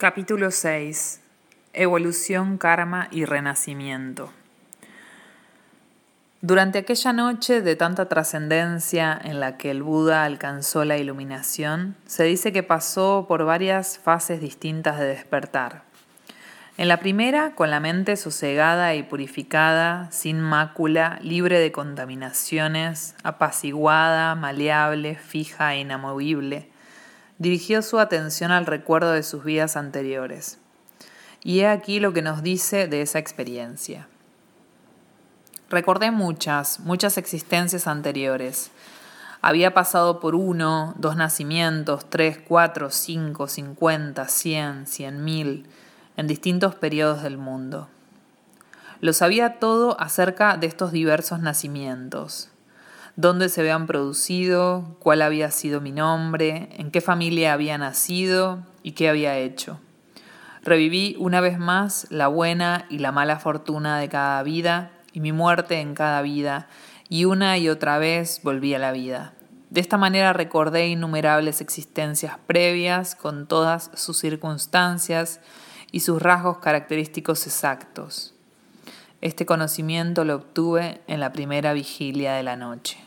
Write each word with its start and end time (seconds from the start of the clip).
Capítulo 0.00 0.50
6. 0.50 1.20
Evolución, 1.74 2.56
karma 2.56 3.08
y 3.10 3.26
renacimiento. 3.26 4.32
Durante 6.40 6.78
aquella 6.78 7.12
noche 7.12 7.60
de 7.60 7.76
tanta 7.76 8.08
trascendencia 8.08 9.20
en 9.22 9.40
la 9.40 9.58
que 9.58 9.70
el 9.70 9.82
Buda 9.82 10.24
alcanzó 10.24 10.86
la 10.86 10.96
iluminación, 10.96 11.96
se 12.06 12.24
dice 12.24 12.50
que 12.50 12.62
pasó 12.62 13.26
por 13.28 13.44
varias 13.44 13.98
fases 13.98 14.40
distintas 14.40 14.98
de 14.98 15.04
despertar. 15.04 15.82
En 16.78 16.88
la 16.88 16.96
primera, 16.96 17.54
con 17.54 17.68
la 17.68 17.80
mente 17.80 18.16
sosegada 18.16 18.94
y 18.94 19.02
purificada, 19.02 20.10
sin 20.10 20.40
mácula, 20.40 21.18
libre 21.20 21.58
de 21.58 21.72
contaminaciones, 21.72 23.16
apaciguada, 23.22 24.34
maleable, 24.34 25.16
fija 25.16 25.74
e 25.74 25.80
inamovible, 25.80 26.69
dirigió 27.40 27.80
su 27.80 27.98
atención 27.98 28.52
al 28.52 28.66
recuerdo 28.66 29.12
de 29.12 29.22
sus 29.22 29.42
vidas 29.42 29.76
anteriores. 29.76 30.58
Y 31.42 31.60
he 31.60 31.68
aquí 31.68 31.98
lo 31.98 32.12
que 32.12 32.20
nos 32.20 32.42
dice 32.42 32.86
de 32.86 33.00
esa 33.00 33.18
experiencia. 33.18 34.06
Recordé 35.70 36.10
muchas, 36.10 36.80
muchas 36.80 37.16
existencias 37.16 37.86
anteriores. 37.86 38.70
Había 39.40 39.72
pasado 39.72 40.20
por 40.20 40.34
uno, 40.34 40.94
dos 40.98 41.16
nacimientos, 41.16 42.10
tres, 42.10 42.38
cuatro, 42.46 42.90
cinco, 42.90 43.48
cincuenta, 43.48 44.28
cien, 44.28 44.86
cien 44.86 45.24
mil, 45.24 45.66
en 46.18 46.26
distintos 46.26 46.74
periodos 46.74 47.22
del 47.22 47.38
mundo. 47.38 47.88
Lo 49.00 49.14
sabía 49.14 49.58
todo 49.58 49.98
acerca 49.98 50.58
de 50.58 50.66
estos 50.66 50.92
diversos 50.92 51.40
nacimientos 51.40 52.50
dónde 53.16 53.48
se 53.48 53.60
habían 53.60 53.86
producido, 53.86 54.96
cuál 54.98 55.22
había 55.22 55.50
sido 55.50 55.80
mi 55.80 55.92
nombre, 55.92 56.68
en 56.72 56.90
qué 56.90 57.00
familia 57.00 57.52
había 57.52 57.78
nacido 57.78 58.64
y 58.82 58.92
qué 58.92 59.08
había 59.08 59.36
hecho. 59.38 59.80
Reviví 60.62 61.16
una 61.18 61.40
vez 61.40 61.58
más 61.58 62.06
la 62.10 62.28
buena 62.28 62.86
y 62.90 62.98
la 62.98 63.12
mala 63.12 63.38
fortuna 63.38 63.98
de 63.98 64.08
cada 64.08 64.42
vida 64.42 64.92
y 65.12 65.20
mi 65.20 65.32
muerte 65.32 65.80
en 65.80 65.94
cada 65.94 66.22
vida, 66.22 66.68
y 67.08 67.24
una 67.24 67.58
y 67.58 67.68
otra 67.68 67.98
vez 67.98 68.40
volví 68.42 68.74
a 68.74 68.78
la 68.78 68.92
vida. 68.92 69.34
De 69.70 69.80
esta 69.80 69.96
manera 69.96 70.32
recordé 70.32 70.88
innumerables 70.88 71.60
existencias 71.60 72.38
previas 72.46 73.14
con 73.14 73.46
todas 73.46 73.90
sus 73.94 74.18
circunstancias 74.18 75.40
y 75.92 76.00
sus 76.00 76.20
rasgos 76.20 76.58
característicos 76.58 77.46
exactos. 77.46 78.34
Este 79.20 79.44
conocimiento 79.44 80.24
lo 80.24 80.36
obtuve 80.36 81.02
en 81.06 81.20
la 81.20 81.32
primera 81.32 81.72
vigilia 81.74 82.34
de 82.34 82.42
la 82.42 82.56
noche. 82.56 82.98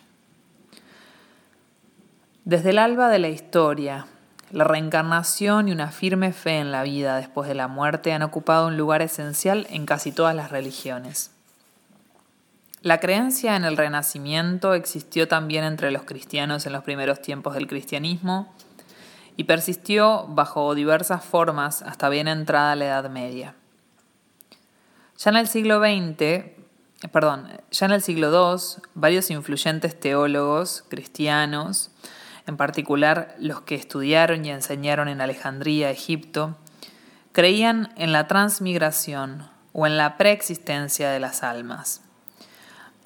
Desde 2.45 2.69
el 2.69 2.77
alba 2.77 3.09
de 3.09 3.19
la 3.19 3.29
historia, 3.29 4.05
la 4.51 4.65
reencarnación 4.65 5.67
y 5.67 5.71
una 5.71 5.89
firme 5.89 6.31
fe 6.31 6.59
en 6.59 6.71
la 6.71 6.83
vida 6.83 7.17
después 7.17 7.47
de 7.47 7.55
la 7.55 7.67
muerte 7.67 8.13
han 8.13 8.21
ocupado 8.21 8.67
un 8.67 8.77
lugar 8.77 9.01
esencial 9.01 9.65
en 9.71 9.87
casi 9.87 10.11
todas 10.11 10.35
las 10.35 10.51
religiones. 10.51 11.31
La 12.83 12.99
creencia 12.99 13.55
en 13.55 13.63
el 13.63 13.77
renacimiento 13.77 14.75
existió 14.75 15.27
también 15.27 15.63
entre 15.63 15.89
los 15.89 16.03
cristianos 16.03 16.67
en 16.67 16.73
los 16.73 16.83
primeros 16.83 17.21
tiempos 17.21 17.55
del 17.55 17.65
cristianismo 17.65 18.53
y 19.37 19.45
persistió 19.45 20.27
bajo 20.27 20.75
diversas 20.75 21.23
formas 21.23 21.81
hasta 21.81 22.09
bien 22.09 22.27
entrada 22.27 22.75
la 22.75 22.85
Edad 22.85 23.09
Media. 23.09 23.55
Ya 25.23 25.31
en 25.31 25.37
el 25.37 25.47
siglo 25.47 25.79
XX, 25.79 27.07
perdón, 27.13 27.47
ya 27.71 27.85
en 27.85 27.93
el 27.93 28.01
siglo 28.01 28.29
II, 28.29 28.81
varios 28.93 29.29
influyentes 29.29 29.97
teólogos 29.97 30.83
cristianos, 30.89 31.91
en 32.45 32.57
particular 32.57 33.33
los 33.39 33.61
que 33.61 33.75
estudiaron 33.75 34.43
y 34.43 34.49
enseñaron 34.49 35.07
en 35.07 35.21
Alejandría, 35.21 35.91
Egipto, 35.91 36.57
creían 37.31 37.93
en 37.95 38.11
la 38.11 38.27
transmigración 38.27 39.49
o 39.71 39.87
en 39.87 39.95
la 39.95 40.17
preexistencia 40.17 41.09
de 41.09 41.21
las 41.21 41.41
almas. 41.41 42.01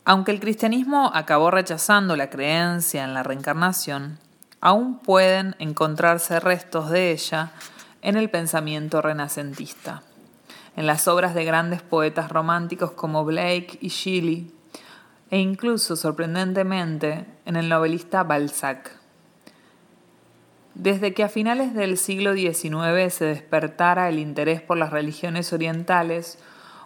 Aunque 0.03 0.31
el 0.31 0.39
cristianismo 0.39 1.11
acabó 1.13 1.51
rechazando 1.51 2.15
la 2.15 2.31
creencia 2.31 3.03
en 3.03 3.13
la 3.13 3.21
reencarnación, 3.21 4.17
aún 4.59 4.97
pueden 4.97 5.55
encontrarse 5.59 6.39
restos 6.39 6.89
de 6.89 7.11
ella 7.11 7.51
en 8.01 8.17
el 8.17 8.31
pensamiento 8.31 9.03
renacentista 9.03 10.01
en 10.77 10.85
las 10.85 11.07
obras 11.07 11.33
de 11.35 11.43
grandes 11.43 11.81
poetas 11.81 12.29
románticos 12.31 12.91
como 12.91 13.25
Blake 13.25 13.79
y 13.81 13.89
Shelley, 13.89 14.53
e 15.29 15.39
incluso, 15.39 15.97
sorprendentemente, 15.97 17.25
en 17.45 17.57
el 17.57 17.67
novelista 17.67 18.23
Balzac. 18.23 18.95
Desde 20.75 21.15
que 21.15 21.23
a 21.23 21.29
finales 21.29 21.73
del 21.73 21.97
siglo 21.97 22.35
XIX 22.35 23.11
se 23.11 23.25
despertara 23.25 24.07
el 24.07 24.19
interés 24.19 24.61
por 24.61 24.77
las 24.77 24.91
religiones 24.91 25.51
orientales, 25.51 26.37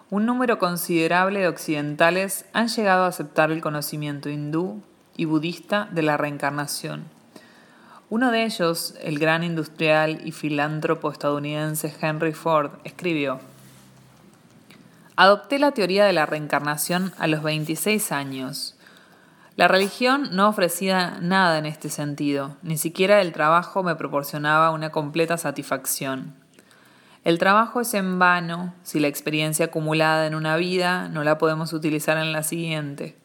un 0.08 0.24
número 0.24 0.58
considerable 0.58 1.40
de 1.40 1.48
occidentales 1.48 2.46
han 2.54 2.68
llegado 2.68 3.04
a 3.04 3.08
aceptar 3.08 3.50
el 3.50 3.60
conocimiento 3.60 4.30
hindú 4.30 4.82
y 5.18 5.26
budista 5.26 5.88
de 5.92 6.00
la 6.00 6.16
reencarnación. 6.16 7.04
Uno 8.08 8.30
de 8.30 8.44
ellos, 8.44 8.94
el 9.02 9.18
gran 9.18 9.44
industrial 9.44 10.22
y 10.24 10.32
filántropo 10.32 11.10
estadounidense 11.10 11.94
Henry 12.00 12.32
Ford, 12.32 12.70
escribió, 12.84 13.40
Adopté 15.22 15.60
la 15.60 15.70
teoría 15.70 16.04
de 16.04 16.12
la 16.12 16.26
reencarnación 16.26 17.12
a 17.16 17.28
los 17.28 17.44
26 17.44 18.10
años. 18.10 18.74
La 19.54 19.68
religión 19.68 20.30
no 20.32 20.48
ofrecía 20.48 21.18
nada 21.20 21.58
en 21.58 21.66
este 21.66 21.90
sentido, 21.90 22.56
ni 22.62 22.76
siquiera 22.76 23.20
el 23.20 23.30
trabajo 23.30 23.84
me 23.84 23.94
proporcionaba 23.94 24.72
una 24.72 24.90
completa 24.90 25.38
satisfacción. 25.38 26.34
El 27.22 27.38
trabajo 27.38 27.80
es 27.80 27.94
en 27.94 28.18
vano 28.18 28.74
si 28.82 28.98
la 28.98 29.06
experiencia 29.06 29.66
acumulada 29.66 30.26
en 30.26 30.34
una 30.34 30.56
vida 30.56 31.08
no 31.08 31.22
la 31.22 31.38
podemos 31.38 31.72
utilizar 31.72 32.18
en 32.18 32.32
la 32.32 32.42
siguiente. 32.42 33.16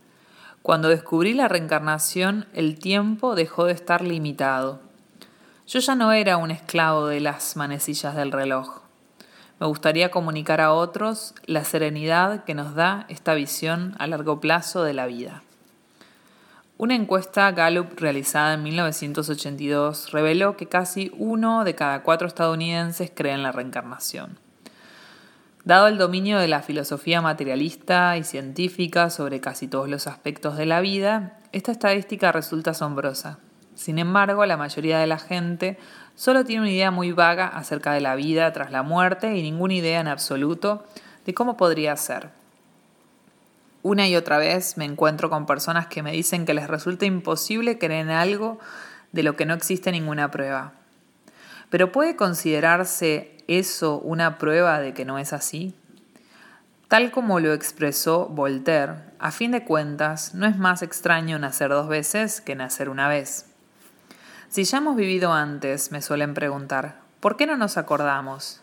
Cuando 0.62 0.90
descubrí 0.90 1.34
la 1.34 1.48
reencarnación, 1.48 2.46
el 2.54 2.78
tiempo 2.78 3.34
dejó 3.34 3.66
de 3.66 3.74
estar 3.74 4.04
limitado. 4.04 4.82
Yo 5.66 5.80
ya 5.80 5.96
no 5.96 6.12
era 6.12 6.38
un 6.38 6.52
esclavo 6.52 7.08
de 7.08 7.22
las 7.22 7.56
manecillas 7.56 8.16
del 8.16 8.32
reloj. 8.32 8.87
Me 9.60 9.66
gustaría 9.66 10.12
comunicar 10.12 10.62
a 10.62 10.72
otros 10.72 11.34
la 11.46 11.64
serenidad 11.64 12.44
que 12.44 12.54
nos 12.54 12.76
da 12.76 13.06
esta 13.10 13.34
visión 13.34 13.96
a 13.98 14.06
largo 14.06 14.40
plazo 14.40 14.84
de 14.84 14.94
la 14.94 15.08
vida. 15.08 15.44
Una 16.78 16.94
encuesta 16.94 17.52
Gallup 17.52 18.00
realizada 18.00 18.54
en 18.54 18.62
1982 18.62 20.12
reveló 20.12 20.56
que 20.58 20.68
casi 20.68 21.12
uno 21.18 21.64
de 21.64 21.74
cada 21.74 22.04
cuatro 22.04 22.28
estadounidenses 22.28 23.12
cree 23.12 23.34
en 23.34 23.42
la 23.42 23.52
reencarnación. 23.52 24.38
Dado 25.66 25.88
el 25.88 25.98
dominio 25.98 26.38
de 26.38 26.48
la 26.48 26.62
filosofía 26.62 27.20
materialista 27.20 28.16
y 28.16 28.24
científica 28.24 29.10
sobre 29.10 29.42
casi 29.42 29.68
todos 29.68 29.90
los 29.90 30.06
aspectos 30.06 30.56
de 30.56 30.68
la 30.68 30.82
vida, 30.82 31.40
esta 31.52 31.72
estadística 31.72 32.32
resulta 32.32 32.72
asombrosa. 32.72 33.40
Sin 33.74 33.98
embargo, 33.98 34.46
la 34.46 34.56
mayoría 34.56 35.00
de 35.00 35.08
la 35.08 35.18
gente 35.18 35.78
solo 36.18 36.44
tiene 36.44 36.64
una 36.64 36.72
idea 36.72 36.92
muy 36.92 37.14
vaga 37.14 37.48
acerca 37.48 37.94
de 37.94 38.02
la 38.02 38.16
vida 38.16 38.52
tras 38.52 38.72
la 38.72 38.84
muerte 38.84 39.38
y 39.38 39.44
ninguna 39.44 39.76
idea 39.76 40.02
en 40.02 40.08
absoluto 40.08 40.84
de 41.26 41.34
cómo 41.34 41.56
podría 41.56 41.96
ser. 41.96 42.30
Una 43.84 44.08
y 44.08 44.16
otra 44.16 44.40
vez 44.40 44.78
me 44.78 44.86
encuentro 44.86 45.30
con 45.30 45.46
personas 45.46 45.88
que 45.88 46.02
me 46.02 46.12
dicen 46.12 46.46
que 46.46 46.56
les 46.56 46.68
resulta 46.68 47.06
imposible 47.06 47.78
creer 47.78 48.08
en 48.08 48.10
algo 48.10 48.60
de 49.12 49.24
lo 49.24 49.36
que 49.36 49.46
no 49.46 49.54
existe 49.54 49.92
ninguna 49.92 50.32
prueba. 50.32 50.74
Pero 51.70 51.92
¿puede 51.92 52.16
considerarse 52.16 53.38
eso 53.48 54.00
una 54.00 54.40
prueba 54.40 54.80
de 54.80 54.94
que 54.94 55.06
no 55.06 55.20
es 55.20 55.34
así? 55.34 55.76
Tal 56.88 57.12
como 57.12 57.40
lo 57.40 57.54
expresó 57.54 58.26
Voltaire, 58.28 58.94
a 59.20 59.32
fin 59.32 59.52
de 59.52 59.64
cuentas, 59.64 60.34
no 60.34 60.48
es 60.48 60.58
más 60.58 60.82
extraño 60.82 61.38
nacer 61.38 61.70
dos 61.70 61.88
veces 61.88 62.42
que 62.42 62.56
nacer 62.56 62.90
una 62.90 63.08
vez. 63.08 63.46
Si 64.50 64.64
ya 64.64 64.78
hemos 64.78 64.96
vivido 64.96 65.34
antes, 65.34 65.92
me 65.92 66.02
suelen 66.02 66.34
preguntar, 66.34 67.02
¿por 67.20 67.36
qué 67.36 67.46
no 67.46 67.58
nos 67.58 67.76
acordamos? 67.76 68.62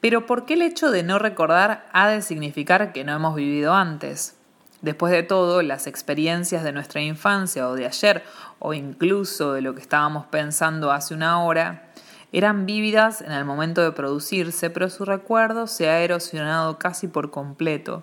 Pero 0.00 0.26
¿por 0.26 0.46
qué 0.46 0.54
el 0.54 0.62
hecho 0.62 0.90
de 0.90 1.04
no 1.04 1.20
recordar 1.20 1.86
ha 1.92 2.08
de 2.08 2.22
significar 2.22 2.92
que 2.92 3.04
no 3.04 3.14
hemos 3.14 3.36
vivido 3.36 3.72
antes? 3.72 4.36
Después 4.82 5.12
de 5.12 5.22
todo, 5.22 5.62
las 5.62 5.86
experiencias 5.86 6.64
de 6.64 6.72
nuestra 6.72 7.00
infancia 7.02 7.68
o 7.68 7.74
de 7.74 7.86
ayer, 7.86 8.24
o 8.58 8.74
incluso 8.74 9.52
de 9.52 9.62
lo 9.62 9.76
que 9.76 9.80
estábamos 9.80 10.26
pensando 10.26 10.90
hace 10.90 11.14
una 11.14 11.42
hora, 11.42 11.88
eran 12.32 12.66
vívidas 12.66 13.20
en 13.20 13.30
el 13.30 13.44
momento 13.44 13.82
de 13.82 13.92
producirse, 13.92 14.70
pero 14.70 14.90
su 14.90 15.04
recuerdo 15.04 15.68
se 15.68 15.88
ha 15.88 16.00
erosionado 16.00 16.78
casi 16.78 17.06
por 17.06 17.30
completo, 17.30 18.02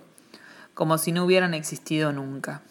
como 0.73 0.97
si 0.97 1.11
no 1.11 1.25
hubieran 1.25 1.53
existido 1.53 2.13
nunca. 2.13 2.61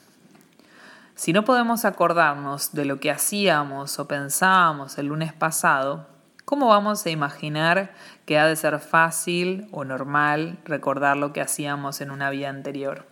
Si 1.23 1.33
no 1.33 1.45
podemos 1.45 1.85
acordarnos 1.85 2.73
de 2.73 2.85
lo 2.85 2.99
que 2.99 3.09
hacíamos 3.09 4.01
o 4.01 4.09
pensábamos 4.09 4.99
el 4.99 5.07
lunes 5.07 5.33
pasado, 5.33 6.09
¿cómo 6.45 6.67
vamos 6.67 7.07
a 7.07 7.11
imaginar 7.11 7.93
que 8.27 8.41
ha 8.41 8.49
de 8.49 8.57
ser 8.57 8.81
fácil 8.81 9.69
o 9.71 9.85
normal 9.85 10.59
recordar 10.65 11.17
lo 11.17 11.33
que 11.33 11.41
hacíamos 11.41 12.01
en 12.01 12.11
una 12.11 12.29
vida 12.31 12.49
anterior? 12.49 13.07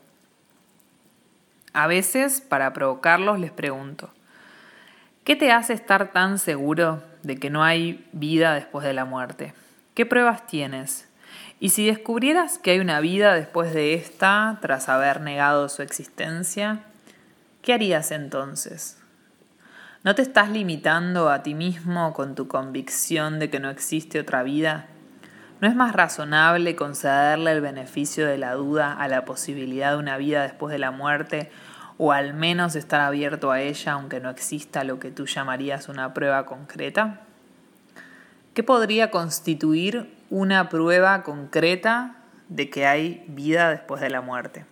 A 1.72 1.86
veces, 1.86 2.40
para 2.40 2.72
provocarlos, 2.72 3.38
les 3.38 3.52
pregunto, 3.52 4.10
¿qué 5.22 5.36
te 5.36 5.52
hace 5.52 5.72
estar 5.72 6.10
tan 6.10 6.40
seguro 6.40 7.04
de 7.22 7.36
que 7.36 7.48
no 7.48 7.62
hay 7.62 8.08
vida 8.10 8.54
después 8.54 8.84
de 8.84 8.92
la 8.92 9.04
muerte? 9.04 9.54
¿Qué 9.94 10.04
pruebas 10.04 10.48
tienes? 10.48 11.08
Y 11.60 11.68
si 11.68 11.86
descubrieras 11.86 12.58
que 12.58 12.72
hay 12.72 12.80
una 12.80 12.98
vida 12.98 13.34
después 13.34 13.72
de 13.72 13.94
esta, 13.94 14.58
tras 14.60 14.88
haber 14.88 15.20
negado 15.20 15.68
su 15.68 15.82
existencia, 15.82 16.86
¿qué 17.62 17.74
harías 17.74 18.10
entonces? 18.10 18.98
¿No 20.02 20.14
te 20.14 20.22
estás 20.22 20.48
limitando 20.48 21.28
a 21.28 21.42
ti 21.42 21.54
mismo 21.54 22.14
con 22.14 22.34
tu 22.34 22.48
convicción 22.48 23.38
de 23.38 23.50
que 23.50 23.60
no 23.60 23.68
existe 23.68 24.18
otra 24.18 24.42
vida? 24.42 24.86
¿No 25.60 25.68
es 25.68 25.76
más 25.76 25.92
razonable 25.92 26.74
concederle 26.74 27.52
el 27.52 27.60
beneficio 27.60 28.26
de 28.26 28.38
la 28.38 28.54
duda 28.54 28.94
a 28.94 29.08
la 29.08 29.26
posibilidad 29.26 29.92
de 29.92 29.98
una 29.98 30.16
vida 30.16 30.42
después 30.42 30.72
de 30.72 30.78
la 30.78 30.90
muerte 30.90 31.50
o 31.98 32.12
al 32.12 32.32
menos 32.32 32.76
estar 32.76 33.02
abierto 33.02 33.50
a 33.50 33.60
ella 33.60 33.92
aunque 33.92 34.20
no 34.20 34.30
exista 34.30 34.84
lo 34.84 34.98
que 34.98 35.10
tú 35.10 35.26
llamarías 35.26 35.90
una 35.90 36.14
prueba 36.14 36.46
concreta? 36.46 37.20
¿Qué 38.54 38.62
podría 38.62 39.10
constituir 39.10 40.16
una 40.30 40.70
prueba 40.70 41.22
concreta 41.22 42.16
de 42.48 42.70
que 42.70 42.86
hay 42.86 43.24
vida 43.28 43.68
después 43.68 44.00
de 44.00 44.08
la 44.08 44.22
muerte? 44.22 44.64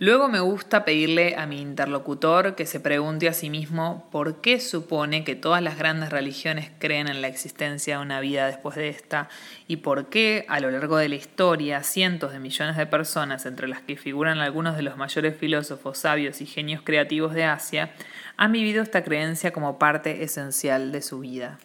Luego 0.00 0.28
me 0.28 0.38
gusta 0.38 0.84
pedirle 0.84 1.34
a 1.36 1.46
mi 1.46 1.60
interlocutor 1.60 2.54
que 2.54 2.66
se 2.66 2.78
pregunte 2.78 3.28
a 3.28 3.32
sí 3.32 3.50
mismo 3.50 4.08
por 4.12 4.40
qué 4.40 4.60
supone 4.60 5.24
que 5.24 5.34
todas 5.34 5.60
las 5.60 5.76
grandes 5.76 6.10
religiones 6.10 6.70
creen 6.78 7.08
en 7.08 7.20
la 7.20 7.26
existencia 7.26 7.96
de 7.96 8.02
una 8.04 8.20
vida 8.20 8.46
después 8.46 8.76
de 8.76 8.90
esta 8.90 9.28
y 9.66 9.78
por 9.78 10.06
qué 10.06 10.46
a 10.48 10.60
lo 10.60 10.70
largo 10.70 10.98
de 10.98 11.08
la 11.08 11.16
historia 11.16 11.82
cientos 11.82 12.30
de 12.30 12.38
millones 12.38 12.76
de 12.76 12.86
personas, 12.86 13.44
entre 13.44 13.66
las 13.66 13.80
que 13.80 13.96
figuran 13.96 14.38
algunos 14.38 14.76
de 14.76 14.82
los 14.82 14.96
mayores 14.96 15.36
filósofos, 15.36 15.98
sabios 15.98 16.40
y 16.42 16.46
genios 16.46 16.82
creativos 16.84 17.34
de 17.34 17.42
Asia, 17.42 17.90
han 18.36 18.52
vivido 18.52 18.84
esta 18.84 19.02
creencia 19.02 19.52
como 19.52 19.80
parte 19.80 20.22
esencial 20.22 20.92
de 20.92 21.02
su 21.02 21.18
vida. 21.18 21.58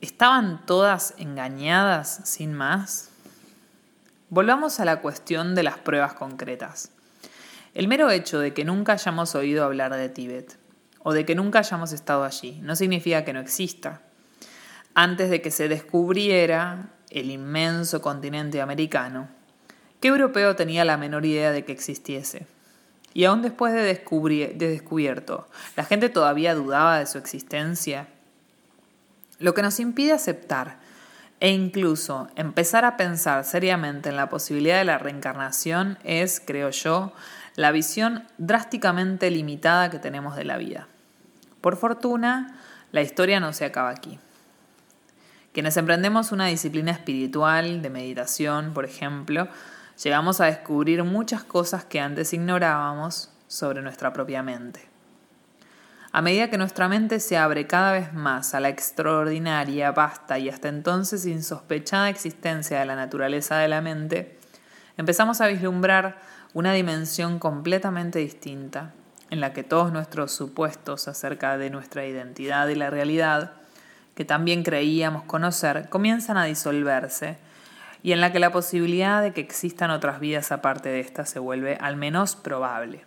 ¿Estaban 0.00 0.64
todas 0.64 1.14
engañadas 1.18 2.20
sin 2.22 2.54
más? 2.54 3.10
Volvamos 4.28 4.78
a 4.78 4.84
la 4.84 5.00
cuestión 5.00 5.56
de 5.56 5.64
las 5.64 5.76
pruebas 5.76 6.14
concretas. 6.14 6.92
El 7.72 7.86
mero 7.86 8.10
hecho 8.10 8.40
de 8.40 8.52
que 8.52 8.64
nunca 8.64 8.94
hayamos 8.94 9.34
oído 9.34 9.64
hablar 9.64 9.94
de 9.94 10.08
Tíbet 10.08 10.58
o 11.02 11.12
de 11.12 11.24
que 11.24 11.36
nunca 11.36 11.60
hayamos 11.60 11.92
estado 11.92 12.24
allí 12.24 12.60
no 12.62 12.74
significa 12.74 13.24
que 13.24 13.32
no 13.32 13.40
exista. 13.40 14.02
Antes 14.94 15.30
de 15.30 15.40
que 15.40 15.52
se 15.52 15.68
descubriera 15.68 16.90
el 17.10 17.30
inmenso 17.30 18.02
continente 18.02 18.60
americano, 18.60 19.28
¿qué 20.00 20.08
europeo 20.08 20.56
tenía 20.56 20.84
la 20.84 20.96
menor 20.96 21.24
idea 21.24 21.52
de 21.52 21.64
que 21.64 21.72
existiese? 21.72 22.46
Y 23.14 23.24
aún 23.24 23.42
después 23.42 23.72
de, 23.72 23.82
de 23.82 24.68
descubierto, 24.68 25.48
¿la 25.76 25.84
gente 25.84 26.08
todavía 26.08 26.54
dudaba 26.54 26.98
de 26.98 27.06
su 27.06 27.18
existencia? 27.18 28.08
Lo 29.38 29.54
que 29.54 29.62
nos 29.62 29.78
impide 29.78 30.12
aceptar 30.12 30.78
e 31.40 31.50
incluso 31.50 32.28
empezar 32.36 32.84
a 32.84 32.96
pensar 32.96 33.44
seriamente 33.44 34.10
en 34.10 34.16
la 34.16 34.28
posibilidad 34.28 34.78
de 34.78 34.84
la 34.84 34.98
reencarnación 34.98 35.98
es, 36.04 36.40
creo 36.44 36.70
yo, 36.70 37.12
la 37.60 37.72
visión 37.72 38.24
drásticamente 38.38 39.30
limitada 39.30 39.90
que 39.90 39.98
tenemos 39.98 40.34
de 40.34 40.44
la 40.44 40.56
vida. 40.56 40.88
Por 41.60 41.76
fortuna, 41.76 42.58
la 42.90 43.02
historia 43.02 43.38
no 43.38 43.52
se 43.52 43.66
acaba 43.66 43.90
aquí. 43.90 44.18
Quienes 45.52 45.76
emprendemos 45.76 46.32
una 46.32 46.46
disciplina 46.46 46.90
espiritual, 46.90 47.82
de 47.82 47.90
meditación, 47.90 48.72
por 48.72 48.86
ejemplo, 48.86 49.46
llegamos 50.02 50.40
a 50.40 50.46
descubrir 50.46 51.04
muchas 51.04 51.44
cosas 51.44 51.84
que 51.84 52.00
antes 52.00 52.32
ignorábamos 52.32 53.30
sobre 53.46 53.82
nuestra 53.82 54.14
propia 54.14 54.42
mente. 54.42 54.88
A 56.12 56.22
medida 56.22 56.48
que 56.48 56.56
nuestra 56.56 56.88
mente 56.88 57.20
se 57.20 57.36
abre 57.36 57.66
cada 57.66 57.92
vez 57.92 58.14
más 58.14 58.54
a 58.54 58.60
la 58.60 58.70
extraordinaria, 58.70 59.92
vasta 59.92 60.38
y 60.38 60.48
hasta 60.48 60.68
entonces 60.68 61.26
insospechada 61.26 62.08
existencia 62.08 62.78
de 62.78 62.86
la 62.86 62.96
naturaleza 62.96 63.58
de 63.58 63.68
la 63.68 63.82
mente, 63.82 64.38
empezamos 64.96 65.42
a 65.42 65.46
vislumbrar 65.46 66.39
una 66.52 66.72
dimensión 66.72 67.38
completamente 67.38 68.18
distinta, 68.18 68.92
en 69.30 69.40
la 69.40 69.52
que 69.52 69.62
todos 69.62 69.92
nuestros 69.92 70.32
supuestos 70.32 71.06
acerca 71.06 71.56
de 71.56 71.70
nuestra 71.70 72.06
identidad 72.06 72.68
y 72.68 72.74
la 72.74 72.90
realidad, 72.90 73.52
que 74.14 74.24
también 74.24 74.64
creíamos 74.64 75.22
conocer, 75.22 75.88
comienzan 75.88 76.36
a 76.36 76.44
disolverse, 76.44 77.38
y 78.02 78.12
en 78.12 78.20
la 78.20 78.32
que 78.32 78.40
la 78.40 78.50
posibilidad 78.50 79.22
de 79.22 79.32
que 79.32 79.40
existan 79.40 79.90
otras 79.90 80.20
vidas 80.20 80.52
aparte 80.52 80.88
de 80.88 81.00
esta 81.00 81.26
se 81.26 81.38
vuelve 81.38 81.76
al 81.80 81.96
menos 81.96 82.34
probable. 82.34 83.04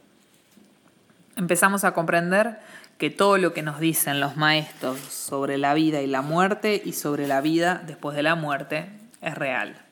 Empezamos 1.36 1.84
a 1.84 1.94
comprender 1.94 2.60
que 2.98 3.10
todo 3.10 3.38
lo 3.38 3.54
que 3.54 3.64
nos 3.64 3.80
dicen 3.80 4.20
los 4.20 4.38
maestros 4.38 5.00
sobre 5.00 5.58
la 5.58 5.74
vida 5.74 6.02
y 6.02 6.08
la 6.08 6.22
muerte 6.22 6.82
y 6.84 6.94
sobre 6.94 7.28
la 7.28 7.42
vida 7.42 7.82
después 7.86 8.16
de 8.16 8.24
la 8.24 8.36
muerte 8.36 8.90
es 9.22 9.36
real. 9.36 9.83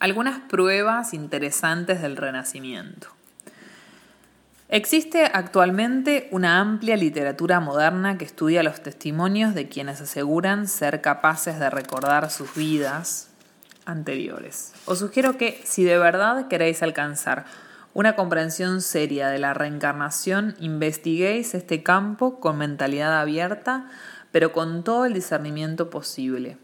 Algunas 0.00 0.38
pruebas 0.38 1.12
interesantes 1.12 2.00
del 2.00 2.16
Renacimiento. 2.16 3.08
Existe 4.68 5.24
actualmente 5.24 6.28
una 6.30 6.60
amplia 6.60 6.96
literatura 6.96 7.58
moderna 7.58 8.16
que 8.16 8.24
estudia 8.24 8.62
los 8.62 8.80
testimonios 8.80 9.54
de 9.54 9.68
quienes 9.68 10.00
aseguran 10.00 10.68
ser 10.68 11.00
capaces 11.00 11.58
de 11.58 11.70
recordar 11.70 12.30
sus 12.30 12.54
vidas 12.54 13.30
anteriores. 13.86 14.72
Os 14.84 15.00
sugiero 15.00 15.36
que 15.36 15.60
si 15.64 15.82
de 15.82 15.98
verdad 15.98 16.46
queréis 16.46 16.82
alcanzar 16.82 17.46
una 17.92 18.14
comprensión 18.14 18.82
seria 18.82 19.28
de 19.28 19.38
la 19.38 19.54
reencarnación, 19.54 20.54
investiguéis 20.60 21.54
este 21.54 21.82
campo 21.82 22.38
con 22.38 22.58
mentalidad 22.58 23.18
abierta, 23.18 23.88
pero 24.30 24.52
con 24.52 24.84
todo 24.84 25.06
el 25.06 25.14
discernimiento 25.14 25.90
posible. 25.90 26.58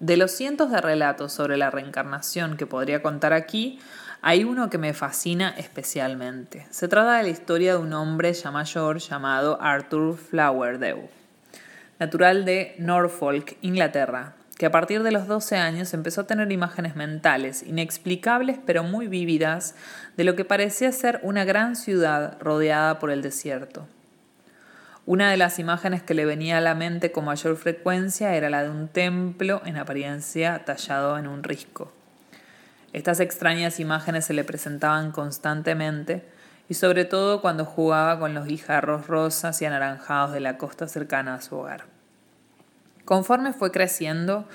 De 0.00 0.16
los 0.16 0.30
cientos 0.30 0.70
de 0.70 0.80
relatos 0.80 1.32
sobre 1.32 1.56
la 1.56 1.70
reencarnación 1.70 2.56
que 2.56 2.66
podría 2.66 3.02
contar 3.02 3.32
aquí, 3.32 3.80
hay 4.22 4.44
uno 4.44 4.70
que 4.70 4.78
me 4.78 4.94
fascina 4.94 5.54
especialmente. 5.58 6.68
Se 6.70 6.86
trata 6.86 7.16
de 7.16 7.24
la 7.24 7.28
historia 7.30 7.72
de 7.72 7.78
un 7.78 7.92
hombre 7.92 8.32
ya 8.32 8.52
mayor 8.52 8.98
llamado 8.98 9.60
Arthur 9.60 10.16
Flowerdew, 10.16 11.08
natural 11.98 12.44
de 12.44 12.76
Norfolk, 12.78 13.56
Inglaterra, 13.60 14.34
que 14.56 14.66
a 14.66 14.70
partir 14.70 15.02
de 15.02 15.10
los 15.10 15.26
12 15.26 15.56
años 15.56 15.92
empezó 15.92 16.20
a 16.20 16.26
tener 16.28 16.52
imágenes 16.52 16.94
mentales, 16.94 17.64
inexplicables 17.64 18.58
pero 18.64 18.84
muy 18.84 19.08
vívidas, 19.08 19.74
de 20.16 20.22
lo 20.22 20.36
que 20.36 20.44
parecía 20.44 20.92
ser 20.92 21.18
una 21.24 21.44
gran 21.44 21.74
ciudad 21.74 22.38
rodeada 22.40 23.00
por 23.00 23.10
el 23.10 23.20
desierto. 23.20 23.88
Una 25.08 25.30
de 25.30 25.38
las 25.38 25.58
imágenes 25.58 26.02
que 26.02 26.12
le 26.12 26.26
venía 26.26 26.58
a 26.58 26.60
la 26.60 26.74
mente 26.74 27.12
con 27.12 27.24
mayor 27.24 27.56
frecuencia 27.56 28.34
era 28.34 28.50
la 28.50 28.62
de 28.62 28.68
un 28.68 28.88
templo 28.88 29.62
en 29.64 29.78
apariencia 29.78 30.66
tallado 30.66 31.16
en 31.16 31.26
un 31.26 31.42
risco. 31.42 31.90
Estas 32.92 33.18
extrañas 33.18 33.80
imágenes 33.80 34.26
se 34.26 34.34
le 34.34 34.44
presentaban 34.44 35.10
constantemente 35.10 36.28
y 36.68 36.74
sobre 36.74 37.06
todo 37.06 37.40
cuando 37.40 37.64
jugaba 37.64 38.20
con 38.20 38.34
los 38.34 38.44
guijarros 38.44 39.06
rosas 39.06 39.62
y 39.62 39.64
anaranjados 39.64 40.34
de 40.34 40.40
la 40.40 40.58
costa 40.58 40.86
cercana 40.88 41.36
a 41.36 41.40
su 41.40 41.56
hogar. 41.56 41.86
Conforme 43.06 43.54
fue 43.54 43.72
creciendo, 43.72 44.46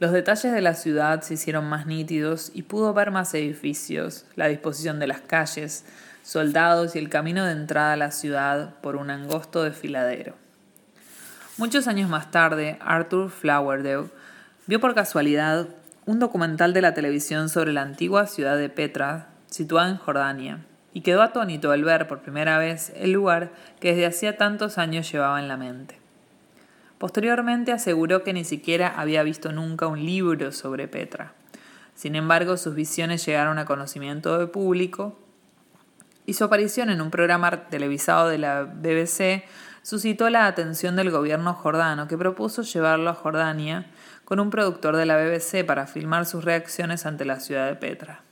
los 0.00 0.10
detalles 0.10 0.52
de 0.52 0.62
la 0.62 0.74
ciudad 0.74 1.22
se 1.22 1.34
hicieron 1.34 1.66
más 1.66 1.86
nítidos 1.86 2.50
y 2.52 2.62
pudo 2.62 2.92
ver 2.92 3.12
más 3.12 3.32
edificios, 3.34 4.24
la 4.34 4.48
disposición 4.48 4.98
de 4.98 5.06
las 5.06 5.20
calles, 5.20 5.84
soldados 6.22 6.94
y 6.94 6.98
el 6.98 7.08
camino 7.08 7.44
de 7.44 7.52
entrada 7.52 7.92
a 7.92 7.96
la 7.96 8.10
ciudad 8.10 8.74
por 8.80 8.96
un 8.96 9.10
angosto 9.10 9.62
desfiladero. 9.62 10.34
Muchos 11.58 11.86
años 11.86 12.08
más 12.08 12.30
tarde, 12.30 12.78
Arthur 12.80 13.30
Flowerdew 13.30 14.08
vio 14.66 14.80
por 14.80 14.94
casualidad 14.94 15.68
un 16.06 16.18
documental 16.18 16.72
de 16.72 16.82
la 16.82 16.94
televisión 16.94 17.48
sobre 17.48 17.72
la 17.72 17.82
antigua 17.82 18.26
ciudad 18.26 18.56
de 18.56 18.68
Petra, 18.68 19.28
situada 19.46 19.88
en 19.88 19.96
Jordania, 19.96 20.64
y 20.94 21.02
quedó 21.02 21.22
atónito 21.22 21.70
al 21.70 21.84
ver 21.84 22.08
por 22.08 22.20
primera 22.22 22.58
vez 22.58 22.92
el 22.96 23.12
lugar 23.12 23.52
que 23.80 23.90
desde 23.90 24.06
hacía 24.06 24.36
tantos 24.36 24.78
años 24.78 25.10
llevaba 25.10 25.40
en 25.40 25.48
la 25.48 25.56
mente. 25.56 25.98
Posteriormente 26.98 27.72
aseguró 27.72 28.22
que 28.22 28.32
ni 28.32 28.44
siquiera 28.44 28.88
había 28.88 29.22
visto 29.22 29.52
nunca 29.52 29.86
un 29.86 30.04
libro 30.04 30.52
sobre 30.52 30.88
Petra. 30.88 31.34
Sin 31.94 32.16
embargo, 32.16 32.56
sus 32.56 32.74
visiones 32.74 33.24
llegaron 33.26 33.58
a 33.58 33.64
conocimiento 33.64 34.38
de 34.38 34.46
público 34.46 35.18
y 36.26 36.34
su 36.34 36.44
aparición 36.44 36.90
en 36.90 37.00
un 37.00 37.10
programa 37.10 37.68
televisado 37.68 38.28
de 38.28 38.38
la 38.38 38.62
BBC 38.64 39.44
suscitó 39.82 40.30
la 40.30 40.46
atención 40.46 40.94
del 40.96 41.10
gobierno 41.10 41.54
jordano, 41.54 42.06
que 42.06 42.16
propuso 42.16 42.62
llevarlo 42.62 43.10
a 43.10 43.14
Jordania 43.14 43.86
con 44.24 44.38
un 44.40 44.50
productor 44.50 44.96
de 44.96 45.06
la 45.06 45.16
BBC 45.16 45.64
para 45.66 45.86
filmar 45.86 46.26
sus 46.26 46.44
reacciones 46.44 47.04
ante 47.06 47.24
la 47.24 47.40
ciudad 47.40 47.66
de 47.66 47.74
Petra. 47.74 48.22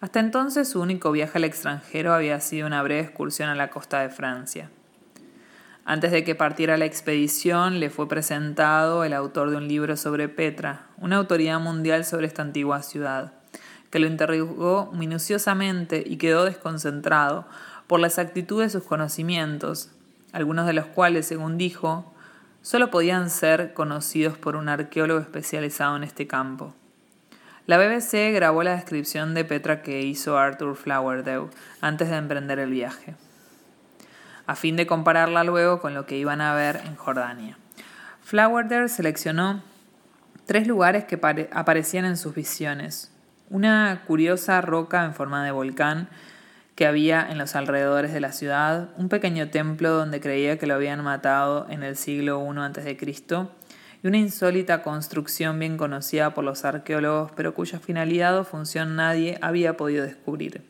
Hasta 0.00 0.20
entonces 0.20 0.68
su 0.68 0.80
único 0.80 1.12
viaje 1.12 1.38
al 1.38 1.44
extranjero 1.44 2.12
había 2.12 2.40
sido 2.40 2.66
una 2.66 2.82
breve 2.82 3.00
excursión 3.00 3.48
a 3.48 3.54
la 3.54 3.70
costa 3.70 4.00
de 4.00 4.10
Francia. 4.10 4.70
Antes 5.84 6.10
de 6.10 6.24
que 6.24 6.34
partiera 6.34 6.76
la 6.76 6.84
expedición, 6.84 7.78
le 7.78 7.90
fue 7.90 8.08
presentado 8.08 9.04
el 9.04 9.12
autor 9.12 9.50
de 9.50 9.56
un 9.56 9.68
libro 9.68 9.96
sobre 9.96 10.28
Petra, 10.28 10.86
una 10.98 11.16
autoridad 11.16 11.60
mundial 11.60 12.04
sobre 12.04 12.26
esta 12.26 12.42
antigua 12.42 12.82
ciudad 12.82 13.32
que 13.90 13.98
lo 13.98 14.06
interrogó 14.06 14.90
minuciosamente 14.92 16.02
y 16.04 16.16
quedó 16.16 16.44
desconcentrado 16.44 17.46
por 17.86 18.00
la 18.00 18.08
exactitud 18.08 18.62
de 18.62 18.70
sus 18.70 18.82
conocimientos, 18.82 19.90
algunos 20.32 20.66
de 20.66 20.72
los 20.72 20.86
cuales, 20.86 21.26
según 21.26 21.56
dijo, 21.56 22.12
solo 22.62 22.90
podían 22.90 23.30
ser 23.30 23.74
conocidos 23.74 24.36
por 24.36 24.56
un 24.56 24.68
arqueólogo 24.68 25.20
especializado 25.20 25.96
en 25.96 26.02
este 26.02 26.26
campo. 26.26 26.74
La 27.66 27.78
BBC 27.78 28.32
grabó 28.32 28.62
la 28.62 28.76
descripción 28.76 29.34
de 29.34 29.44
Petra 29.44 29.82
que 29.82 30.02
hizo 30.02 30.38
Arthur 30.38 30.76
Flowerdew 30.76 31.50
antes 31.80 32.10
de 32.10 32.16
emprender 32.16 32.58
el 32.58 32.70
viaje, 32.70 33.14
a 34.46 34.54
fin 34.54 34.76
de 34.76 34.86
compararla 34.86 35.42
luego 35.42 35.80
con 35.80 35.94
lo 35.94 36.06
que 36.06 36.16
iban 36.16 36.40
a 36.40 36.54
ver 36.54 36.80
en 36.84 36.94
Jordania. 36.96 37.58
Flowerdew 38.22 38.88
seleccionó 38.88 39.62
tres 40.46 40.66
lugares 40.66 41.04
que 41.04 41.20
aparecían 41.52 42.04
en 42.04 42.16
sus 42.16 42.34
visiones. 42.34 43.12
Una 43.48 44.02
curiosa 44.06 44.60
roca 44.60 45.04
en 45.04 45.14
forma 45.14 45.44
de 45.44 45.52
volcán 45.52 46.08
que 46.74 46.86
había 46.86 47.26
en 47.30 47.38
los 47.38 47.54
alrededores 47.54 48.12
de 48.12 48.20
la 48.20 48.32
ciudad, 48.32 48.90
un 48.96 49.08
pequeño 49.08 49.50
templo 49.50 49.90
donde 49.92 50.20
creía 50.20 50.58
que 50.58 50.66
lo 50.66 50.74
habían 50.74 51.02
matado 51.02 51.66
en 51.70 51.82
el 51.82 51.96
siglo 51.96 52.44
I 52.44 52.58
a.C., 52.58 52.98
y 54.02 54.06
una 54.06 54.18
insólita 54.18 54.82
construcción 54.82 55.58
bien 55.58 55.78
conocida 55.78 56.34
por 56.34 56.44
los 56.44 56.64
arqueólogos, 56.64 57.32
pero 57.32 57.54
cuya 57.54 57.78
finalidad 57.78 58.36
o 58.38 58.44
función 58.44 58.94
nadie 58.94 59.38
había 59.40 59.76
podido 59.76 60.04
descubrir. 60.04 60.62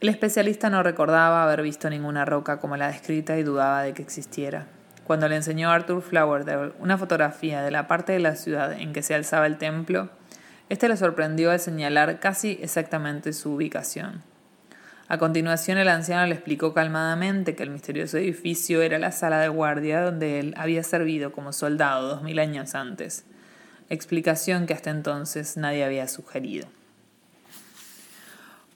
El 0.00 0.08
especialista 0.08 0.70
no 0.70 0.82
recordaba 0.82 1.42
haber 1.42 1.62
visto 1.62 1.88
ninguna 1.90 2.24
roca 2.24 2.60
como 2.60 2.76
la 2.76 2.88
descrita 2.88 3.38
y 3.38 3.42
dudaba 3.42 3.82
de 3.82 3.94
que 3.94 4.02
existiera. 4.02 4.66
Cuando 5.04 5.28
le 5.28 5.36
enseñó 5.36 5.70
Arthur 5.70 6.02
Flowerdale 6.02 6.72
una 6.78 6.96
fotografía 6.96 7.62
de 7.62 7.70
la 7.70 7.88
parte 7.88 8.12
de 8.12 8.20
la 8.20 8.36
ciudad 8.36 8.72
en 8.72 8.92
que 8.92 9.02
se 9.02 9.14
alzaba 9.14 9.46
el 9.46 9.58
templo, 9.58 10.10
este 10.68 10.88
le 10.88 10.96
sorprendió 10.96 11.50
al 11.50 11.60
señalar 11.60 12.20
casi 12.20 12.58
exactamente 12.62 13.32
su 13.32 13.52
ubicación. 13.52 14.22
A 15.06 15.18
continuación 15.18 15.76
el 15.76 15.88
anciano 15.88 16.26
le 16.26 16.34
explicó 16.34 16.72
calmadamente 16.72 17.54
que 17.54 17.62
el 17.62 17.70
misterioso 17.70 18.16
edificio 18.16 18.80
era 18.80 18.98
la 18.98 19.12
sala 19.12 19.38
de 19.38 19.48
guardia 19.48 20.00
donde 20.00 20.40
él 20.40 20.54
había 20.56 20.82
servido 20.82 21.30
como 21.30 21.52
soldado 21.52 22.08
dos 22.08 22.22
mil 22.22 22.38
años 22.38 22.74
antes, 22.74 23.24
explicación 23.90 24.64
que 24.66 24.72
hasta 24.72 24.90
entonces 24.90 25.58
nadie 25.58 25.84
había 25.84 26.08
sugerido. 26.08 26.66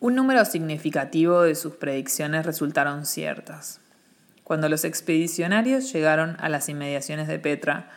Un 0.01 0.15
número 0.15 0.45
significativo 0.45 1.43
de 1.43 1.55
sus 1.55 1.75
predicciones 1.75 2.45
resultaron 2.45 3.07
ciertas. 3.07 3.81
Cuando 4.45 4.69
los 4.69 4.85
expedicionarios 4.85 5.93
llegaron 5.93 6.37
a 6.41 6.49
las 6.49 6.69
inmediaciones 6.69 7.27
de 7.27 7.39
Petra, 7.39 7.91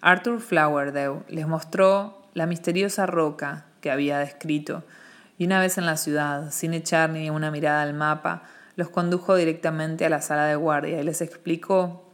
Arthur 0.00 0.40
Flowerdew 0.40 1.22
les 1.28 1.46
mostró 1.46 2.23
la 2.34 2.46
misteriosa 2.46 3.06
roca 3.06 3.66
que 3.80 3.90
había 3.90 4.18
descrito 4.18 4.84
y 5.38 5.46
una 5.46 5.60
vez 5.60 5.78
en 5.78 5.86
la 5.86 5.96
ciudad, 5.96 6.50
sin 6.50 6.74
echar 6.74 7.10
ni 7.10 7.30
una 7.30 7.50
mirada 7.50 7.82
al 7.82 7.94
mapa, 7.94 8.42
los 8.76 8.88
condujo 8.88 9.34
directamente 9.34 10.04
a 10.04 10.08
la 10.08 10.20
sala 10.20 10.46
de 10.46 10.56
guardia 10.56 11.00
y 11.00 11.04
les 11.04 11.20
explicó 11.20 12.08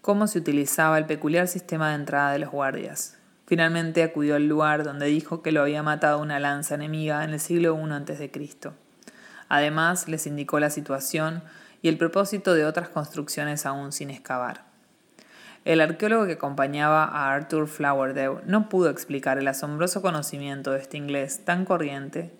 cómo 0.00 0.26
se 0.26 0.38
utilizaba 0.38 0.98
el 0.98 1.06
peculiar 1.06 1.48
sistema 1.48 1.90
de 1.90 1.96
entrada 1.96 2.32
de 2.32 2.38
los 2.40 2.50
guardias. 2.50 3.18
Finalmente 3.46 4.02
acudió 4.02 4.34
al 4.36 4.48
lugar 4.48 4.82
donde 4.82 5.06
dijo 5.06 5.42
que 5.42 5.52
lo 5.52 5.62
había 5.62 5.82
matado 5.82 6.18
una 6.18 6.40
lanza 6.40 6.74
enemiga 6.74 7.22
en 7.22 7.30
el 7.30 7.40
siglo 7.40 7.76
I 7.76 7.92
a.C. 7.92 8.30
Además, 9.48 10.08
les 10.08 10.26
indicó 10.26 10.58
la 10.58 10.70
situación 10.70 11.44
y 11.82 11.88
el 11.88 11.98
propósito 11.98 12.54
de 12.54 12.64
otras 12.64 12.88
construcciones 12.88 13.64
aún 13.64 13.92
sin 13.92 14.10
excavar. 14.10 14.65
El 15.66 15.80
arqueólogo 15.80 16.26
que 16.26 16.34
acompañaba 16.34 17.02
a 17.04 17.34
Arthur 17.34 17.66
Flowerdew 17.66 18.40
no 18.46 18.68
pudo 18.68 18.88
explicar 18.88 19.36
el 19.36 19.48
asombroso 19.48 20.00
conocimiento 20.00 20.70
de 20.70 20.78
este 20.78 20.96
inglés 20.96 21.44
tan 21.44 21.64
corriente 21.64 22.32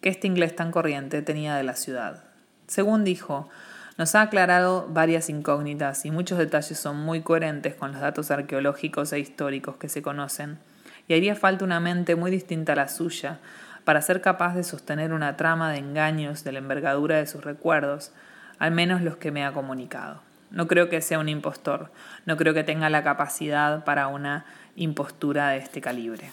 que 0.00 0.08
este 0.08 0.26
inglés 0.26 0.56
tan 0.56 0.72
corriente 0.72 1.22
tenía 1.22 1.54
de 1.54 1.62
la 1.62 1.76
ciudad. 1.76 2.24
Según 2.66 3.04
dijo, 3.04 3.48
nos 3.96 4.16
ha 4.16 4.22
aclarado 4.22 4.88
varias 4.90 5.30
incógnitas 5.30 6.04
y 6.04 6.10
muchos 6.10 6.38
detalles 6.38 6.80
son 6.80 6.96
muy 6.96 7.20
coherentes 7.20 7.76
con 7.76 7.92
los 7.92 8.00
datos 8.00 8.32
arqueológicos 8.32 9.12
e 9.12 9.20
históricos 9.20 9.76
que 9.76 9.88
se 9.88 10.02
conocen, 10.02 10.58
y 11.06 11.14
haría 11.14 11.36
falta 11.36 11.64
una 11.64 11.78
mente 11.78 12.16
muy 12.16 12.32
distinta 12.32 12.72
a 12.72 12.76
la 12.76 12.88
suya 12.88 13.38
para 13.84 14.02
ser 14.02 14.20
capaz 14.20 14.56
de 14.56 14.64
sostener 14.64 15.12
una 15.12 15.36
trama 15.36 15.70
de 15.70 15.78
engaños 15.78 16.42
de 16.42 16.50
la 16.50 16.58
envergadura 16.58 17.18
de 17.18 17.28
sus 17.28 17.44
recuerdos, 17.44 18.10
al 18.58 18.72
menos 18.72 19.00
los 19.00 19.16
que 19.16 19.30
me 19.30 19.44
ha 19.44 19.52
comunicado. 19.52 20.27
No 20.50 20.66
creo 20.66 20.88
que 20.88 21.00
sea 21.00 21.18
un 21.18 21.28
impostor, 21.28 21.90
no 22.24 22.36
creo 22.36 22.54
que 22.54 22.64
tenga 22.64 22.88
la 22.88 23.02
capacidad 23.02 23.84
para 23.84 24.08
una 24.08 24.46
impostura 24.76 25.50
de 25.50 25.58
este 25.58 25.80
calibre. 25.80 26.30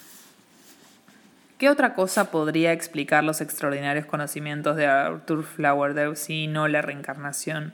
¿Qué 1.58 1.70
otra 1.70 1.94
cosa 1.94 2.32
podría 2.32 2.74
explicar 2.74 3.24
los 3.24 3.40
extraordinarios 3.40 4.06
conocimientos 4.06 4.76
de 4.76 4.88
Arthur 4.88 5.44
Flowerdew 5.44 6.16
si 6.16 6.48
no 6.48 6.68
la 6.68 6.82
reencarnación? 6.82 7.74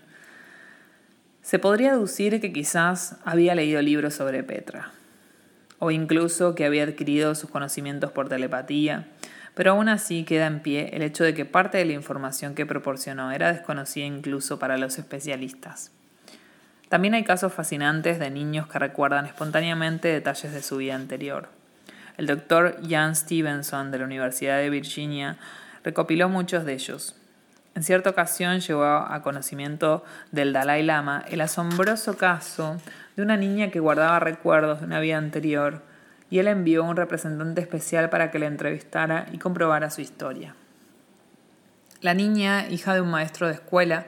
Se 1.42 1.58
podría 1.58 1.94
deducir 1.94 2.40
que 2.40 2.54
quizás 2.54 3.18
había 3.26 3.56
leído 3.56 3.82
libros 3.82 4.14
sobre 4.14 4.44
Petra, 4.44 4.92
o 5.80 5.90
incluso 5.90 6.54
que 6.54 6.66
había 6.66 6.84
adquirido 6.84 7.34
sus 7.34 7.50
conocimientos 7.50 8.12
por 8.12 8.30
telepatía, 8.30 9.08
pero 9.56 9.72
aún 9.72 9.90
así 9.90 10.24
queda 10.26 10.46
en 10.46 10.62
pie 10.62 10.92
el 10.94 11.02
hecho 11.02 11.24
de 11.24 11.34
que 11.34 11.46
parte 11.46 11.80
de 11.80 11.86
la 11.86 11.94
información 11.94 12.54
que 12.54 12.68
proporcionó 12.68 13.32
era 13.32 13.52
desconocida 13.52 14.06
incluso 14.06 14.60
para 14.60 14.78
los 14.78 15.00
especialistas. 15.00 15.92
También 16.92 17.14
hay 17.14 17.24
casos 17.24 17.54
fascinantes 17.54 18.20
de 18.20 18.30
niños 18.30 18.68
que 18.68 18.78
recuerdan 18.78 19.26
espontáneamente 19.26 20.10
detalles 20.10 20.52
de 20.52 20.62
su 20.62 20.76
vida 20.76 20.94
anterior. 20.94 21.48
El 22.18 22.28
doctor 22.28 22.82
Jan 22.86 23.16
Stevenson 23.16 23.92
de 23.92 24.00
la 24.00 24.04
Universidad 24.04 24.58
de 24.58 24.70
Virginia 24.70 25.38
recopiló 25.86 26.28
muchos 26.28 26.66
de 26.66 26.74
ellos. 26.74 27.16
En 27.76 27.84
cierta 27.84 28.10
ocasión 28.10 28.60
llevó 28.60 28.84
a 28.84 29.22
conocimiento 29.24 30.04
del 30.34 30.52
Dalai 30.52 30.84
Lama 30.84 31.24
el 31.30 31.40
asombroso 31.40 32.18
caso 32.18 32.76
de 33.16 33.24
una 33.24 33.38
niña 33.38 33.72
que 33.72 33.80
guardaba 33.80 34.20
recuerdos 34.20 34.82
de 34.82 34.88
una 34.88 35.00
vida 35.00 35.18
anterior 35.18 35.82
y 36.30 36.40
él 36.40 36.50
envió 36.50 36.84
un 36.84 36.98
representante 36.98 37.62
especial 37.62 38.10
para 38.10 38.32
que 38.32 38.40
la 38.40 38.48
entrevistara 38.48 39.28
y 39.32 39.38
comprobara 39.38 39.92
su 39.92 40.02
historia. 40.02 40.56
La 42.02 42.14
niña, 42.14 42.68
hija 42.68 42.94
de 42.94 43.00
un 43.00 43.12
maestro 43.12 43.48
de 43.48 43.54
escuela, 43.54 44.08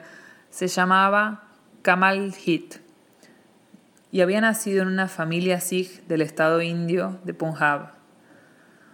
se 0.50 0.68
llamaba 0.68 1.43
Kamal 1.84 2.32
Hit 2.32 2.76
y 4.10 4.22
había 4.22 4.40
nacido 4.40 4.80
en 4.80 4.88
una 4.88 5.06
familia 5.06 5.60
sikh 5.60 6.06
del 6.06 6.22
estado 6.22 6.62
indio 6.62 7.20
de 7.24 7.34
Punjab. 7.34 7.90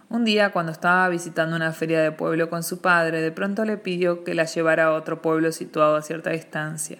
Un 0.09 0.25
día, 0.25 0.51
cuando 0.51 0.73
estaba 0.73 1.07
visitando 1.07 1.55
una 1.55 1.71
feria 1.71 2.01
de 2.01 2.11
pueblo 2.11 2.49
con 2.49 2.63
su 2.63 2.81
padre, 2.81 3.21
de 3.21 3.31
pronto 3.31 3.63
le 3.63 3.77
pidió 3.77 4.25
que 4.25 4.35
la 4.35 4.43
llevara 4.43 4.87
a 4.87 4.91
otro 4.91 5.21
pueblo 5.21 5.53
situado 5.53 5.95
a 5.95 6.01
cierta 6.01 6.31
distancia. 6.31 6.97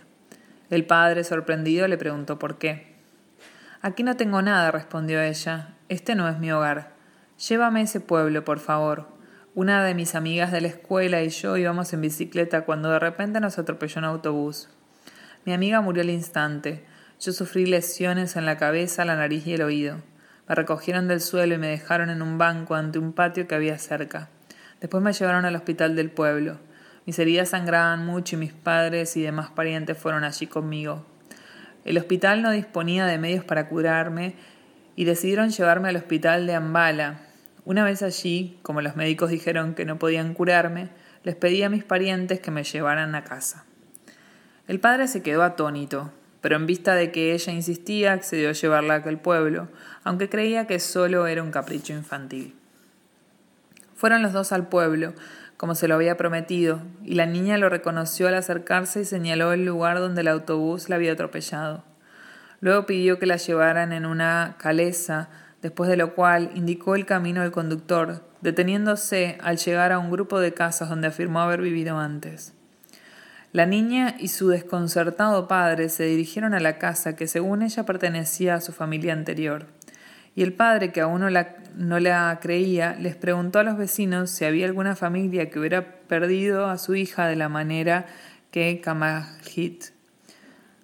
El 0.69 0.85
padre, 0.85 1.25
sorprendido, 1.25 1.85
le 1.89 1.97
preguntó 1.97 2.39
por 2.39 2.57
qué. 2.57 2.95
Aquí 3.81 4.03
no 4.03 4.15
tengo 4.15 4.41
nada, 4.41 4.71
respondió 4.71 5.21
ella. 5.21 5.75
Este 5.89 6.15
no 6.15 6.29
es 6.29 6.39
mi 6.39 6.53
hogar. 6.53 6.93
Llévame 7.49 7.81
a 7.81 7.83
ese 7.83 7.99
pueblo, 7.99 8.45
por 8.45 8.59
favor. 8.59 9.07
Una 9.55 9.83
de 9.83 9.93
mis 9.93 10.15
amigas 10.15 10.53
de 10.53 10.61
la 10.61 10.69
escuela 10.69 11.21
y 11.21 11.27
yo 11.27 11.57
íbamos 11.57 11.91
en 11.91 11.99
bicicleta 11.99 12.63
cuando 12.63 12.91
de 12.91 12.99
repente 12.99 13.41
nos 13.41 13.59
atropelló 13.59 13.99
un 13.99 14.05
autobús. 14.05 14.69
Mi 15.43 15.53
amiga 15.53 15.81
murió 15.81 16.03
al 16.03 16.11
instante. 16.11 16.83
Yo 17.19 17.31
sufrí 17.31 17.65
lesiones 17.65 18.35
en 18.35 18.45
la 18.45 18.57
cabeza, 18.57 19.05
la 19.05 19.15
nariz 19.15 19.47
y 19.47 19.53
el 19.55 19.63
oído. 19.63 19.97
Me 20.47 20.53
recogieron 20.53 21.07
del 21.07 21.19
suelo 21.19 21.55
y 21.55 21.57
me 21.57 21.67
dejaron 21.67 22.11
en 22.11 22.21
un 22.21 22.37
banco 22.37 22.75
ante 22.75 22.99
un 22.99 23.11
patio 23.13 23.47
que 23.47 23.55
había 23.55 23.79
cerca. 23.79 24.29
Después 24.81 25.01
me 25.01 25.13
llevaron 25.13 25.45
al 25.45 25.55
hospital 25.55 25.95
del 25.95 26.11
pueblo. 26.11 26.59
Mis 27.07 27.17
heridas 27.17 27.49
sangraban 27.49 28.05
mucho 28.05 28.35
y 28.35 28.39
mis 28.39 28.53
padres 28.53 29.17
y 29.17 29.23
demás 29.23 29.49
parientes 29.49 29.97
fueron 29.97 30.23
allí 30.23 30.45
conmigo. 30.45 31.07
El 31.85 31.97
hospital 31.97 32.43
no 32.43 32.51
disponía 32.51 33.07
de 33.07 33.17
medios 33.17 33.43
para 33.43 33.67
curarme 33.67 34.35
y 34.95 35.05
decidieron 35.05 35.49
llevarme 35.49 35.89
al 35.89 35.95
hospital 35.95 36.45
de 36.45 36.53
Ambala. 36.53 37.21
Una 37.65 37.83
vez 37.83 38.03
allí, 38.03 38.59
como 38.61 38.81
los 38.81 38.95
médicos 38.95 39.31
dijeron 39.31 39.73
que 39.73 39.85
no 39.85 39.97
podían 39.97 40.35
curarme, 40.35 40.89
les 41.23 41.35
pedí 41.35 41.63
a 41.63 41.69
mis 41.69 41.83
parientes 41.83 42.39
que 42.39 42.51
me 42.51 42.63
llevaran 42.63 43.15
a 43.15 43.23
casa. 43.23 43.65
El 44.71 44.79
padre 44.79 45.09
se 45.09 45.21
quedó 45.21 45.43
atónito 45.43 46.13
pero 46.41 46.55
en 46.55 46.65
vista 46.65 46.95
de 46.95 47.11
que 47.11 47.33
ella 47.33 47.53
insistía, 47.53 48.13
accedió 48.13 48.49
a 48.49 48.53
llevarla 48.53 48.95
a 48.95 48.97
aquel 48.97 49.19
pueblo, 49.19 49.69
aunque 50.03 50.27
creía 50.27 50.67
que 50.67 50.79
solo 50.79 51.27
era 51.27 51.43
un 51.43 51.51
capricho 51.51 51.93
infantil. 51.93 52.55
Fueron 53.95 54.23
los 54.23 54.33
dos 54.33 54.51
al 54.51 54.67
pueblo, 54.67 55.13
como 55.57 55.75
se 55.75 55.87
lo 55.87 55.93
había 55.93 56.17
prometido, 56.17 56.81
y 57.03 57.13
la 57.13 57.27
niña 57.27 57.59
lo 57.59 57.69
reconoció 57.69 58.27
al 58.27 58.33
acercarse 58.33 59.01
y 59.01 59.05
señaló 59.05 59.53
el 59.53 59.65
lugar 59.65 59.99
donde 59.99 60.21
el 60.21 60.27
autobús 60.27 60.89
la 60.89 60.95
había 60.95 61.13
atropellado. 61.13 61.83
Luego 62.59 62.87
pidió 62.87 63.19
que 63.19 63.27
la 63.27 63.37
llevaran 63.37 63.93
en 63.93 64.07
una 64.07 64.55
caleza, 64.57 65.29
después 65.61 65.87
de 65.91 65.97
lo 65.97 66.15
cual 66.15 66.49
indicó 66.55 66.95
el 66.95 67.05
camino 67.05 67.43
al 67.43 67.51
conductor, 67.51 68.23
deteniéndose 68.41 69.37
al 69.43 69.57
llegar 69.57 69.91
a 69.91 69.99
un 69.99 70.09
grupo 70.09 70.39
de 70.39 70.55
casas 70.55 70.89
donde 70.89 71.07
afirmó 71.07 71.41
haber 71.41 71.61
vivido 71.61 71.99
antes. 71.99 72.55
La 73.53 73.65
niña 73.65 74.15
y 74.17 74.29
su 74.29 74.47
desconcertado 74.47 75.49
padre 75.49 75.89
se 75.89 76.05
dirigieron 76.05 76.53
a 76.53 76.61
la 76.61 76.77
casa 76.77 77.17
que 77.17 77.27
según 77.27 77.63
ella 77.63 77.85
pertenecía 77.85 78.55
a 78.55 78.61
su 78.61 78.71
familia 78.71 79.11
anterior. 79.11 79.65
Y 80.35 80.43
el 80.43 80.53
padre, 80.53 80.93
que 80.93 81.01
aún 81.01 81.19
no 81.19 81.99
la, 81.99 82.39
creía, 82.39 82.95
les 82.95 83.17
preguntó 83.17 83.59
a 83.59 83.63
los 83.63 83.77
vecinos 83.77 84.29
si 84.29 84.45
había 84.45 84.67
alguna 84.67 84.95
familia 84.95 85.49
que 85.49 85.59
hubiera 85.59 85.99
perdido 86.07 86.67
a 86.67 86.77
su 86.77 86.95
hija 86.95 87.27
de 87.27 87.35
la 87.35 87.49
manera 87.49 88.05
que 88.51 88.79
Kamahit. 88.79 89.87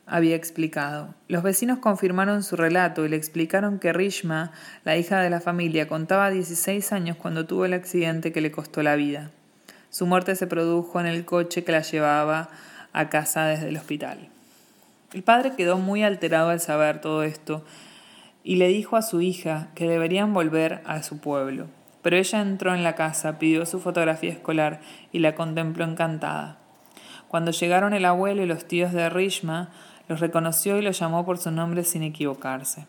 había 0.05 0.35
explicado. 0.35 1.15
Los 1.29 1.43
vecinos 1.43 1.79
confirmaron 1.79 2.43
su 2.43 2.57
relato 2.57 3.05
y 3.05 3.09
le 3.09 3.15
explicaron 3.15 3.79
que 3.79 3.93
Rishma, 3.93 4.51
la 4.83 4.97
hija 4.97 5.21
de 5.21 5.29
la 5.29 5.39
familia, 5.39 5.87
contaba 5.87 6.29
16 6.31 6.91
años 6.91 7.15
cuando 7.15 7.45
tuvo 7.45 7.63
el 7.63 7.73
accidente 7.73 8.33
que 8.33 8.41
le 8.41 8.51
costó 8.51 8.83
la 8.83 8.97
vida. 8.97 9.31
Su 9.97 10.05
muerte 10.05 10.35
se 10.35 10.45
produjo 10.45 10.99
en 10.99 11.07
el 11.07 11.25
coche 11.25 11.63
que 11.63 11.71
la 11.71 11.81
llevaba 11.81 12.49
a 12.93 13.09
casa 13.09 13.45
desde 13.45 13.69
el 13.69 13.77
hospital. 13.77 14.29
El 15.11 15.23
padre 15.23 15.53
quedó 15.57 15.79
muy 15.79 16.03
alterado 16.03 16.51
al 16.51 16.59
saber 16.59 17.01
todo 17.01 17.23
esto 17.23 17.65
y 18.43 18.57
le 18.57 18.67
dijo 18.67 18.95
a 18.95 19.01
su 19.01 19.21
hija 19.21 19.69
que 19.73 19.87
deberían 19.87 20.35
volver 20.35 20.83
a 20.85 21.01
su 21.01 21.17
pueblo. 21.17 21.65
Pero 22.03 22.15
ella 22.15 22.41
entró 22.41 22.75
en 22.75 22.83
la 22.83 22.93
casa, 22.93 23.39
pidió 23.39 23.65
su 23.65 23.79
fotografía 23.79 24.31
escolar 24.31 24.81
y 25.11 25.17
la 25.17 25.33
contempló 25.33 25.83
encantada. 25.83 26.59
Cuando 27.27 27.49
llegaron 27.49 27.95
el 27.95 28.05
abuelo 28.05 28.43
y 28.43 28.45
los 28.45 28.67
tíos 28.67 28.93
de 28.93 29.09
Rishma, 29.09 29.71
los 30.07 30.19
reconoció 30.19 30.77
y 30.77 30.83
los 30.83 30.99
llamó 30.99 31.25
por 31.25 31.39
su 31.39 31.49
nombre 31.49 31.83
sin 31.83 32.03
equivocarse. 32.03 32.85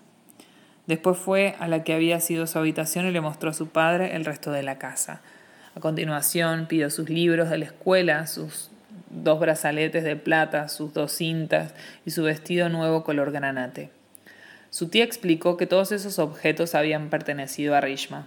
Después 0.87 1.17
fue 1.17 1.57
a 1.59 1.69
la 1.69 1.85
que 1.85 1.95
había 1.95 2.21
sido 2.21 2.47
su 2.47 2.59
habitación 2.59 3.07
y 3.07 3.13
le 3.13 3.23
mostró 3.23 3.49
a 3.49 3.55
su 3.55 3.69
padre 3.69 4.15
el 4.15 4.27
resto 4.27 4.51
de 4.53 4.63
la 4.63 4.77
casa. 4.77 5.23
A 5.79 5.81
continuación 5.81 6.67
pidió 6.67 6.91
sus 6.91 7.09
libros 7.09 7.51
de 7.51 7.59
la 7.59 7.67
escuela, 7.67 8.27
sus 8.27 8.69
dos 9.11 9.39
brazaletes 9.39 10.03
de 10.03 10.17
plata, 10.17 10.69
sus 10.69 10.93
dos 10.93 11.13
cintas 11.13 11.73
y 12.05 12.11
su 12.11 12.25
vestido 12.25 12.69
nuevo 12.69 13.05
color 13.05 13.31
granate. 13.31 13.93
Su 14.71 14.89
tía 14.89 15.05
explicó 15.05 15.57
que 15.57 15.69
todos 15.69 15.93
esos 15.93 16.19
objetos 16.19 16.75
habían 16.75 17.11
pertenecido 17.11 17.77
a 17.77 17.81
Rishma. 17.81 18.27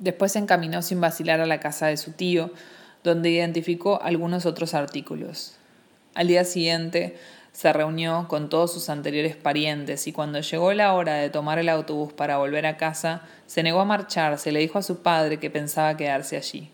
Después 0.00 0.32
se 0.32 0.40
encaminó 0.40 0.82
sin 0.82 1.00
vacilar 1.00 1.38
a 1.38 1.46
la 1.46 1.60
casa 1.60 1.86
de 1.86 1.96
su 1.96 2.10
tío, 2.10 2.50
donde 3.04 3.30
identificó 3.30 4.02
algunos 4.02 4.44
otros 4.44 4.74
artículos. 4.74 5.54
Al 6.16 6.26
día 6.26 6.42
siguiente 6.42 7.16
se 7.54 7.72
reunió 7.72 8.26
con 8.26 8.48
todos 8.48 8.72
sus 8.72 8.88
anteriores 8.88 9.36
parientes 9.36 10.08
y 10.08 10.12
cuando 10.12 10.40
llegó 10.40 10.72
la 10.72 10.92
hora 10.92 11.14
de 11.14 11.30
tomar 11.30 11.60
el 11.60 11.68
autobús 11.68 12.12
para 12.12 12.36
volver 12.36 12.66
a 12.66 12.76
casa, 12.76 13.22
se 13.46 13.62
negó 13.62 13.80
a 13.80 13.84
marcharse 13.84 14.50
y 14.50 14.52
le 14.52 14.58
dijo 14.58 14.80
a 14.80 14.82
su 14.82 15.02
padre 15.02 15.38
que 15.38 15.50
pensaba 15.50 15.96
quedarse 15.96 16.36
allí. 16.36 16.68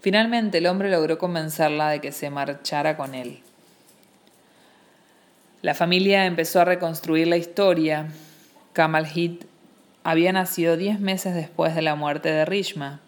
Finalmente 0.00 0.58
el 0.58 0.68
hombre 0.68 0.88
logró 0.88 1.18
convencerla 1.18 1.90
de 1.90 2.00
que 2.00 2.12
se 2.12 2.30
marchara 2.30 2.96
con 2.96 3.16
él. 3.16 3.40
La 5.62 5.74
familia 5.74 6.26
empezó 6.26 6.60
a 6.60 6.64
reconstruir 6.64 7.26
la 7.26 7.36
historia. 7.36 8.06
Kamal 8.74 9.08
había 10.04 10.32
nacido 10.32 10.76
diez 10.76 11.00
meses 11.00 11.34
después 11.34 11.74
de 11.74 11.82
la 11.82 11.96
muerte 11.96 12.30
de 12.30 12.44
Rishma. 12.44 13.00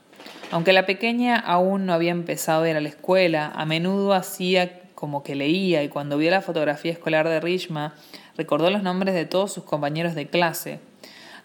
Aunque 0.51 0.73
la 0.73 0.87
pequeña 0.87 1.37
aún 1.39 1.87
no 1.87 1.93
había 1.93 2.11
empezado 2.11 2.65
a 2.65 2.69
ir 2.69 2.77
a 2.77 2.81
la 2.81 2.89
escuela, 2.89 3.53
a 3.55 3.65
menudo 3.65 4.13
hacía 4.13 4.80
como 5.01 5.25
que 5.25 5.35
leía 5.35 5.83
y 5.83 5.89
cuando 5.89 6.19
vio 6.19 6.31
la 6.31 6.43
fotografía 6.43 6.93
escolar 6.93 7.27
de 7.29 7.41
Rishma, 7.41 7.95
recordó 8.37 8.71
los 8.71 8.85
nombres 8.85 9.15
de 9.15 9.25
todos 9.25 9.53
sus 9.53 9.65
compañeros 9.65 10.15
de 10.15 10.29
clase. 10.29 10.79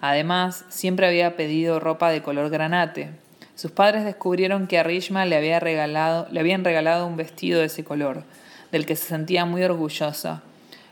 Además, 0.02 0.66
siempre 0.70 1.08
había 1.08 1.36
pedido 1.38 1.80
ropa 1.80 2.12
de 2.12 2.22
color 2.22 2.52
granate. 2.52 3.10
Sus 3.56 3.72
padres 3.72 4.06
descubrieron 4.06 4.68
que 4.68 4.78
a 4.78 4.84
Rishma 4.84 5.26
le, 5.26 5.38
había 5.38 5.60
regalado, 5.60 6.28
le 6.30 6.42
habían 6.42 6.64
regalado 6.64 7.08
un 7.08 7.16
vestido 7.16 7.62
de 7.62 7.68
ese 7.68 7.84
color, 7.84 8.24
del 8.72 8.86
que 8.86 8.96
se 8.96 9.08
sentía 9.08 9.46
muy 9.46 9.64
orgullosa 9.64 10.44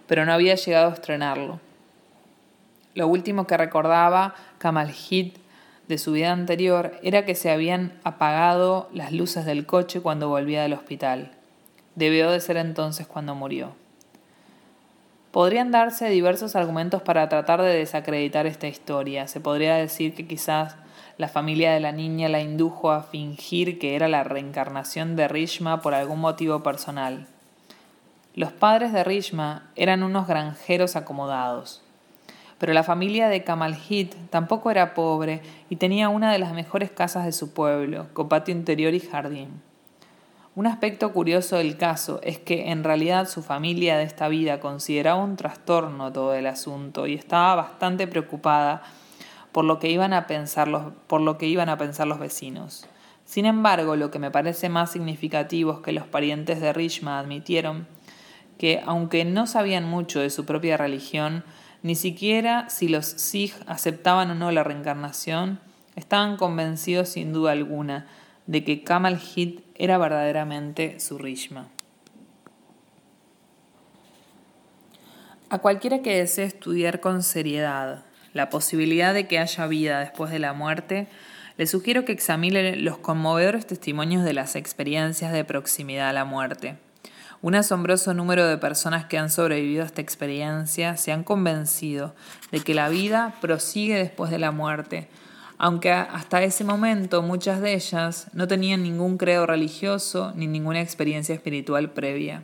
pero 0.07 0.25
no 0.25 0.33
había 0.33 0.55
llegado 0.55 0.91
a 0.91 0.93
estrenarlo. 0.93 1.59
Lo 2.93 3.07
último 3.07 3.47
que 3.47 3.57
recordaba 3.57 4.35
Kamal 4.57 4.91
Hit 4.91 5.37
de 5.87 5.97
su 5.97 6.11
vida 6.11 6.31
anterior 6.31 6.93
era 7.01 7.25
que 7.25 7.35
se 7.35 7.51
habían 7.51 7.99
apagado 8.03 8.89
las 8.93 9.11
luces 9.11 9.45
del 9.45 9.65
coche 9.65 10.01
cuando 10.01 10.29
volvía 10.29 10.61
del 10.61 10.73
hospital. 10.73 11.31
Debió 11.95 12.31
de 12.31 12.39
ser 12.39 12.57
entonces 12.57 13.07
cuando 13.07 13.35
murió. 13.35 13.73
Podrían 15.31 15.71
darse 15.71 16.09
diversos 16.09 16.55
argumentos 16.55 17.01
para 17.01 17.27
tratar 17.27 17.61
de 17.61 17.75
desacreditar 17.75 18.45
esta 18.45 18.67
historia. 18.67 19.27
Se 19.27 19.39
podría 19.39 19.75
decir 19.75 20.13
que 20.13 20.27
quizás 20.27 20.75
la 21.17 21.27
familia 21.27 21.73
de 21.73 21.79
la 21.79 21.91
niña 21.91 22.29
la 22.29 22.41
indujo 22.41 22.91
a 22.91 23.03
fingir 23.03 23.79
que 23.79 23.95
era 23.95 24.07
la 24.07 24.23
reencarnación 24.23 25.15
de 25.15 25.27
Rishma 25.27 25.81
por 25.81 25.93
algún 25.93 26.19
motivo 26.19 26.63
personal. 26.63 27.27
Los 28.35 28.51
padres 28.51 28.93
de 28.93 29.03
Rishma 29.03 29.69
eran 29.75 30.01
unos 30.01 30.27
granjeros 30.27 30.95
acomodados. 30.95 31.83
Pero 32.57 32.73
la 32.73 32.83
familia 32.83 33.27
de 33.27 33.43
Hit 33.75 34.15
tampoco 34.29 34.71
era 34.71 34.93
pobre 34.93 35.41
y 35.69 35.75
tenía 35.75 36.09
una 36.09 36.31
de 36.31 36.39
las 36.39 36.53
mejores 36.53 36.89
casas 36.89 37.25
de 37.25 37.31
su 37.31 37.53
pueblo, 37.53 38.07
con 38.13 38.29
patio 38.29 38.55
interior 38.55 38.93
y 38.93 38.99
jardín. 38.99 39.61
Un 40.55 40.67
aspecto 40.67 41.11
curioso 41.13 41.57
del 41.57 41.77
caso 41.77 42.19
es 42.21 42.37
que 42.37 42.69
en 42.69 42.83
realidad 42.83 43.27
su 43.27 43.41
familia 43.41 43.97
de 43.97 44.03
esta 44.03 44.27
vida 44.27 44.59
consideraba 44.59 45.23
un 45.23 45.35
trastorno 45.35 46.13
todo 46.13 46.35
el 46.35 46.45
asunto 46.45 47.07
y 47.07 47.15
estaba 47.15 47.55
bastante 47.55 48.05
preocupada 48.05 48.83
por 49.51 49.65
lo 49.65 49.79
que 49.79 49.89
iban 49.89 50.13
a 50.13 50.27
pensar 50.27 50.67
los, 50.67 50.93
por 51.07 51.21
lo 51.21 51.39
que 51.39 51.47
iban 51.47 51.69
a 51.69 51.77
pensar 51.79 52.05
los 52.05 52.19
vecinos. 52.19 52.85
Sin 53.25 53.47
embargo, 53.47 53.95
lo 53.95 54.11
que 54.11 54.19
me 54.19 54.29
parece 54.29 54.69
más 54.69 54.91
significativo 54.91 55.73
es 55.73 55.79
que 55.79 55.91
los 55.91 56.05
parientes 56.05 56.61
de 56.61 56.71
Rishma 56.71 57.17
admitieron 57.17 57.87
que, 58.59 58.79
aunque 58.85 59.25
no 59.25 59.47
sabían 59.47 59.89
mucho 59.89 60.19
de 60.19 60.29
su 60.29 60.45
propia 60.45 60.77
religión, 60.77 61.43
ni 61.81 61.95
siquiera 61.95 62.69
si 62.69 62.89
los 62.89 63.07
Sikh 63.07 63.55
aceptaban 63.65 64.29
o 64.29 64.35
no 64.35 64.51
la 64.51 64.63
reencarnación, 64.63 65.59
estaban 65.95 66.37
convencidos 66.37 67.09
sin 67.09 67.33
duda 67.33 67.53
alguna 67.53 68.05
de 68.45 68.63
que 68.63 68.83
Kamal 68.83 69.17
Hit 69.17 69.62
era 69.75 69.97
verdaderamente 69.97 70.99
su 70.99 71.17
Rishma. 71.17 71.69
A 75.49 75.59
cualquiera 75.59 76.01
que 76.01 76.17
desee 76.17 76.45
estudiar 76.45 76.99
con 76.99 77.21
seriedad 77.21 78.03
la 78.33 78.49
posibilidad 78.49 79.13
de 79.13 79.27
que 79.27 79.39
haya 79.39 79.67
vida 79.67 79.99
después 79.99 80.31
de 80.31 80.39
la 80.39 80.53
muerte, 80.53 81.07
le 81.57 81.67
sugiero 81.67 82.03
que 82.03 82.11
examine 82.11 82.75
los 82.75 82.97
conmovedores 82.97 83.67
testimonios 83.67 84.23
de 84.23 84.33
las 84.33 84.55
experiencias 84.55 85.31
de 85.31 85.45
proximidad 85.45 86.09
a 86.09 86.13
la 86.13 86.25
muerte. 86.25 86.77
Un 87.43 87.55
asombroso 87.55 88.13
número 88.13 88.47
de 88.47 88.57
personas 88.57 89.05
que 89.05 89.17
han 89.17 89.29
sobrevivido 89.29 89.83
a 89.83 89.85
esta 89.85 90.01
experiencia 90.01 90.97
se 90.97 91.11
han 91.11 91.23
convencido 91.23 92.15
de 92.51 92.61
que 92.61 92.73
la 92.73 92.89
vida 92.89 93.35
prosigue 93.41 93.95
después 93.95 94.31
de 94.31 94.39
la 94.39 94.51
muerte, 94.51 95.09
aunque 95.57 95.91
hasta 95.91 96.43
ese 96.43 96.63
momento 96.63 97.21
muchas 97.21 97.61
de 97.61 97.73
ellas 97.73 98.27
no 98.33 98.47
tenían 98.47 98.83
ningún 98.83 99.17
credo 99.17 99.45
religioso 99.45 100.33
ni 100.35 100.47
ninguna 100.47 100.81
experiencia 100.81 101.35
espiritual 101.35 101.91
previa. 101.91 102.43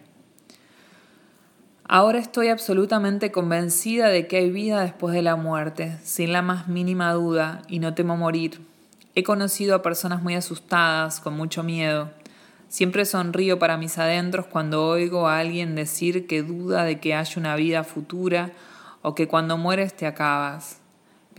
Ahora 1.85 2.19
estoy 2.19 2.49
absolutamente 2.49 3.31
convencida 3.31 4.09
de 4.09 4.27
que 4.27 4.37
hay 4.37 4.51
vida 4.51 4.81
después 4.81 5.13
de 5.13 5.23
la 5.23 5.35
muerte, 5.35 5.97
sin 6.03 6.33
la 6.33 6.43
más 6.43 6.67
mínima 6.67 7.11
duda, 7.13 7.63
y 7.67 7.79
no 7.79 7.95
temo 7.95 8.15
morir. 8.15 8.61
He 9.15 9.23
conocido 9.23 9.75
a 9.75 9.81
personas 9.81 10.21
muy 10.21 10.35
asustadas, 10.35 11.19
con 11.19 11.35
mucho 11.35 11.63
miedo, 11.63 12.11
Siempre 12.69 13.03
sonrío 13.05 13.57
para 13.57 13.77
mis 13.77 13.97
adentros 13.97 14.45
cuando 14.45 14.85
oigo 14.85 15.27
a 15.27 15.39
alguien 15.39 15.73
decir 15.73 16.27
que 16.27 16.43
duda 16.43 16.83
de 16.83 16.99
que 16.99 17.15
haya 17.15 17.33
una 17.35 17.55
vida 17.55 17.83
futura 17.83 18.51
o 19.01 19.15
que 19.15 19.27
cuando 19.27 19.57
mueres 19.57 19.95
te 19.95 20.05
acabas. 20.05 20.78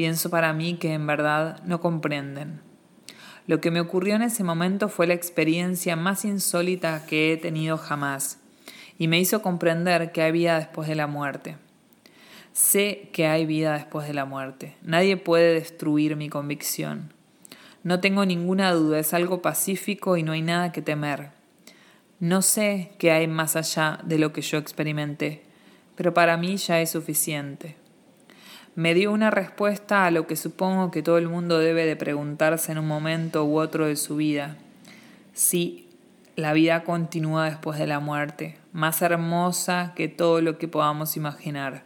Pienso 0.00 0.30
para 0.30 0.54
mí 0.54 0.78
que 0.78 0.94
en 0.94 1.06
verdad 1.06 1.62
no 1.66 1.82
comprenden. 1.82 2.62
Lo 3.46 3.60
que 3.60 3.70
me 3.70 3.82
ocurrió 3.82 4.16
en 4.16 4.22
ese 4.22 4.42
momento 4.42 4.88
fue 4.88 5.06
la 5.06 5.12
experiencia 5.12 5.94
más 5.94 6.24
insólita 6.24 7.04
que 7.04 7.34
he 7.34 7.36
tenido 7.36 7.76
jamás 7.76 8.38
y 8.96 9.08
me 9.08 9.20
hizo 9.20 9.42
comprender 9.42 10.10
que 10.10 10.22
hay 10.22 10.32
vida 10.32 10.58
después 10.58 10.88
de 10.88 10.94
la 10.94 11.06
muerte. 11.06 11.58
Sé 12.54 13.10
que 13.12 13.26
hay 13.26 13.44
vida 13.44 13.74
después 13.74 14.06
de 14.06 14.14
la 14.14 14.24
muerte. 14.24 14.74
Nadie 14.80 15.18
puede 15.18 15.52
destruir 15.52 16.16
mi 16.16 16.30
convicción. 16.30 17.12
No 17.82 18.00
tengo 18.00 18.24
ninguna 18.24 18.72
duda, 18.72 19.00
es 19.00 19.12
algo 19.12 19.42
pacífico 19.42 20.16
y 20.16 20.22
no 20.22 20.32
hay 20.32 20.40
nada 20.40 20.72
que 20.72 20.80
temer. 20.80 21.28
No 22.20 22.40
sé 22.40 22.92
qué 22.96 23.10
hay 23.10 23.28
más 23.28 23.54
allá 23.54 24.00
de 24.02 24.18
lo 24.18 24.32
que 24.32 24.40
yo 24.40 24.56
experimenté, 24.56 25.42
pero 25.94 26.14
para 26.14 26.38
mí 26.38 26.56
ya 26.56 26.80
es 26.80 26.88
suficiente. 26.88 27.79
Me 28.76 28.94
dio 28.94 29.10
una 29.12 29.30
respuesta 29.30 30.06
a 30.06 30.10
lo 30.10 30.26
que 30.26 30.36
supongo 30.36 30.90
que 30.90 31.02
todo 31.02 31.18
el 31.18 31.28
mundo 31.28 31.58
debe 31.58 31.86
de 31.86 31.96
preguntarse 31.96 32.70
en 32.70 32.78
un 32.78 32.86
momento 32.86 33.44
u 33.44 33.58
otro 33.58 33.86
de 33.86 33.96
su 33.96 34.16
vida. 34.16 34.56
Si 35.34 35.88
la 36.36 36.52
vida 36.52 36.84
continúa 36.84 37.46
después 37.46 37.78
de 37.78 37.88
la 37.88 37.98
muerte, 37.98 38.58
más 38.72 39.02
hermosa 39.02 39.92
que 39.96 40.08
todo 40.08 40.40
lo 40.40 40.56
que 40.56 40.68
podamos 40.68 41.16
imaginar. 41.16 41.82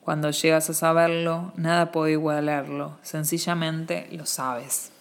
Cuando 0.00 0.30
llegas 0.30 0.70
a 0.70 0.74
saberlo, 0.74 1.52
nada 1.56 1.90
puede 1.90 2.12
igualarlo, 2.12 2.96
sencillamente 3.02 4.06
lo 4.12 4.24
sabes. 4.24 4.92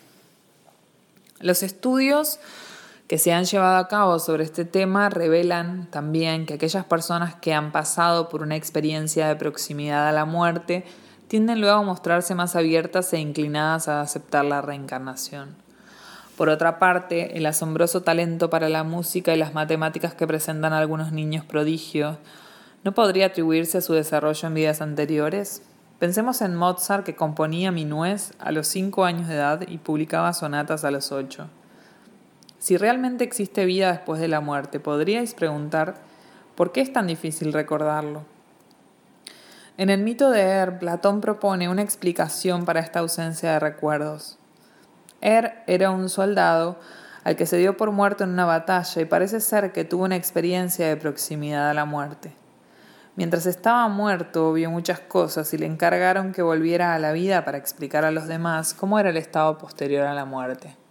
Los 1.39 1.62
estudios 1.62 2.39
que 3.08 3.17
se 3.17 3.34
han 3.34 3.43
llevado 3.43 3.78
a 3.78 3.88
cabo 3.88 4.17
sobre 4.17 4.43
este 4.43 4.65
tema 4.65 5.10
revelan 5.10 5.88
también 5.91 6.45
que 6.45 6.56
aquellas 6.56 6.86
personas 6.86 7.36
que 7.36 7.54
han 7.54 7.71
pasado 7.71 8.30
por 8.30 8.41
una 8.41 8.56
experiencia 8.56 9.28
de 9.28 9.36
proximidad 9.36 10.08
a 10.08 10.13
la 10.13 10.26
muerte 10.26 10.86
tienden 11.34 11.62
luego 11.62 11.78
a 11.78 11.82
mostrarse 11.82 12.36
más 12.36 12.56
abiertas 12.56 13.12
e 13.12 13.17
inclinadas 13.17 13.88
a 13.88 14.02
aceptar 14.02 14.46
la 14.46 14.62
reencarnación. 14.62 15.56
Por 16.38 16.48
otra 16.48 16.78
parte, 16.78 17.39
el 17.39 17.48
asombroso 17.48 18.04
talento 18.04 18.52
para 18.52 18.69
la 18.69 18.84
música 18.84 19.34
y 19.34 19.39
las 19.39 19.56
matemáticas 19.56 20.13
que 20.13 20.28
presentan 20.28 20.74
algunos 20.74 21.12
niños 21.12 21.43
prodigios 21.43 22.17
¿No 22.84 22.91
podría 22.91 23.26
atribuirse 23.26 23.80
a 23.80 23.82
su 23.82 23.93
desarrollo 23.93 24.48
en 24.48 24.54
vidas 24.54 24.80
anteriores? 24.80 25.63
Pensemos 25.98 26.39
en 26.43 26.56
Mozart 26.56 27.04
que 27.04 27.15
componía 27.15 27.72
Minués 27.72 28.34
a 28.38 28.52
los 28.52 28.67
cinco 28.67 29.04
años 29.04 29.28
de 29.28 29.34
edad 29.34 29.67
y 29.67 29.80
publicaba 29.80 30.34
sonatas 30.34 30.84
a 30.84 30.91
los 30.91 31.12
ocho. 31.12 31.48
Si 32.60 32.78
realmente 32.78 33.24
existe 33.24 33.65
vida 33.65 33.91
después 33.91 34.22
de 34.22 34.28
la 34.28 34.39
muerte, 34.39 34.80
podríais 34.80 35.34
preguntar 35.34 35.96
¿por 36.54 36.72
qué 36.72 36.82
es 36.82 36.93
tan 36.93 37.08
difícil 37.08 37.54
recordarlo? 37.54 38.33
En 39.76 39.90
el 39.90 40.04
mito 40.04 40.30
de 40.30 40.42
Er, 40.42 40.78
Platón 40.78 41.20
propone 41.20 41.68
una 41.68 41.82
explicación 41.82 42.64
para 42.64 42.80
esta 42.80 43.00
ausencia 43.00 43.54
de 43.54 43.60
recuerdos. 43.60 44.38
Er 45.20 45.64
era 45.66 45.90
un 45.90 46.10
soldado 46.10 46.78
al 47.24 47.36
que 47.36 47.48
se 47.48 47.58
dio 47.58 47.76
por 47.76 47.92
muerto 47.92 48.24
en 48.24 48.30
una 48.30 48.46
batalla 48.46 49.02
y 49.02 49.06
parece 49.06 49.40
ser 49.40 49.72
que 49.72 49.84
tuvo 49.84 50.04
una 50.04 50.16
experiencia 50.16 50.88
de 50.88 50.96
proximidad 50.96 51.72
a 51.72 51.74
la 51.74 51.86
muerte. 51.86 52.36
Mientras 53.16 53.48
estaba 53.48 53.88
muerto 53.88 54.54
vio 54.54 54.70
muchas 54.70 55.00
cosas 55.00 55.52
y 55.56 55.58
le 55.58 55.66
encargaron 55.66 56.34
que 56.34 56.44
volviera 56.44 56.94
a 56.94 57.00
la 57.00 57.12
vida 57.12 57.44
para 57.44 57.58
explicar 57.58 58.06
a 58.06 58.12
los 58.12 58.28
demás 58.28 58.76
cómo 58.76 59.00
era 59.00 59.10
el 59.10 59.18
estado 59.18 59.58
posterior 59.58 60.06
a 60.06 60.14
la 60.14 60.26
muerte. 60.26 60.83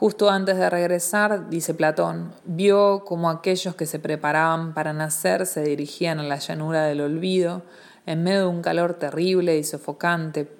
Justo 0.00 0.30
antes 0.30 0.56
de 0.56 0.70
regresar, 0.70 1.50
dice 1.50 1.74
Platón, 1.74 2.32
vio 2.46 3.04
como 3.04 3.28
aquellos 3.28 3.74
que 3.74 3.84
se 3.84 3.98
preparaban 3.98 4.72
para 4.72 4.94
nacer 4.94 5.44
se 5.44 5.60
dirigían 5.60 6.18
a 6.18 6.22
la 6.22 6.38
llanura 6.38 6.84
del 6.84 7.02
olvido, 7.02 7.64
en 8.06 8.22
medio 8.22 8.40
de 8.40 8.46
un 8.46 8.62
calor 8.62 8.94
terrible 8.94 9.58
y 9.58 9.62
sofocante, 9.62 10.50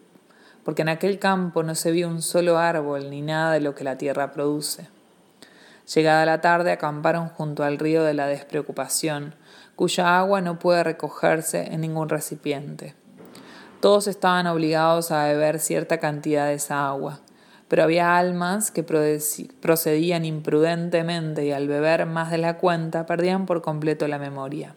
porque 0.62 0.82
en 0.82 0.90
aquel 0.90 1.18
campo 1.18 1.62
no 1.62 1.74
se 1.74 1.90
vio 1.90 2.08
un 2.08 2.20
solo 2.20 2.58
árbol 2.58 3.08
ni 3.08 3.22
nada 3.22 3.54
de 3.54 3.60
lo 3.60 3.74
que 3.74 3.82
la 3.82 3.96
tierra 3.96 4.30
produce. 4.30 4.88
Llegada 5.94 6.26
la 6.26 6.42
tarde 6.42 6.72
acamparon 6.72 7.30
junto 7.30 7.64
al 7.64 7.78
río 7.78 8.04
de 8.04 8.12
la 8.12 8.26
despreocupación, 8.26 9.36
cuya 9.74 10.18
agua 10.18 10.42
no 10.42 10.58
puede 10.58 10.84
recogerse 10.84 11.72
en 11.72 11.80
ningún 11.80 12.10
recipiente. 12.10 12.94
Todos 13.80 14.06
estaban 14.06 14.46
obligados 14.48 15.10
a 15.10 15.24
beber 15.24 15.60
cierta 15.60 15.96
cantidad 15.96 16.48
de 16.48 16.54
esa 16.56 16.86
agua, 16.86 17.20
pero 17.70 17.84
había 17.84 18.18
almas 18.18 18.72
que 18.72 18.82
procedían 18.82 20.24
imprudentemente 20.24 21.46
y 21.46 21.52
al 21.52 21.68
beber 21.68 22.04
más 22.04 22.32
de 22.32 22.38
la 22.38 22.58
cuenta 22.58 23.06
perdían 23.06 23.46
por 23.46 23.62
completo 23.62 24.08
la 24.08 24.18
memoria. 24.18 24.74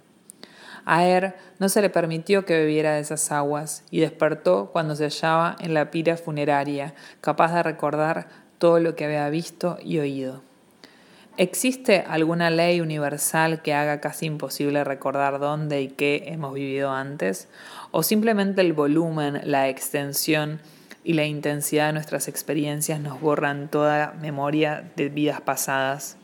A 0.85 1.03
Er 1.03 1.35
no 1.57 1.69
se 1.69 1.81
le 1.81 1.89
permitió 1.89 2.45
que 2.45 2.53
bebiera 2.53 2.93
de 2.93 2.99
esas 2.99 3.31
aguas 3.31 3.83
y 3.89 4.01
despertó 4.01 4.69
cuando 4.71 4.95
se 4.95 5.05
hallaba 5.05 5.55
en 5.59 5.73
la 5.73 5.89
pira 5.89 6.17
funeraria, 6.17 6.93
capaz 7.19 7.55
de 7.55 7.63
recordar 7.63 8.27
todo 8.59 8.79
lo 8.79 8.95
que 8.95 9.05
había 9.05 9.27
visto 9.29 9.79
y 9.83 9.97
oído. 9.97 10.43
¿Existe 11.35 12.03
alguna 12.07 12.51
ley 12.51 12.79
universal 12.79 13.63
que 13.63 13.73
haga 13.73 14.01
casi 14.01 14.27
imposible 14.27 14.83
recordar 14.83 15.39
dónde 15.39 15.81
y 15.81 15.87
qué 15.87 16.25
hemos 16.27 16.53
vivido 16.53 16.91
antes? 16.91 17.47
¿O 17.89 18.03
simplemente 18.03 18.61
el 18.61 18.73
volumen, 18.73 19.41
la 19.45 19.67
extensión 19.67 20.59
y 21.03 21.13
la 21.13 21.25
intensidad 21.25 21.87
de 21.87 21.93
nuestras 21.93 22.27
experiencias 22.27 22.99
nos 22.99 23.19
borran 23.19 23.69
toda 23.69 24.13
memoria 24.21 24.89
de 24.95 25.09
vidas 25.09 25.41
pasadas. 25.41 26.17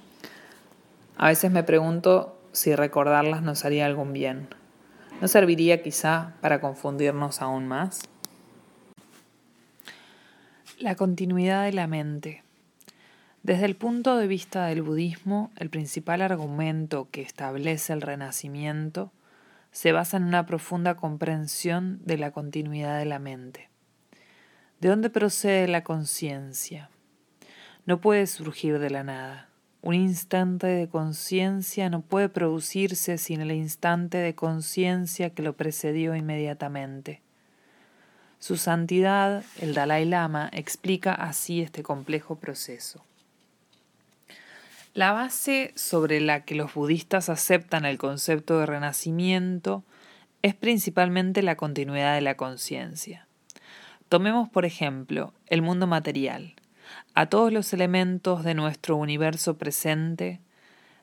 A 1.18 1.28
veces 1.28 1.52
me 1.52 1.63
pregunto 1.63 2.39
si 2.54 2.76
recordarlas 2.76 3.42
nos 3.42 3.65
haría 3.65 3.86
algún 3.86 4.13
bien. 4.13 4.48
¿No 5.22 5.28
serviría 5.28 5.84
quizá 5.84 6.34
para 6.42 6.62
confundirnos 6.62 7.42
aún 7.42 7.68
más? 7.68 8.02
La 10.78 10.96
continuidad 10.96 11.65
de 11.65 11.74
la 11.74 11.88
mente. 11.88 12.44
Desde 13.44 13.65
el 13.65 13.76
punto 13.76 14.18
de 14.18 14.28
vista 14.28 14.65
del 14.65 14.82
budismo, 14.82 15.52
el 15.58 15.70
principal 15.70 16.22
argumento 16.22 17.10
que 17.12 17.22
establece 17.22 17.92
el 17.92 18.02
renacimiento 18.02 19.12
se 19.72 19.92
basa 19.92 20.18
en 20.18 20.24
una 20.24 20.46
profunda 20.46 20.96
comprensión 20.96 22.00
de 22.06 22.18
la 22.18 22.32
continuidad 22.32 22.98
de 22.98 23.06
la 23.06 23.20
mente. 23.20 23.69
¿De 24.80 24.88
dónde 24.88 25.10
procede 25.10 25.68
la 25.68 25.84
conciencia? 25.84 26.89
No 27.86 28.00
puede 28.00 28.28
surgir 28.28 28.80
de 28.80 28.89
la 28.89 29.04
nada. 29.04 29.50
Un 29.82 29.94
instante 29.94 30.68
de 30.68 30.88
conciencia 30.88 31.89
no 31.89 32.02
puede 32.02 32.30
producirse 32.30 33.18
sin 33.18 33.42
el 33.42 33.52
instante 33.52 34.18
de 34.20 34.36
conciencia 34.36 35.32
que 35.32 35.44
lo 35.44 35.54
precedió 35.54 36.15
inmediatamente. 36.15 37.22
Su 38.39 38.56
santidad, 38.56 39.44
el 39.60 39.74
Dalai 39.74 40.06
Lama, 40.06 40.50
explica 40.54 41.13
así 41.13 41.62
este 41.62 41.84
complejo 41.84 42.36
proceso. 42.36 43.04
La 44.94 45.12
base 45.12 45.74
sobre 45.76 46.22
la 46.22 46.46
que 46.46 46.56
los 46.56 46.74
budistas 46.74 47.28
aceptan 47.28 47.84
el 47.84 47.98
concepto 47.98 48.60
de 48.60 48.65
renacimiento 48.65 49.84
es 50.42 50.56
principalmente 50.56 51.42
la 51.42 51.58
continuidad 51.58 52.15
de 52.15 52.22
la 52.22 52.38
conciencia. 52.38 53.29
Tomemos, 54.10 54.50
por 54.50 54.65
ejemplo, 54.65 55.34
el 55.45 55.62
mundo 55.62 55.86
material. 55.86 56.56
A 57.13 57.28
todos 57.28 57.54
los 57.54 57.74
elementos 57.74 58.43
de 58.43 58.56
nuestro 58.56 58.95
universo 58.95 59.60
presente, 59.60 60.39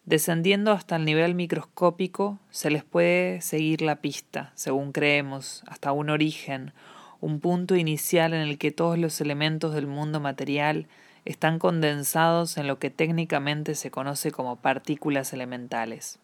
descendiendo 0.04 0.72
hasta 0.72 0.96
el 0.96 1.04
nivel 1.04 1.36
microscópico, 1.36 2.40
se 2.50 2.68
les 2.68 2.82
puede 2.82 3.40
seguir 3.42 3.80
la 3.80 4.00
pista, 4.00 4.50
según 4.56 4.90
creemos, 4.90 5.62
hasta 5.68 5.92
un 5.92 6.10
origen, 6.10 6.72
un 7.20 7.38
punto 7.38 7.76
inicial 7.76 8.34
en 8.34 8.40
el 8.40 8.58
que 8.58 8.72
todos 8.72 8.98
los 8.98 9.20
elementos 9.20 9.72
del 9.72 9.86
mundo 9.86 10.18
material 10.18 10.88
están 11.24 11.60
condensados 11.60 12.56
en 12.56 12.66
lo 12.66 12.80
que 12.80 12.90
técnicamente 12.90 13.76
se 13.76 13.92
conoce 13.92 14.32
como 14.32 14.56
partículas 14.56 15.32
elementales. 15.32 16.18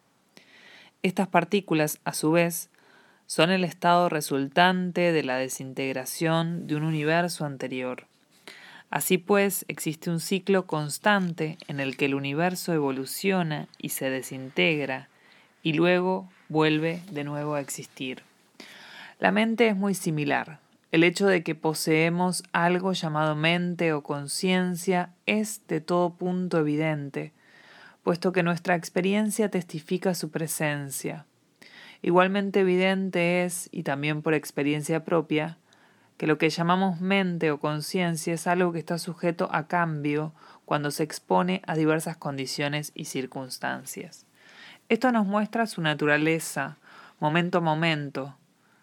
Estas 1.01 1.29
partículas, 1.29 2.01
a 2.03 2.13
su 2.13 2.31
vez, 2.31 2.69
son 3.25 3.49
el 3.49 3.63
estado 3.63 4.09
resultante 4.09 5.11
de 5.11 5.23
la 5.23 5.37
desintegración 5.37 6.67
de 6.67 6.75
un 6.75 6.83
universo 6.83 7.45
anterior. 7.45 8.05
Así 8.89 9.17
pues, 9.17 9.65
existe 9.67 10.11
un 10.11 10.19
ciclo 10.19 10.67
constante 10.67 11.57
en 11.67 11.79
el 11.79 11.97
que 11.97 12.05
el 12.05 12.13
universo 12.13 12.73
evoluciona 12.73 13.67
y 13.79 13.89
se 13.89 14.09
desintegra 14.11 15.09
y 15.63 15.73
luego 15.73 16.29
vuelve 16.47 17.01
de 17.11 17.23
nuevo 17.23 17.55
a 17.55 17.61
existir. 17.61 18.21
La 19.19 19.31
mente 19.31 19.67
es 19.67 19.75
muy 19.75 19.95
similar. 19.95 20.59
El 20.91 21.03
hecho 21.03 21.25
de 21.25 21.41
que 21.41 21.55
poseemos 21.55 22.43
algo 22.51 22.93
llamado 22.93 23.35
mente 23.35 23.93
o 23.93 24.03
conciencia 24.03 25.09
es 25.25 25.65
de 25.67 25.81
todo 25.81 26.13
punto 26.13 26.59
evidente, 26.59 27.31
puesto 28.03 28.31
que 28.31 28.43
nuestra 28.43 28.75
experiencia 28.75 29.49
testifica 29.49 30.13
su 30.13 30.29
presencia. 30.29 31.25
Igualmente 32.03 32.59
evidente 32.59 33.45
es, 33.45 33.69
y 33.71 33.83
también 33.83 34.21
por 34.21 34.33
experiencia 34.33 35.05
propia, 35.05 35.57
que 36.17 36.27
lo 36.27 36.37
que 36.37 36.49
llamamos 36.49 36.99
mente 36.99 37.49
o 37.49 37.61
conciencia 37.61 38.33
es 38.33 38.45
algo 38.45 38.73
que 38.73 38.79
está 38.79 38.97
sujeto 38.97 39.47
a 39.53 39.67
cambio 39.67 40.33
cuando 40.65 40.91
se 40.91 41.03
expone 41.03 41.61
a 41.65 41.75
diversas 41.75 42.17
condiciones 42.17 42.91
y 42.93 43.05
circunstancias. 43.05 44.25
Esto 44.89 45.13
nos 45.13 45.25
muestra 45.25 45.65
su 45.65 45.81
naturaleza, 45.81 46.77
momento 47.21 47.59
a 47.59 47.61
momento, 47.61 48.37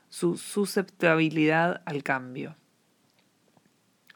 su 0.09 0.39
susceptibilidad 0.39 1.83
al 1.85 2.03
cambio. 2.03 2.57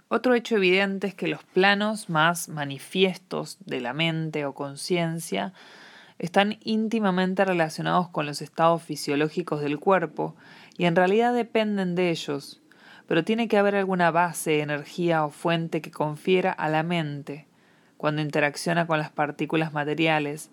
Otro 0.08 0.34
hecho 0.34 0.56
evidente 0.56 1.08
es 1.08 1.14
que 1.14 1.28
los 1.28 1.44
planos 1.44 2.08
más 2.08 2.48
manifiestos 2.48 3.58
de 3.66 3.82
la 3.82 3.92
mente 3.92 4.46
o 4.46 4.54
conciencia 4.54 5.52
están 6.18 6.58
íntimamente 6.62 7.44
relacionados 7.44 8.08
con 8.08 8.26
los 8.26 8.40
estados 8.40 8.82
fisiológicos 8.82 9.60
del 9.60 9.78
cuerpo 9.78 10.36
y 10.76 10.84
en 10.84 10.96
realidad 10.96 11.34
dependen 11.34 11.94
de 11.94 12.10
ellos, 12.10 12.62
pero 13.06 13.24
tiene 13.24 13.48
que 13.48 13.58
haber 13.58 13.74
alguna 13.74 14.10
base, 14.10 14.60
energía 14.60 15.24
o 15.24 15.30
fuente 15.30 15.82
que 15.82 15.90
confiera 15.90 16.52
a 16.52 16.68
la 16.68 16.82
mente, 16.82 17.46
cuando 17.96 18.22
interacciona 18.22 18.86
con 18.86 18.98
las 18.98 19.10
partículas 19.10 19.72
materiales, 19.72 20.50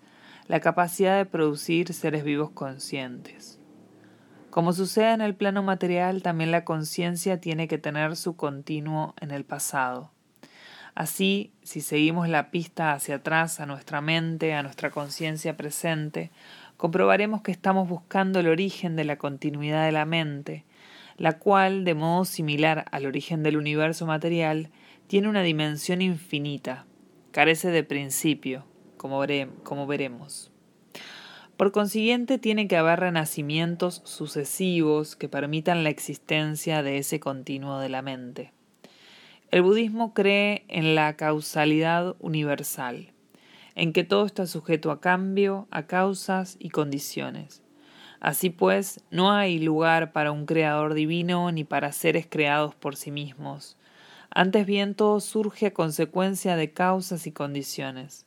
la 0.48 0.60
capacidad 0.60 1.16
de 1.16 1.26
producir 1.26 1.92
seres 1.94 2.24
vivos 2.24 2.50
conscientes. 2.50 3.58
Como 4.50 4.74
sucede 4.74 5.12
en 5.12 5.22
el 5.22 5.34
plano 5.34 5.62
material, 5.62 6.22
también 6.22 6.50
la 6.50 6.64
conciencia 6.64 7.40
tiene 7.40 7.68
que 7.68 7.78
tener 7.78 8.16
su 8.16 8.36
continuo 8.36 9.14
en 9.18 9.30
el 9.30 9.44
pasado. 9.44 10.10
Así, 10.94 11.52
si 11.62 11.80
seguimos 11.80 12.28
la 12.28 12.50
pista 12.50 12.92
hacia 12.92 13.16
atrás 13.16 13.60
a 13.60 13.66
nuestra 13.66 14.00
mente, 14.00 14.52
a 14.52 14.62
nuestra 14.62 14.90
conciencia 14.90 15.56
presente, 15.56 16.30
comprobaremos 16.76 17.40
que 17.42 17.52
estamos 17.52 17.88
buscando 17.88 18.40
el 18.40 18.48
origen 18.48 18.94
de 18.96 19.04
la 19.04 19.16
continuidad 19.16 19.86
de 19.86 19.92
la 19.92 20.04
mente, 20.04 20.64
la 21.16 21.38
cual, 21.38 21.84
de 21.84 21.94
modo 21.94 22.24
similar 22.24 22.84
al 22.90 23.06
origen 23.06 23.42
del 23.42 23.56
universo 23.56 24.06
material, 24.06 24.70
tiene 25.06 25.28
una 25.28 25.42
dimensión 25.42 26.02
infinita, 26.02 26.86
carece 27.30 27.70
de 27.70 27.84
principio, 27.84 28.66
como, 28.96 29.18
veremos. 29.86 30.50
Por 31.56 31.72
consiguiente, 31.72 32.38
tiene 32.38 32.68
que 32.68 32.76
haber 32.76 33.00
renacimientos 33.00 34.02
sucesivos 34.04 35.16
que 35.16 35.28
permitan 35.28 35.84
la 35.84 35.90
existencia 35.90 36.82
de 36.82 36.98
ese 36.98 37.20
continuo 37.20 37.78
de 37.78 37.88
la 37.88 38.02
mente. 38.02 38.52
El 39.52 39.60
budismo 39.60 40.14
cree 40.14 40.64
en 40.68 40.94
la 40.94 41.14
causalidad 41.14 42.16
universal, 42.20 43.12
en 43.74 43.92
que 43.92 44.02
todo 44.02 44.24
está 44.24 44.46
sujeto 44.46 44.90
a 44.90 45.02
cambio, 45.02 45.68
a 45.70 45.86
causas 45.86 46.56
y 46.58 46.70
condiciones. 46.70 47.62
Así 48.18 48.48
pues, 48.48 49.04
no 49.10 49.30
hay 49.30 49.58
lugar 49.58 50.12
para 50.12 50.32
un 50.32 50.46
creador 50.46 50.94
divino 50.94 51.52
ni 51.52 51.64
para 51.64 51.92
seres 51.92 52.26
creados 52.26 52.74
por 52.74 52.96
sí 52.96 53.10
mismos. 53.10 53.76
Antes 54.30 54.64
bien 54.64 54.94
todo 54.94 55.20
surge 55.20 55.66
a 55.66 55.74
consecuencia 55.74 56.56
de 56.56 56.72
causas 56.72 57.26
y 57.26 57.32
condiciones. 57.32 58.24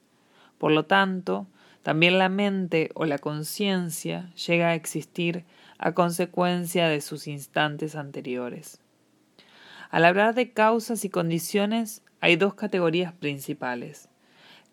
Por 0.60 0.74
lo 0.74 0.86
tanto, 0.86 1.48
también 1.82 2.20
la 2.20 2.30
mente 2.30 2.92
o 2.94 3.06
la 3.06 3.18
conciencia 3.18 4.32
llega 4.36 4.68
a 4.68 4.76
existir 4.76 5.44
a 5.80 5.94
consecuencia 5.94 6.88
de 6.88 7.02
sus 7.02 7.26
instantes 7.28 7.96
anteriores. 7.96 8.85
Al 9.90 10.06
hablar 10.06 10.36
de 10.36 10.52
causas 10.52 11.06
y 11.06 11.10
condiciones, 11.10 12.02
hay 12.22 12.36
dos 12.36 12.56
categorías 12.56 13.14
principales. 13.14 14.10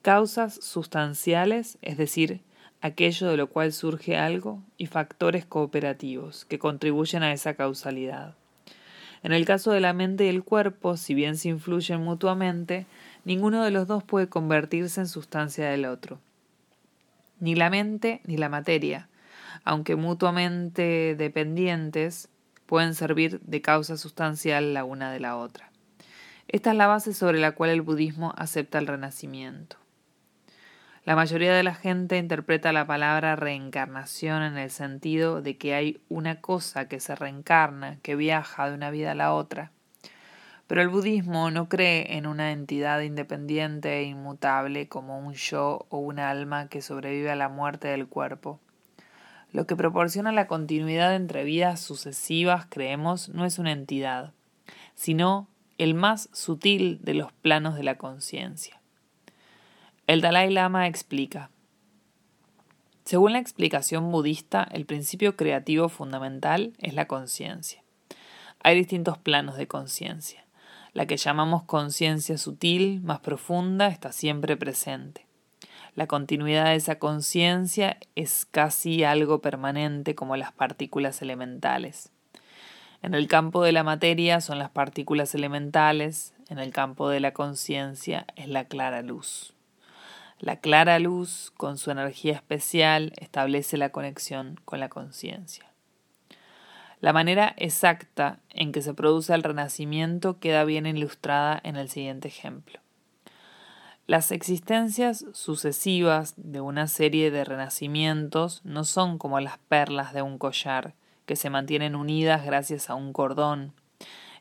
Causas 0.03 0.55
sustanciales, 0.55 1.79
es 1.83 1.97
decir, 1.97 2.41
aquello 2.81 3.29
de 3.29 3.37
lo 3.37 3.49
cual 3.49 3.73
surge 3.73 4.17
algo, 4.17 4.63
y 4.77 4.87
factores 4.87 5.47
cooperativos, 5.47 6.45
que 6.45 6.59
contribuyen 6.59 7.23
a 7.23 7.33
esa 7.33 7.55
causalidad. 7.55 8.35
En 9.23 9.33
el 9.33 9.45
caso 9.45 9.71
de 9.71 9.81
la 9.81 9.93
mente 9.93 10.25
y 10.27 10.29
el 10.29 10.43
cuerpo, 10.43 10.97
si 10.97 11.15
bien 11.15 11.37
se 11.37 11.49
influyen 11.49 12.03
mutuamente, 12.03 12.87
ninguno 13.25 13.63
de 13.63 13.71
los 13.71 13.87
dos 13.87 14.03
puede 14.03 14.29
convertirse 14.29 15.01
en 15.01 15.07
sustancia 15.07 15.69
del 15.71 15.85
otro. 15.85 16.19
Ni 17.39 17.55
la 17.55 17.71
mente 17.71 18.21
ni 18.25 18.37
la 18.37 18.49
materia, 18.49 19.09
aunque 19.65 19.95
mutuamente 19.95 21.15
dependientes, 21.17 22.29
pueden 22.73 22.95
servir 22.95 23.39
de 23.43 23.61
causa 23.61 23.99
sustancial 23.99 24.73
la 24.73 24.85
una 24.85 25.13
de 25.13 25.21
la 25.21 25.37
otra. 25.37 25.71
Esta 26.49 26.71
es 26.71 26.77
la 26.79 26.87
base 26.87 27.13
sobre 27.13 27.39
la 27.39 27.53
cual 27.53 27.69
el 27.69 27.83
budismo 27.83 28.33
acepta 28.35 28.79
el 28.79 28.87
renacimiento. 28.87 29.77
La 31.05 31.15
mayoría 31.15 31.53
de 31.53 31.65
la 31.65 31.75
gente 31.75 32.17
interpreta 32.17 32.73
la 32.73 32.87
palabra 32.87 33.37
reencarnación 33.37 34.43
en 34.43 34.57
el 34.57 34.71
sentido 34.71 35.43
de 35.43 35.59
que 35.59 35.75
hay 35.75 36.01
una 36.09 36.41
cosa 36.41 36.89
que 36.89 36.99
se 36.99 37.15
reencarna, 37.15 37.99
que 38.01 38.17
viaja 38.17 38.71
de 38.71 38.75
una 38.75 38.91
vida 38.91 39.13
a 39.13 39.17
la 39.17 39.35
otra. 39.35 39.71
Pero 40.67 40.81
el 40.81 40.89
budismo 40.89 41.51
no 41.51 41.69
cree 41.69 42.17
en 42.17 42.27
una 42.27 42.53
entidad 42.53 43.03
independiente 43.03 43.99
e 43.99 44.05
inmutable 44.05 44.89
como 44.89 45.19
un 45.19 45.35
yo 45.35 45.85
o 45.91 45.99
un 45.99 46.19
alma 46.19 46.69
que 46.69 46.81
sobrevive 46.81 47.31
a 47.31 47.37
la 47.37 47.51
muerte 47.51 47.89
del 47.89 48.07
cuerpo. 48.07 48.61
Lo 49.53 49.67
que 49.67 49.77
proporciona 49.77 50.33
la 50.33 50.47
continuidad 50.47 51.15
entre 51.15 51.45
vidas 51.45 51.81
sucesivas, 51.81 52.67
creemos, 52.69 53.29
no 53.29 53.45
es 53.45 53.59
una 53.59 53.73
entidad, 53.73 54.33
sino 54.95 55.47
el 55.77 55.95
más 55.95 56.31
sutil 56.33 57.01
de 57.03 57.15
los 57.15 57.33
planos 57.33 57.77
de 57.77 57.83
la 57.83 57.99
conciencia. 57.99 58.81
El 60.07 60.21
Dalai 60.23 60.51
Lama 60.51 60.87
explica. 60.87 61.51
Según 63.05 63.33
la 63.33 63.41
explicación 63.41 64.11
budista, 64.11 64.67
el 64.71 64.87
principio 64.87 65.37
creativo 65.37 65.89
fundamental 65.89 66.73
es 66.79 66.95
la 66.95 67.07
conciencia. 67.07 67.83
Hay 68.63 68.77
distintos 68.77 69.19
planos 69.19 69.57
de 69.57 69.67
conciencia. 69.67 70.47
La 70.95 71.07
que 71.07 71.17
llamamos 71.17 71.65
conciencia 71.65 72.39
sutil, 72.39 73.01
más 73.03 73.21
profunda, 73.21 73.89
está 73.89 74.13
siempre 74.13 74.57
presente. 74.57 75.27
La 75.95 76.07
continuidad 76.07 76.67
de 76.67 76.77
esa 76.77 76.99
conciencia 76.99 77.99
es 78.15 78.47
casi 78.51 79.05
algo 79.05 79.43
permanente 79.43 80.15
como 80.15 80.37
las 80.37 80.51
partículas 80.51 81.21
elementales. 81.21 82.11
En 83.03 83.13
el 83.13 83.29
campo 83.29 83.63
de 83.63 83.73
la 83.73 83.83
materia 83.83 84.41
son 84.41 84.59
las 84.59 84.71
partículas 84.71 85.35
elementales, 85.35 86.33
en 86.49 86.59
el 86.59 86.73
campo 86.73 87.11
de 87.11 87.21
la 87.21 87.33
conciencia 87.33 88.27
es 88.37 88.49
la 88.49 88.65
clara 88.65 89.03
luz. 89.03 89.55
La 90.39 90.57
clara 90.57 90.99
luz, 90.99 91.53
con 91.57 91.77
su 91.77 91.91
energía 91.91 92.33
especial, 92.33 93.13
establece 93.17 93.77
la 93.77 93.91
conexión 93.91 94.59
con 94.65 94.81
la 94.81 94.89
conciencia. 94.89 95.67
La 97.01 97.13
manera 97.13 97.55
exacta 97.59 98.39
en 98.49 98.73
que 98.73 98.81
se 98.81 98.95
produce 98.95 99.35
el 99.35 99.43
renacimiento 99.43 100.39
queda 100.39 100.65
bien 100.65 100.87
ilustrada 100.87 101.61
en 101.65 101.77
el 101.77 101.91
siguiente 101.91 102.29
ejemplo. 102.29 102.82
Las 104.09 104.33
existencias 104.33 105.25
sucesivas 105.33 106.35
de 106.37 106.61
una 106.61 106.89
serie 106.89 107.31
de 107.31 107.45
renacimientos 107.45 108.61
no 108.65 108.85
son 108.85 109.17
como 109.17 109.39
las 109.39 109.59
perlas 109.59 110.13
de 110.13 110.23
un 110.23 110.39
collar, 110.39 110.95
que 111.25 111.37
se 111.37 111.51
mantienen 111.51 111.95
unidas 111.95 112.45
gracias 112.45 112.91
a 112.91 112.97
un 112.97 113.13
cordón, 113.13 113.73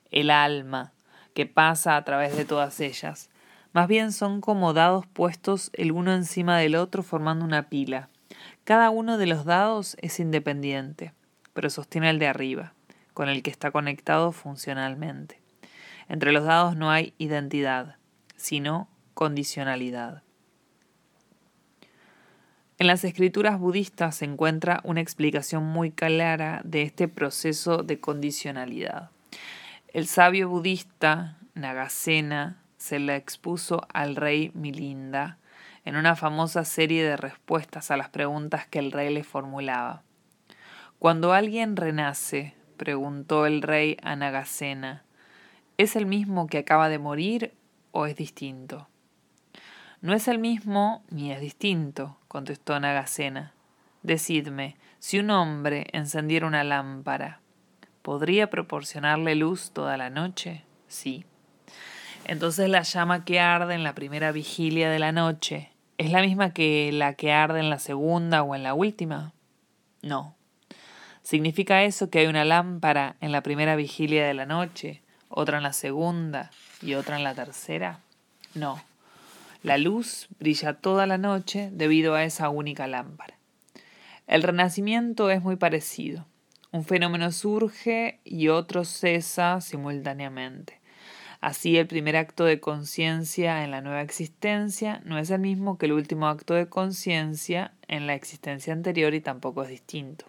el 0.09 0.31
alma, 0.31 0.93
que 1.35 1.45
pasa 1.45 1.95
a 1.95 2.03
través 2.03 2.35
de 2.35 2.43
todas 2.43 2.79
ellas, 2.79 3.29
más 3.71 3.87
bien 3.87 4.11
son 4.11 4.41
como 4.41 4.73
dados 4.73 5.05
puestos 5.05 5.69
el 5.73 5.91
uno 5.91 6.13
encima 6.13 6.57
del 6.57 6.75
otro 6.75 7.03
formando 7.03 7.45
una 7.45 7.69
pila. 7.69 8.09
Cada 8.63 8.89
uno 8.89 9.17
de 9.17 9.27
los 9.27 9.45
dados 9.45 9.95
es 10.01 10.19
independiente, 10.19 11.13
pero 11.53 11.69
sostiene 11.69 12.09
el 12.09 12.19
de 12.19 12.27
arriba, 12.27 12.73
con 13.13 13.29
el 13.29 13.43
que 13.43 13.51
está 13.51 13.71
conectado 13.71 14.31
funcionalmente. 14.31 15.39
Entre 16.09 16.31
los 16.31 16.43
dados 16.43 16.75
no 16.75 16.91
hay 16.91 17.13
identidad, 17.17 17.95
sino 18.35 18.89
condicionalidad. 19.13 20.23
En 22.81 22.87
las 22.87 23.03
escrituras 23.03 23.59
budistas 23.59 24.15
se 24.15 24.25
encuentra 24.25 24.81
una 24.83 25.01
explicación 25.01 25.63
muy 25.63 25.91
clara 25.91 26.61
de 26.63 26.81
este 26.81 27.07
proceso 27.07 27.83
de 27.83 27.99
condicionalidad. 27.99 29.11
El 29.93 30.07
sabio 30.07 30.49
budista 30.49 31.37
Nagasena 31.53 32.63
se 32.77 32.97
la 32.97 33.15
expuso 33.15 33.81
al 33.93 34.15
rey 34.15 34.51
Milinda 34.55 35.37
en 35.85 35.95
una 35.95 36.15
famosa 36.15 36.65
serie 36.65 37.03
de 37.03 37.17
respuestas 37.17 37.91
a 37.91 37.97
las 37.97 38.09
preguntas 38.09 38.65
que 38.67 38.79
el 38.79 38.91
rey 38.91 39.13
le 39.13 39.23
formulaba. 39.23 40.01
Cuando 40.97 41.33
alguien 41.33 41.75
renace, 41.75 42.55
preguntó 42.77 43.45
el 43.45 43.61
rey 43.61 43.97
a 44.01 44.15
Nagasena, 44.15 45.03
¿es 45.77 45.95
el 45.95 46.07
mismo 46.07 46.47
que 46.47 46.57
acaba 46.57 46.89
de 46.89 46.97
morir 46.97 47.53
o 47.91 48.07
es 48.07 48.15
distinto? 48.15 48.87
No 50.01 50.13
es 50.15 50.27
el 50.27 50.39
mismo 50.39 51.03
ni 51.11 51.31
es 51.31 51.39
distinto, 51.39 52.17
contestó 52.27 52.79
Nagasena. 52.79 53.53
Decidme, 54.01 54.75
si 54.97 55.19
un 55.19 55.29
hombre 55.29 55.85
encendiera 55.93 56.47
una 56.47 56.63
lámpara, 56.63 57.39
¿podría 58.01 58.49
proporcionarle 58.49 59.35
luz 59.35 59.71
toda 59.71 59.97
la 59.97 60.09
noche? 60.09 60.63
Sí. 60.87 61.23
Entonces 62.25 62.67
la 62.67 62.81
llama 62.81 63.25
que 63.25 63.39
arde 63.39 63.75
en 63.75 63.83
la 63.83 63.93
primera 63.93 64.31
vigilia 64.31 64.89
de 64.89 64.97
la 64.97 65.11
noche 65.11 65.71
es 65.99 66.11
la 66.11 66.21
misma 66.21 66.51
que 66.51 66.89
la 66.91 67.13
que 67.13 67.31
arde 67.31 67.59
en 67.59 67.69
la 67.69 67.77
segunda 67.77 68.41
o 68.41 68.55
en 68.55 68.63
la 68.63 68.73
última? 68.73 69.33
No. 70.01 70.35
¿Significa 71.21 71.83
eso 71.83 72.09
que 72.09 72.19
hay 72.19 72.27
una 72.27 72.43
lámpara 72.43 73.17
en 73.21 73.31
la 73.31 73.43
primera 73.43 73.75
vigilia 73.75 74.25
de 74.25 74.33
la 74.33 74.47
noche, 74.47 75.03
otra 75.29 75.57
en 75.57 75.63
la 75.63 75.73
segunda 75.73 76.49
y 76.81 76.95
otra 76.95 77.17
en 77.17 77.23
la 77.23 77.35
tercera? 77.35 77.99
No. 78.55 78.81
La 79.63 79.77
luz 79.77 80.27
brilla 80.39 80.73
toda 80.73 81.05
la 81.05 81.19
noche 81.19 81.69
debido 81.71 82.15
a 82.15 82.23
esa 82.23 82.49
única 82.49 82.87
lámpara. 82.87 83.37
El 84.25 84.41
renacimiento 84.41 85.29
es 85.29 85.43
muy 85.43 85.55
parecido. 85.55 86.25
Un 86.71 86.83
fenómeno 86.83 87.31
surge 87.31 88.19
y 88.23 88.47
otro 88.47 88.85
cesa 88.85 89.61
simultáneamente. 89.61 90.79
Así 91.41 91.77
el 91.77 91.85
primer 91.85 92.17
acto 92.17 92.43
de 92.43 92.59
conciencia 92.59 93.63
en 93.63 93.69
la 93.69 93.81
nueva 93.81 94.01
existencia 94.01 94.99
no 95.05 95.19
es 95.19 95.29
el 95.29 95.41
mismo 95.41 95.77
que 95.77 95.85
el 95.85 95.93
último 95.93 96.27
acto 96.27 96.55
de 96.55 96.67
conciencia 96.67 97.73
en 97.87 98.07
la 98.07 98.15
existencia 98.15 98.73
anterior 98.73 99.13
y 99.13 99.21
tampoco 99.21 99.61
es 99.61 99.69
distinto. 99.69 100.25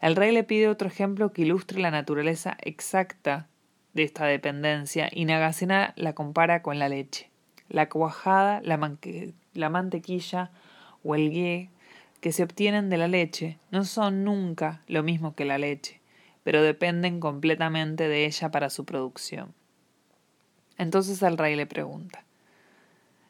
El 0.00 0.16
rey 0.16 0.32
le 0.32 0.42
pide 0.42 0.66
otro 0.66 0.88
ejemplo 0.88 1.32
que 1.32 1.42
ilustre 1.42 1.80
la 1.80 1.92
naturaleza 1.92 2.56
exacta 2.60 3.46
de 3.94 4.02
esta 4.02 4.26
dependencia 4.26 5.08
y 5.12 5.26
Nagasena 5.26 5.92
la 5.96 6.14
compara 6.14 6.62
con 6.62 6.80
la 6.80 6.88
leche. 6.88 7.30
La 7.68 7.88
cuajada, 7.88 8.60
la, 8.62 8.96
la 9.54 9.70
mantequilla 9.70 10.50
o 11.02 11.14
el 11.14 11.30
ghee 11.30 11.70
que 12.20 12.32
se 12.32 12.42
obtienen 12.42 12.90
de 12.90 12.96
la 12.96 13.08
leche 13.08 13.58
no 13.70 13.84
son 13.84 14.24
nunca 14.24 14.82
lo 14.88 15.02
mismo 15.02 15.34
que 15.34 15.44
la 15.44 15.58
leche, 15.58 16.00
pero 16.42 16.62
dependen 16.62 17.20
completamente 17.20 18.08
de 18.08 18.24
ella 18.24 18.50
para 18.50 18.70
su 18.70 18.84
producción. 18.84 19.54
Entonces 20.78 21.22
el 21.22 21.38
rey 21.38 21.56
le 21.56 21.66
pregunta, 21.66 22.24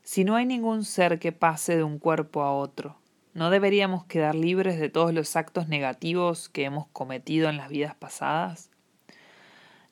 si 0.02 0.24
no 0.24 0.36
hay 0.36 0.46
ningún 0.46 0.84
ser 0.84 1.18
que 1.18 1.32
pase 1.32 1.76
de 1.76 1.82
un 1.82 1.98
cuerpo 1.98 2.42
a 2.42 2.52
otro, 2.52 2.96
¿no 3.34 3.50
deberíamos 3.50 4.04
quedar 4.04 4.34
libres 4.34 4.78
de 4.78 4.88
todos 4.88 5.12
los 5.12 5.36
actos 5.36 5.68
negativos 5.68 6.48
que 6.48 6.64
hemos 6.64 6.86
cometido 6.88 7.48
en 7.50 7.56
las 7.56 7.68
vidas 7.68 7.94
pasadas? 7.94 8.70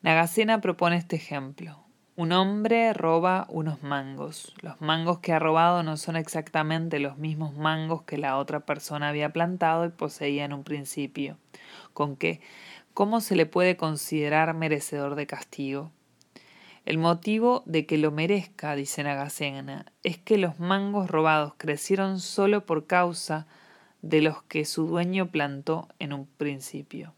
Nagasena 0.03 0.61
propone 0.61 0.97
este 0.97 1.17
ejemplo. 1.17 1.84
Un 2.17 2.31
hombre 2.31 2.93
roba 2.93 3.45
unos 3.49 3.83
mangos. 3.83 4.55
Los 4.63 4.81
mangos 4.81 5.19
que 5.19 5.33
ha 5.33 5.41
robado 5.41 5.83
no 5.83 5.97
son 5.97 6.15
exactamente 6.15 7.01
los 7.01 7.19
mismos 7.19 7.57
mangos 7.57 8.03
que 8.03 8.19
la 8.19 8.39
otra 8.39 8.61
persona 8.61 9.09
había 9.09 9.33
plantado 9.33 9.85
y 9.85 9.89
poseía 9.89 10.45
en 10.45 10.53
un 10.53 10.63
principio. 10.63 11.39
¿Con 11.93 12.15
qué? 12.15 12.41
¿Cómo 12.93 13.21
se 13.21 13.35
le 13.35 13.47
puede 13.47 13.77
considerar 13.77 14.55
merecedor 14.55 15.17
de 15.17 15.27
castigo? 15.27 15.91
El 16.85 16.99
motivo 16.99 17.65
de 17.67 17.85
que 17.85 17.99
lo 17.99 18.13
merezca, 18.13 18.77
dice 18.77 19.03
Nagasena, 19.03 19.87
es 20.05 20.17
que 20.17 20.39
los 20.39 20.61
mangos 20.61 21.11
robados 21.11 21.55
crecieron 21.57 22.21
solo 22.21 22.65
por 22.65 22.87
causa 22.87 23.49
de 24.03 24.21
los 24.21 24.41
que 24.45 24.65
su 24.67 24.87
dueño 24.87 25.33
plantó 25.33 25.89
en 25.99 26.13
un 26.13 26.27
principio. 26.27 27.13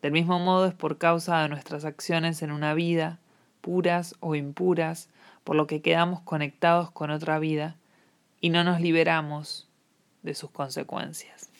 Del 0.00 0.12
mismo 0.12 0.38
modo 0.38 0.64
es 0.64 0.74
por 0.74 0.96
causa 0.96 1.42
de 1.42 1.50
nuestras 1.50 1.84
acciones 1.84 2.40
en 2.40 2.50
una 2.50 2.72
vida, 2.72 3.18
puras 3.68 4.14
o 4.20 4.34
impuras, 4.34 5.10
por 5.44 5.54
lo 5.54 5.66
que 5.66 5.82
quedamos 5.82 6.22
conectados 6.22 6.90
con 6.90 7.10
otra 7.10 7.38
vida 7.38 7.76
y 8.40 8.48
no 8.48 8.64
nos 8.64 8.80
liberamos 8.80 9.68
de 10.22 10.32
sus 10.32 10.50
consecuencias. 10.50 11.50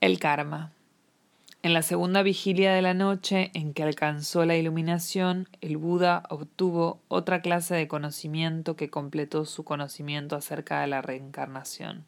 El 0.00 0.18
karma. 0.18 0.72
En 1.62 1.74
la 1.74 1.82
segunda 1.82 2.22
vigilia 2.22 2.72
de 2.72 2.80
la 2.80 2.94
noche 2.94 3.50
en 3.52 3.74
que 3.74 3.82
alcanzó 3.82 4.46
la 4.46 4.56
iluminación, 4.56 5.50
el 5.60 5.76
Buda 5.76 6.22
obtuvo 6.30 7.02
otra 7.08 7.42
clase 7.42 7.74
de 7.74 7.88
conocimiento 7.88 8.74
que 8.74 8.88
completó 8.88 9.44
su 9.44 9.64
conocimiento 9.64 10.34
acerca 10.34 10.80
de 10.80 10.86
la 10.86 11.02
reencarnación, 11.02 12.06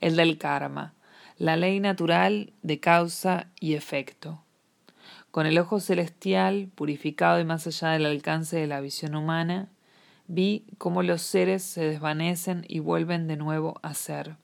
el 0.00 0.16
del 0.16 0.38
karma, 0.38 0.94
la 1.36 1.56
ley 1.58 1.78
natural 1.80 2.54
de 2.62 2.80
causa 2.80 3.48
y 3.60 3.74
efecto. 3.74 4.43
Con 5.34 5.46
el 5.46 5.58
ojo 5.58 5.80
celestial, 5.80 6.68
purificado 6.76 7.40
y 7.40 7.44
más 7.44 7.66
allá 7.66 7.88
del 7.88 8.06
alcance 8.06 8.56
de 8.56 8.68
la 8.68 8.80
visión 8.80 9.16
humana, 9.16 9.66
vi 10.28 10.62
cómo 10.78 11.02
los 11.02 11.22
seres 11.22 11.64
se 11.64 11.82
desvanecen 11.82 12.64
y 12.68 12.78
vuelven 12.78 13.26
de 13.26 13.36
nuevo 13.36 13.80
a 13.82 13.94
ser 13.94 14.36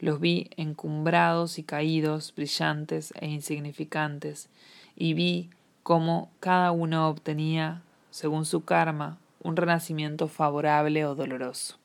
los 0.00 0.18
vi 0.18 0.50
encumbrados 0.56 1.60
y 1.60 1.62
caídos, 1.62 2.34
brillantes 2.34 3.14
e 3.20 3.28
insignificantes, 3.28 4.48
y 4.96 5.14
vi 5.14 5.50
cómo 5.84 6.28
cada 6.40 6.72
uno 6.72 7.08
obtenía, 7.08 7.82
según 8.10 8.46
su 8.46 8.64
karma, 8.64 9.18
un 9.44 9.56
renacimiento 9.56 10.26
favorable 10.26 11.04
o 11.06 11.14
doloroso. 11.14 11.76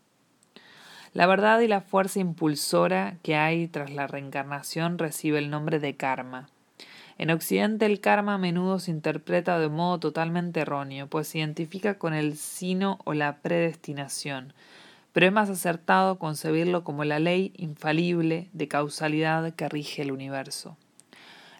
La 1.13 1.27
verdad 1.27 1.59
y 1.59 1.67
la 1.67 1.81
fuerza 1.81 2.19
impulsora 2.19 3.17
que 3.21 3.35
hay 3.35 3.67
tras 3.67 3.91
la 3.91 4.07
reencarnación 4.07 4.97
recibe 4.97 5.37
el 5.37 5.51
nombre 5.51 5.79
de 5.79 5.95
karma. 5.95 6.49
En 7.21 7.29
Occidente 7.29 7.85
el 7.85 8.01
karma 8.01 8.33
a 8.33 8.37
menudo 8.39 8.79
se 8.79 8.89
interpreta 8.89 9.59
de 9.59 9.69
modo 9.69 9.99
totalmente 9.99 10.61
erróneo, 10.61 11.05
pues 11.05 11.27
se 11.27 11.37
identifica 11.37 11.99
con 11.99 12.15
el 12.15 12.35
sino 12.35 12.97
o 13.03 13.13
la 13.13 13.43
predestinación, 13.43 14.55
pero 15.13 15.27
es 15.27 15.31
más 15.31 15.47
acertado 15.47 16.17
concebirlo 16.17 16.83
como 16.83 17.03
la 17.03 17.19
ley 17.19 17.53
infalible 17.55 18.49
de 18.53 18.67
causalidad 18.67 19.53
que 19.53 19.69
rige 19.69 20.01
el 20.01 20.11
universo. 20.11 20.77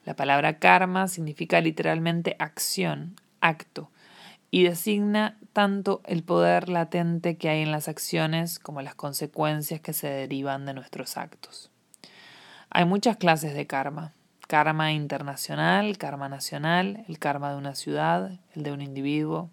La 0.04 0.15
palabra 0.15 0.58
karma 0.58 1.08
significa 1.08 1.62
literalmente 1.62 2.36
acción, 2.39 3.13
acto, 3.39 3.91
y 4.50 4.63
designa 4.63 5.38
tanto 5.54 6.02
el 6.06 6.24
poder 6.24 6.69
latente 6.69 7.38
que 7.38 7.50
hay 7.50 7.62
en 7.62 7.71
las 7.71 7.88
acciones 7.88 8.58
como 8.58 8.82
las 8.82 8.95
consecuencias 8.95 9.80
que 9.80 9.93
se 9.93 10.08
derivan 10.08 10.65
de 10.65 10.74
nuestros 10.74 11.17
actos. 11.17 11.69
Hay 12.71 12.86
muchas 12.86 13.17
clases 13.17 13.54
de 13.54 13.67
karma. 13.67 14.15
Karma 14.52 14.92
internacional, 14.92 15.98
karma 15.98 16.28
nacional, 16.28 17.06
el 17.08 17.20
karma 17.20 17.52
de 17.52 17.58
una 17.58 17.74
ciudad, 17.74 18.38
el 18.54 18.64
de 18.64 18.74
un 18.74 18.82
individuo, 18.82 19.50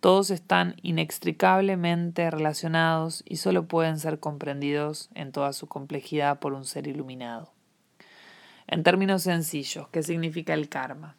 todos 0.00 0.28
están 0.28 0.76
inextricablemente 0.82 2.30
relacionados 2.30 3.22
y 3.26 3.36
solo 3.36 3.66
pueden 3.66 3.98
ser 3.98 4.20
comprendidos 4.20 5.08
en 5.14 5.32
toda 5.32 5.54
su 5.54 5.68
complejidad 5.68 6.38
por 6.38 6.52
un 6.52 6.66
ser 6.66 6.86
iluminado. 6.86 7.54
En 8.66 8.82
términos 8.82 9.22
sencillos, 9.22 9.88
¿qué 9.88 10.02
significa 10.02 10.52
el 10.52 10.68
karma? 10.68 11.16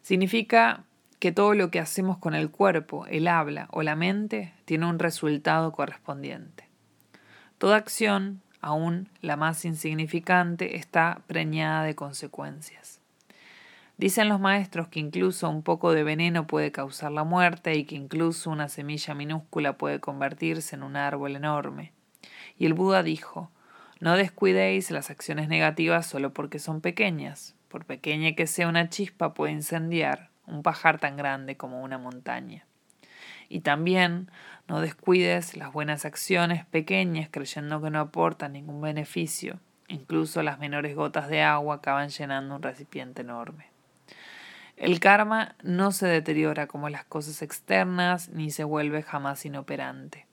Significa 0.00 0.84
que 1.18 1.30
todo 1.30 1.52
lo 1.52 1.70
que 1.70 1.80
hacemos 1.80 2.16
con 2.16 2.34
el 2.34 2.50
cuerpo, 2.50 3.04
el 3.04 3.28
habla 3.28 3.68
o 3.70 3.82
la 3.82 3.96
mente 3.96 4.54
tiene 4.64 4.86
un 4.86 4.98
resultado 4.98 5.72
correspondiente. 5.72 6.70
Toda 7.58 7.76
acción, 7.76 8.40
aun 8.60 9.08
la 9.20 9.36
más 9.36 9.64
insignificante, 9.64 10.76
está 10.76 11.22
preñada 11.26 11.84
de 11.84 11.94
consecuencias. 11.94 13.00
Dicen 13.96 14.30
los 14.30 14.40
maestros 14.40 14.88
que 14.88 14.98
incluso 14.98 15.50
un 15.50 15.62
poco 15.62 15.92
de 15.92 16.04
veneno 16.04 16.46
puede 16.46 16.72
causar 16.72 17.12
la 17.12 17.24
muerte 17.24 17.74
y 17.74 17.84
que 17.84 17.96
incluso 17.96 18.50
una 18.50 18.68
semilla 18.68 19.14
minúscula 19.14 19.74
puede 19.74 20.00
convertirse 20.00 20.74
en 20.74 20.82
un 20.82 20.96
árbol 20.96 21.36
enorme. 21.36 21.92
Y 22.56 22.64
el 22.64 22.72
Buda 22.72 23.02
dijo, 23.02 23.50
no 24.00 24.16
descuidéis 24.16 24.90
las 24.90 25.10
acciones 25.10 25.48
negativas 25.48 26.06
solo 26.06 26.32
porque 26.32 26.58
son 26.58 26.80
pequeñas. 26.80 27.54
Por 27.68 27.84
pequeña 27.84 28.32
que 28.32 28.46
sea 28.46 28.68
una 28.68 28.88
chispa 28.88 29.34
puede 29.34 29.52
incendiar 29.52 30.30
un 30.46 30.62
pajar 30.62 30.98
tan 30.98 31.18
grande 31.18 31.58
como 31.58 31.82
una 31.82 31.98
montaña. 31.98 32.64
Y 33.50 33.60
también 33.60 34.30
no 34.70 34.80
descuides 34.80 35.56
las 35.56 35.72
buenas 35.72 36.04
acciones 36.04 36.64
pequeñas 36.64 37.28
creyendo 37.28 37.82
que 37.82 37.90
no 37.90 37.98
aportan 37.98 38.52
ningún 38.52 38.80
beneficio. 38.80 39.58
Incluso 39.88 40.44
las 40.44 40.60
menores 40.60 40.94
gotas 40.94 41.28
de 41.28 41.42
agua 41.42 41.74
acaban 41.74 42.10
llenando 42.10 42.54
un 42.54 42.62
recipiente 42.62 43.22
enorme. 43.22 43.66
El 44.76 45.00
karma 45.00 45.56
no 45.64 45.90
se 45.90 46.06
deteriora 46.06 46.68
como 46.68 46.88
las 46.88 47.04
cosas 47.04 47.42
externas 47.42 48.28
ni 48.28 48.52
se 48.52 48.62
vuelve 48.62 49.02
jamás 49.02 49.44
inoperante. 49.44 50.28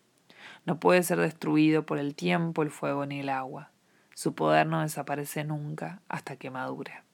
No 0.68 0.80
puede 0.80 1.02
ser 1.02 1.20
destruido 1.20 1.88
por 1.88 1.98
el 1.98 2.14
tiempo, 2.14 2.62
el 2.62 2.70
fuego 2.70 3.08
ni 3.08 3.22
el 3.22 3.30
agua. 3.30 3.72
Su 4.14 4.36
poder 4.36 4.68
no 4.68 4.84
desaparece 4.84 5.46
nunca 5.46 6.02
hasta 6.10 6.36
que 6.36 6.52
madure. 6.52 7.07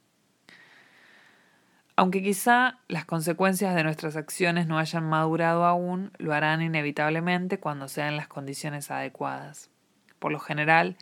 Aunque 1.95 2.23
quizá 2.23 2.79
las 2.87 3.05
consecuencias 3.05 3.75
de 3.75 3.83
nuestras 3.83 4.15
acciones 4.15 4.67
no 4.67 4.79
hayan 4.79 5.03
madurado 5.03 5.65
aún, 5.65 6.11
lo 6.17 6.33
harán 6.33 6.61
inevitablemente 6.61 7.59
cuando 7.59 7.87
sean 7.87 8.17
las 8.17 8.27
condiciones 8.27 8.89
adecuadas. 8.89 9.69
Por 10.19 10.31
lo 10.31 10.39
general, 10.39 10.97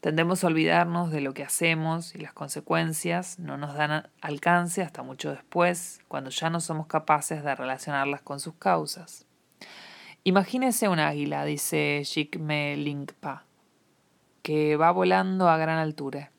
Tendemos 0.00 0.44
a 0.44 0.46
olvidarnos 0.46 1.10
de 1.10 1.20
lo 1.20 1.34
que 1.34 1.42
hacemos 1.42 2.14
y 2.14 2.18
las 2.18 2.32
consecuencias 2.32 3.40
no 3.40 3.56
nos 3.56 3.74
dan 3.74 4.08
alcance 4.20 4.82
hasta 4.82 5.02
mucho 5.02 5.30
después, 5.30 6.00
cuando 6.06 6.30
ya 6.30 6.50
no 6.50 6.60
somos 6.60 6.86
capaces 6.86 7.42
de 7.42 7.52
relacionarlas 7.52 8.22
con 8.22 8.38
sus 8.38 8.54
causas. 8.54 9.26
Imagínese 10.22 10.88
un 10.88 11.00
águila, 11.00 11.44
dice 11.44 12.02
Jigme 12.04 12.76
Lingpa, 12.76 13.44
que 14.42 14.76
va 14.76 14.92
volando 14.92 15.48
a 15.48 15.56
gran 15.56 15.78
altura. 15.78 16.30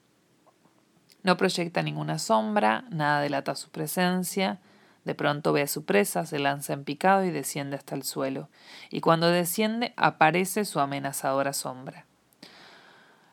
No 1.24 1.38
proyecta 1.38 1.82
ninguna 1.82 2.20
sombra, 2.20 2.86
nada 2.90 3.22
delata 3.22 3.56
su 3.56 3.70
presencia, 3.70 4.60
de 5.06 5.16
pronto 5.16 5.54
ve 5.54 5.64
a 5.64 5.68
su 5.68 5.86
presa, 5.86 6.26
se 6.26 6.40
lanza 6.40 6.74
en 6.74 6.84
picado 6.84 7.24
y 7.24 7.32
desciende 7.32 7.76
hasta 7.76 7.96
el 7.96 8.04
suelo, 8.04 8.50
y 8.90 9.02
cuando 9.02 9.28
desciende 9.28 9.94
aparece 9.98 10.66
su 10.66 10.80
amenazadora 10.80 11.54
sombra. 11.54 12.06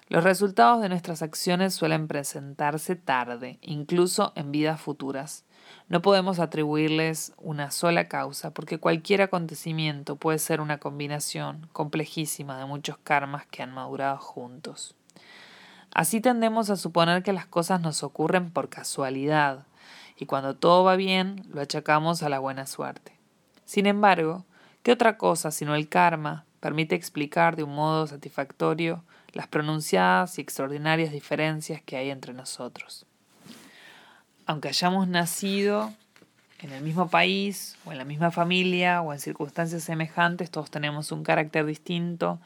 Los 0.09 0.23
resultados 0.23 0.81
de 0.81 0.89
nuestras 0.89 1.23
acciones 1.23 1.75
suelen 1.75 2.07
presentarse 2.07 2.95
tarde, 2.95 3.59
incluso 3.61 4.33
en 4.37 4.53
vidas 4.53 4.81
futuras. 4.81 5.45
No 5.89 6.01
podemos 6.01 6.39
atribuirles 6.39 7.33
una 7.39 7.73
sola 7.73 8.07
causa, 8.07 8.53
porque 8.55 8.79
cualquier 8.79 9.23
acontecimiento 9.23 10.15
puede 10.15 10.39
ser 10.39 10.61
una 10.61 10.79
combinación 10.79 11.69
complejísima 11.73 12.57
de 12.57 12.67
muchos 12.67 12.99
karmas 12.99 13.47
que 13.47 13.65
han 13.65 13.73
madurado 13.75 14.19
juntos. 14.19 14.95
Así 15.97 16.21
tendemos 16.21 16.69
a 16.69 16.77
suponer 16.77 17.23
que 17.23 17.33
las 17.33 17.47
cosas 17.47 17.81
nos 17.81 18.03
ocurren 18.03 18.51
por 18.51 18.69
casualidad, 18.69 19.65
y 20.19 20.27
cuando 20.27 20.55
todo 20.55 20.85
va 20.85 20.95
bien 20.95 21.43
lo 21.49 21.63
achacamos 21.63 22.23
a 22.23 22.29
la 22.29 22.39
buena 22.39 22.67
suerte. 22.67 23.17
Sin 23.65 23.87
embargo, 23.87 24.45
¿qué 24.83 24.93
otra 24.93 25.17
cosa 25.17 25.51
sino 25.51 25.75
el 25.75 25.89
karma 25.89 26.45
permite 26.61 26.95
explicar 26.97 27.57
de 27.57 27.63
un 27.63 27.75
modo 27.75 28.07
satisfactorio 28.07 29.05
las 29.33 29.47
pronunciadas 29.47 30.37
y 30.37 30.43
extraordinarias 30.43 31.13
diferencias 31.13 31.81
que 31.81 31.97
hay 31.97 32.11
entre 32.11 32.35
nosotros. 32.35 33.07
Aunque 34.45 34.69
hayamos 34.69 35.09
nacido 35.09 35.95
en 36.59 36.73
el 36.73 36.83
mismo 36.83 37.09
país 37.09 37.79
o 37.87 37.93
en 37.93 37.97
la 37.97 38.05
misma 38.05 38.31
familia 38.31 39.01
o 39.01 39.15
en 39.15 39.19
circunstancias 39.19 39.83
semejantes, 39.83 40.51
todos 40.51 40.71
tenemos 40.71 41.11
un 41.11 41.23
carácter 41.23 41.65
distinto, 41.65 42.39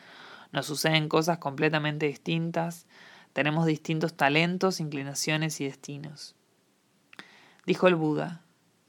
nos 0.52 0.66
suceden 0.66 1.08
cosas 1.08 1.38
completamente 1.38 2.06
distintas, 2.06 2.86
tenemos 3.32 3.66
distintos 3.66 4.14
talentos, 4.14 4.80
inclinaciones 4.80 5.60
y 5.60 5.64
destinos. 5.64 6.34
Dijo 7.66 7.86
el 7.86 7.94
Buda, 7.94 8.42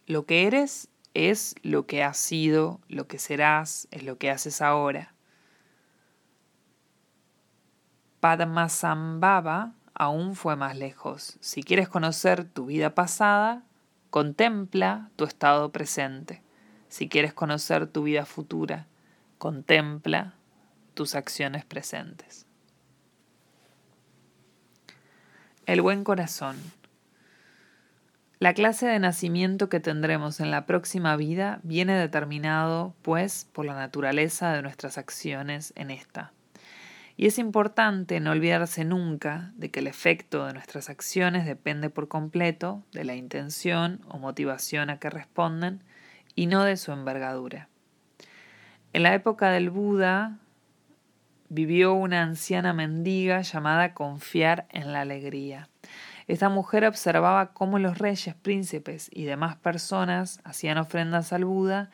lo 0.07 0.25
que 0.25 0.47
eres 0.47 0.89
es 1.13 1.55
lo 1.61 1.85
que 1.85 2.03
has 2.03 2.17
sido, 2.17 2.79
lo 2.87 3.07
que 3.07 3.19
serás 3.19 3.87
es 3.91 4.03
lo 4.03 4.17
que 4.17 4.31
haces 4.31 4.61
ahora. 4.61 5.13
Padmasambhava 8.19 9.73
aún 9.93 10.35
fue 10.35 10.55
más 10.55 10.77
lejos. 10.77 11.37
Si 11.41 11.63
quieres 11.63 11.89
conocer 11.89 12.43
tu 12.43 12.67
vida 12.67 12.95
pasada, 12.95 13.63
contempla 14.09 15.09
tu 15.15 15.25
estado 15.25 15.71
presente. 15.71 16.41
Si 16.87 17.09
quieres 17.09 17.33
conocer 17.33 17.87
tu 17.87 18.03
vida 18.03 18.25
futura, 18.25 18.87
contempla 19.37 20.35
tus 20.93 21.15
acciones 21.15 21.65
presentes. 21.65 22.45
El 25.71 25.81
buen 25.81 26.03
corazón. 26.03 26.57
La 28.39 28.53
clase 28.53 28.87
de 28.87 28.99
nacimiento 28.99 29.69
que 29.69 29.79
tendremos 29.79 30.41
en 30.41 30.51
la 30.51 30.65
próxima 30.65 31.15
vida 31.15 31.61
viene 31.63 31.93
determinado, 31.93 32.93
pues, 33.03 33.47
por 33.53 33.65
la 33.65 33.73
naturaleza 33.73 34.51
de 34.51 34.63
nuestras 34.63 34.97
acciones 34.97 35.71
en 35.77 35.89
esta. 35.89 36.33
Y 37.15 37.25
es 37.25 37.37
importante 37.37 38.19
no 38.19 38.31
olvidarse 38.31 38.83
nunca 38.83 39.53
de 39.55 39.71
que 39.71 39.79
el 39.79 39.87
efecto 39.87 40.45
de 40.45 40.51
nuestras 40.51 40.89
acciones 40.89 41.45
depende 41.45 41.89
por 41.89 42.09
completo 42.09 42.83
de 42.91 43.05
la 43.05 43.15
intención 43.15 44.01
o 44.09 44.17
motivación 44.17 44.89
a 44.89 44.99
que 44.99 45.09
responden 45.09 45.85
y 46.35 46.47
no 46.47 46.65
de 46.65 46.75
su 46.75 46.91
envergadura. 46.91 47.69
En 48.91 49.03
la 49.03 49.13
época 49.13 49.51
del 49.51 49.69
Buda 49.69 50.37
vivió 51.53 51.93
una 51.93 52.23
anciana 52.23 52.71
mendiga 52.71 53.41
llamada 53.41 53.93
Confiar 53.93 54.67
en 54.69 54.93
la 54.93 55.01
Alegría. 55.01 55.67
Esta 56.27 56.47
mujer 56.47 56.85
observaba 56.85 57.51
cómo 57.51 57.77
los 57.77 57.97
reyes, 57.97 58.33
príncipes 58.35 59.09
y 59.11 59.25
demás 59.25 59.57
personas 59.57 60.39
hacían 60.45 60.77
ofrendas 60.77 61.33
al 61.33 61.43
Buda 61.43 61.91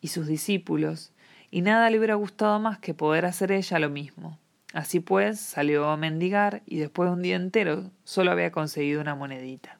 y 0.00 0.08
sus 0.08 0.26
discípulos, 0.26 1.12
y 1.48 1.62
nada 1.62 1.88
le 1.90 1.98
hubiera 1.98 2.16
gustado 2.16 2.58
más 2.58 2.80
que 2.80 2.92
poder 2.92 3.24
hacer 3.24 3.52
ella 3.52 3.78
lo 3.78 3.88
mismo. 3.88 4.36
Así 4.74 4.98
pues, 4.98 5.38
salió 5.38 5.88
a 5.90 5.96
mendigar 5.96 6.62
y 6.66 6.78
después 6.78 7.08
de 7.08 7.14
un 7.14 7.22
día 7.22 7.36
entero 7.36 7.92
solo 8.02 8.32
había 8.32 8.50
conseguido 8.50 9.00
una 9.00 9.14
monedita. 9.14 9.78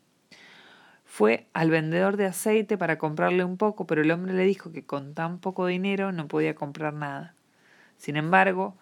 Fue 1.05 1.49
al 1.55 1.71
vendedor 1.71 2.17
de 2.17 2.27
aceite 2.27 2.79
para 2.79 2.99
comprarle 2.99 3.43
un 3.43 3.57
poco, 3.57 3.85
pero 3.85 4.03
el 4.03 4.13
hombre 4.13 4.33
le 4.33 4.45
dijo 4.45 4.71
que 4.71 4.87
con 4.87 5.15
tan 5.15 5.41
poco 5.41 5.67
dinero 5.67 6.13
no 6.13 6.29
podía 6.29 6.55
comprar 6.55 6.95
nada. 6.95 7.35
Sin 7.97 8.15
embargo, 8.15 8.77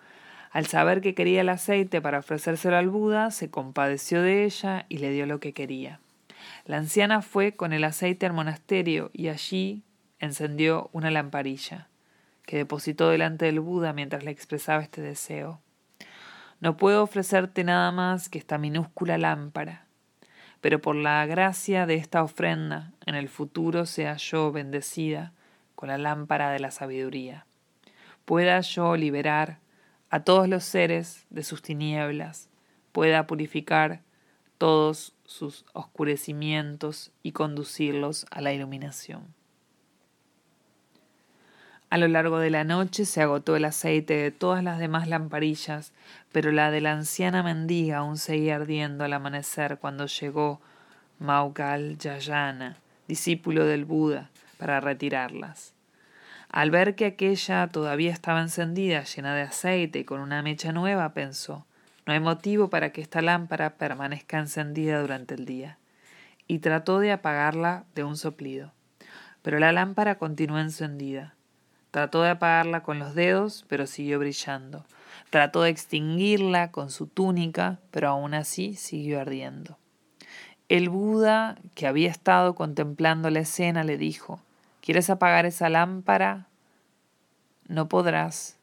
al 0.57 0.65
saber 0.65 1.03
que 1.03 1.15
quería 1.15 1.43
el 1.43 1.51
aceite 1.51 2.01
para 2.01 2.21
ofrecérselo 2.21 2.79
al 2.79 2.89
Buda, 2.89 3.31
se 3.31 3.51
compadeció 3.51 4.23
de 4.23 4.45
ella 4.45 4.87
y 4.89 4.97
le 4.97 5.11
dio 5.11 5.27
lo 5.27 5.39
que 5.39 5.53
quería. 5.53 6.01
La 6.65 6.79
anciana 6.79 7.21
fue 7.21 7.53
con 7.53 7.75
el 7.75 7.85
aceite 7.85 8.25
al 8.25 8.33
monasterio 8.33 9.11
y 9.13 9.29
allí 9.29 9.83
encendió 10.19 10.89
una 10.95 11.11
lamparilla, 11.11 11.89
que 12.47 12.57
depositó 12.57 13.11
delante 13.11 13.45
del 13.45 13.61
Buda 13.61 13.93
mientras 13.93 14.25
le 14.25 14.31
expresaba 14.31 14.83
este 14.83 15.03
deseo. 15.03 15.61
No 16.61 16.79
puedo 16.79 17.03
ofrecerte 17.03 17.63
nada 17.63 17.93
más 17.93 18.31
que 18.31 18.39
esta 18.39 18.57
minúscula 18.57 19.19
lámpara, 19.19 19.85
pero 20.63 20.81
por 20.81 20.97
la 20.97 21.27
gracia 21.27 21.85
de 21.85 21.97
esta 21.97 22.23
ofrenda, 22.23 22.93
en 23.05 23.15
el 23.15 23.29
futuro 23.29 23.85
sea 23.85 24.17
yo 24.17 24.53
bendecida 24.53 25.35
con 25.75 25.91
la 25.91 25.99
lámpara 25.99 26.51
de 26.51 26.61
la 26.61 26.71
sabiduría. 26.71 27.45
Pueda 28.25 28.59
yo 28.63 28.97
liberar 28.97 29.59
a 30.17 30.25
todos 30.25 30.49
los 30.49 30.65
seres 30.65 31.27
de 31.29 31.43
sus 31.43 31.61
tinieblas, 31.61 32.49
pueda 32.93 33.27
purificar 33.27 34.01
todos 34.57 35.13
sus 35.27 35.67
oscurecimientos 35.75 37.13
y 37.23 37.33
conducirlos 37.33 38.25
a 38.31 38.41
la 38.41 38.55
iluminación. 38.55 39.35
A 41.91 41.99
lo 41.99 42.09
largo 42.09 42.39
de 42.39 42.49
la 42.49 42.65
noche 42.65 43.05
se 43.05 43.21
agotó 43.21 43.57
el 43.57 43.67
aceite 43.67 44.15
de 44.15 44.31
todas 44.31 44.65
las 44.65 44.79
demás 44.79 45.07
lamparillas, 45.07 45.93
pero 46.33 46.51
la 46.51 46.71
de 46.71 46.81
la 46.81 46.93
anciana 46.93 47.43
mendiga 47.43 47.99
aún 47.99 48.17
seguía 48.17 48.57
ardiendo 48.57 49.05
al 49.05 49.13
amanecer 49.13 49.77
cuando 49.79 50.07
llegó 50.07 50.63
Maukal 51.19 51.99
Yayana, 51.99 52.79
discípulo 53.07 53.67
del 53.67 53.85
Buda, 53.85 54.31
para 54.57 54.81
retirarlas. 54.81 55.76
Al 56.57 56.71
ver 56.71 56.95
que 56.95 57.05
aquella 57.05 57.69
todavía 57.69 58.11
estaba 58.11 58.41
encendida, 58.41 59.05
llena 59.05 59.35
de 59.35 59.43
aceite 59.43 59.99
y 59.99 60.05
con 60.05 60.21
una 60.21 60.41
mecha 60.41 60.73
nueva, 60.73 61.13
pensó 61.13 61.67
no 62.07 62.15
hay 62.15 62.21
motivo 62.21 62.71
para 62.71 62.93
que 62.93 63.03
esta 63.03 63.21
lámpara 63.21 63.77
permanezca 63.77 64.39
encendida 64.39 64.99
durante 65.03 65.35
el 65.35 65.45
día, 65.45 65.77
y 66.47 66.61
trató 66.61 66.99
de 66.99 67.13
apagarla 67.13 67.85
de 67.95 68.05
un 68.05 68.17
soplido. 68.17 68.73
Pero 69.43 69.59
la 69.59 69.71
lámpara 69.71 70.15
continuó 70.15 70.59
encendida. 70.59 71.35
Trató 71.91 72.23
de 72.23 72.31
apagarla 72.31 72.83
con 72.83 72.99
los 72.99 73.15
dedos, 73.15 73.67
pero 73.69 73.87
siguió 73.87 74.19
brillando. 74.19 74.87
Trató 75.29 75.61
de 75.61 75.69
extinguirla 75.69 76.71
con 76.71 76.89
su 76.89 77.07
túnica, 77.07 77.81
pero 77.91 78.09
aún 78.09 78.33
así 78.33 78.77
siguió 78.77 79.21
ardiendo. 79.21 79.77
El 80.71 80.89
Buda, 80.89 81.59
que 81.75 81.87
había 81.87 82.09
estado 82.09 82.55
contemplando 82.55 83.29
la 83.29 83.41
escena, 83.41 83.85
le 83.85 83.99
dijo 83.99 84.41
¿Quieres 84.87 85.11
apagar 85.11 85.47
esa 85.47 85.69
lámpara? 85.69 86.47
No 87.67 87.89
podrás. 87.89 88.57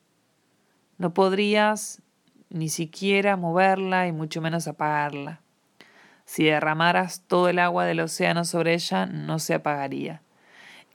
No 0.98 1.14
podrías 1.14 2.02
ni 2.50 2.70
siquiera 2.70 3.36
moverla 3.36 4.08
y 4.08 4.14
mucho 4.14 4.40
menos 4.40 4.70
apagarla. 4.70 5.42
Si 6.24 6.46
derramaras 6.46 7.24
todo 7.28 7.50
el 7.50 7.60
agua 7.60 7.84
del 7.84 8.00
océano 8.00 8.46
sobre 8.46 8.74
ella, 8.74 9.06
no 9.06 9.38
se 9.38 9.54
apagaría. 9.54 10.22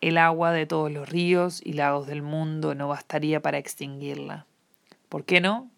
El 0.00 0.16
agua 0.16 0.50
de 0.52 0.64
todos 0.64 0.90
los 0.90 1.06
ríos 1.06 1.60
y 1.62 1.74
lagos 1.74 2.06
del 2.06 2.22
mundo 2.22 2.74
no 2.74 2.88
bastaría 2.88 3.42
para 3.42 3.58
extinguirla. 3.58 4.46
¿Por 5.10 5.26
qué 5.26 5.42
no? 5.42 5.70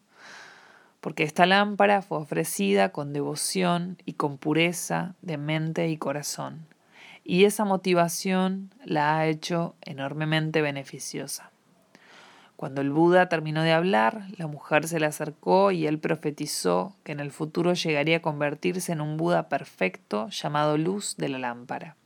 Porque 1.00 1.24
esta 1.24 1.44
lámpara 1.44 2.02
fue 2.02 2.18
ofrecida 2.18 2.90
con 2.90 3.12
devoción 3.12 3.98
y 4.06 4.12
con 4.12 4.38
pureza 4.38 5.16
de 5.22 5.38
mente 5.38 5.88
y 5.88 5.96
corazón 5.96 6.69
y 7.24 7.44
esa 7.44 7.64
motivación 7.64 8.70
la 8.84 9.18
ha 9.18 9.26
hecho 9.26 9.74
enormemente 9.82 10.62
beneficiosa. 10.62 11.50
Cuando 12.56 12.82
el 12.82 12.90
Buda 12.90 13.30
terminó 13.30 13.62
de 13.62 13.72
hablar, 13.72 14.26
la 14.36 14.46
mujer 14.46 14.86
se 14.86 15.00
le 15.00 15.06
acercó 15.06 15.70
y 15.70 15.86
él 15.86 15.98
profetizó 15.98 16.94
que 17.04 17.12
en 17.12 17.20
el 17.20 17.30
futuro 17.30 17.72
llegaría 17.72 18.18
a 18.18 18.22
convertirse 18.22 18.92
en 18.92 19.00
un 19.00 19.16
Buda 19.16 19.48
perfecto 19.48 20.28
llamado 20.28 20.76
luz 20.76 21.16
de 21.16 21.30
la 21.30 21.38
lámpara. 21.38 21.96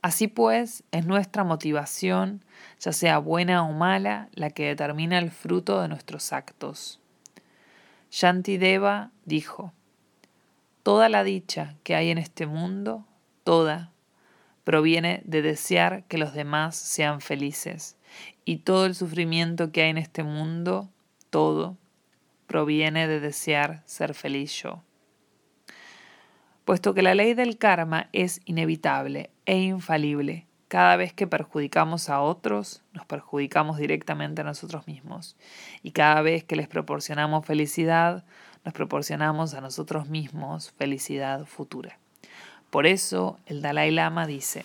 Así 0.00 0.28
pues, 0.28 0.82
es 0.92 1.04
nuestra 1.04 1.44
motivación, 1.44 2.42
ya 2.78 2.92
sea 2.92 3.18
buena 3.18 3.64
o 3.64 3.72
mala, 3.74 4.28
la 4.32 4.48
que 4.48 4.68
determina 4.68 5.18
el 5.18 5.30
fruto 5.30 5.82
de 5.82 5.88
nuestros 5.88 6.32
actos. 6.32 7.00
Shantideva 8.10 9.10
dijo, 9.26 9.74
Toda 10.82 11.10
la 11.10 11.22
dicha 11.22 11.74
que 11.82 11.94
hay 11.94 12.08
en 12.08 12.16
este 12.16 12.46
mundo 12.46 13.04
toda 13.44 13.92
proviene 14.64 15.22
de 15.24 15.42
desear 15.42 16.04
que 16.04 16.18
los 16.18 16.34
demás 16.34 16.76
sean 16.76 17.20
felices. 17.20 17.96
Y 18.44 18.58
todo 18.58 18.86
el 18.86 18.94
sufrimiento 18.94 19.72
que 19.72 19.82
hay 19.82 19.90
en 19.90 19.98
este 19.98 20.22
mundo, 20.22 20.88
todo, 21.30 21.76
proviene 22.46 23.06
de 23.06 23.20
desear 23.20 23.82
ser 23.86 24.14
feliz 24.14 24.52
yo. 24.62 24.82
Puesto 26.64 26.94
que 26.94 27.02
la 27.02 27.14
ley 27.14 27.34
del 27.34 27.58
karma 27.58 28.08
es 28.12 28.40
inevitable 28.44 29.30
e 29.46 29.58
infalible, 29.58 30.46
cada 30.70 30.94
vez 30.94 31.12
que 31.12 31.26
perjudicamos 31.26 32.08
a 32.08 32.20
otros, 32.20 32.84
nos 32.92 33.04
perjudicamos 33.04 33.76
directamente 33.76 34.42
a 34.42 34.44
nosotros 34.44 34.86
mismos. 34.86 35.36
Y 35.82 35.90
cada 35.90 36.22
vez 36.22 36.44
que 36.44 36.54
les 36.54 36.68
proporcionamos 36.68 37.44
felicidad, 37.44 38.24
nos 38.64 38.72
proporcionamos 38.72 39.54
a 39.54 39.60
nosotros 39.60 40.08
mismos 40.08 40.70
felicidad 40.70 41.44
futura. 41.44 41.98
Por 42.70 42.86
eso 42.86 43.38
el 43.46 43.62
Dalai 43.62 43.90
Lama 43.90 44.26
dice, 44.26 44.64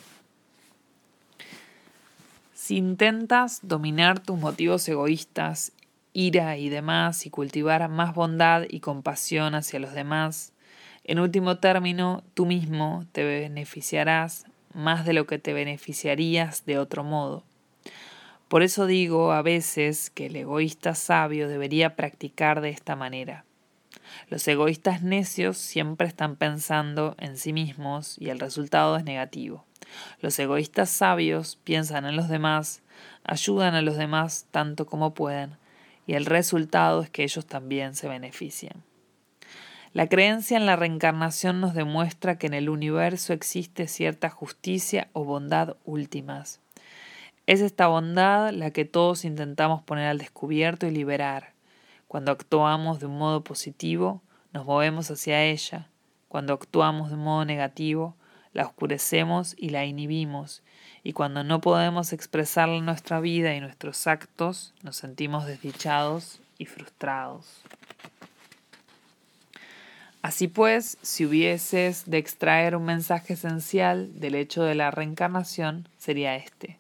si 2.54 2.78
intentas 2.78 3.60
dominar 3.64 4.20
tus 4.20 4.40
motivos 4.40 4.88
egoístas, 4.88 5.72
ira 6.14 6.58
y 6.58 6.70
demás 6.70 7.26
y 7.26 7.30
cultivar 7.30 7.88
más 7.90 8.16
bondad 8.16 8.64
y 8.70 8.80
compasión 8.80 9.54
hacia 9.56 9.80
los 9.80 9.94
demás, 9.94 10.54
en 11.04 11.20
último 11.20 11.58
término, 11.58 12.24
tú 12.34 12.46
mismo 12.46 13.06
te 13.12 13.24
beneficiarás 13.24 14.46
más 14.74 15.06
de 15.06 15.14
lo 15.14 15.28
que 15.28 15.38
te 15.38 15.54
beneficiarías 15.54 16.66
de 16.66 16.80
otro 16.80 17.04
modo. 17.04 17.44
Por 18.48 18.64
eso 18.64 18.86
digo 18.86 19.32
a 19.32 19.42
veces 19.42 20.10
que 20.10 20.28
el 20.28 20.36
egoísta 20.36 20.96
sabio 20.96 21.48
debería 21.48 21.96
practicar 21.96 22.62
de 22.62 22.70
esta 22.70 22.96
manera. 22.96 23.46
Los 24.30 24.48
egoístas 24.48 25.02
necios 25.02 25.58
siempre 25.58 26.08
están 26.08 26.36
pensando 26.36 27.16
en 27.20 27.38
sí 27.38 27.54
mismos 27.54 28.16
y 28.20 28.30
el 28.30 28.40
resultado 28.40 28.98
es 28.98 29.04
negativo. 29.04 29.66
Los 30.20 30.38
egoístas 30.40 30.90
sabios 30.90 31.58
piensan 31.64 32.06
en 32.06 32.16
los 32.16 32.30
demás, 32.30 32.82
ayudan 33.24 33.76
a 33.76 33.82
los 33.82 33.98
demás 33.98 34.48
tanto 34.52 34.86
como 34.86 35.14
pueden, 35.14 35.58
y 36.08 36.14
el 36.14 36.26
resultado 36.26 37.02
es 37.02 37.10
que 37.10 37.24
ellos 37.24 37.46
también 37.46 37.96
se 37.96 38.08
benefician. 38.08 38.84
La 39.94 40.10
creencia 40.10 40.58
en 40.58 40.66
la 40.66 40.76
reencarnación 40.76 41.62
nos 41.62 41.74
demuestra 41.74 42.38
que 42.38 42.48
en 42.48 42.54
el 42.54 42.68
universo 42.68 43.32
existe 43.32 43.88
cierta 43.88 44.30
justicia 44.30 45.08
o 45.14 45.24
bondad 45.24 45.78
últimas. 45.86 46.60
Es 47.48 47.62
esta 47.62 47.88
bondad 47.88 48.52
la 48.52 48.72
que 48.72 48.84
todos 48.84 49.24
intentamos 49.24 49.84
poner 49.84 50.08
al 50.08 50.18
descubierto 50.18 50.86
y 50.86 50.92
liberar. 50.92 51.55
Cuando 52.16 52.32
actuamos 52.32 53.02
de 53.02 53.08
un 53.08 53.18
modo 53.18 53.44
positivo, 53.44 54.22
nos 54.54 54.66
movemos 54.66 55.12
hacia 55.12 55.44
ella. 55.44 55.90
Cuando 56.30 56.54
actuamos 56.54 57.10
de 57.10 57.16
un 57.16 57.26
modo 57.26 57.44
negativo, 57.44 58.16
la 58.54 58.66
oscurecemos 58.66 59.54
y 59.58 59.72
la 59.72 59.84
inhibimos. 59.84 60.64
Y 61.04 61.12
cuando 61.12 61.44
no 61.44 61.60
podemos 61.60 62.14
expresarla 62.14 62.76
en 62.78 62.86
nuestra 62.86 63.20
vida 63.20 63.54
y 63.54 63.60
nuestros 63.60 64.08
actos, 64.08 64.74
nos 64.82 64.96
sentimos 64.96 65.46
desdichados 65.46 66.40
y 66.58 66.68
frustrados. 66.68 67.64
Así 70.22 70.48
pues, 70.48 70.98
si 71.02 71.26
hubieses 71.26 72.10
de 72.10 72.18
extraer 72.18 72.78
un 72.78 72.86
mensaje 72.86 73.34
esencial 73.34 74.22
del 74.22 74.36
hecho 74.36 74.64
de 74.64 74.76
la 74.76 74.90
reencarnación, 74.90 75.90
sería 75.98 76.38
este. 76.38 76.80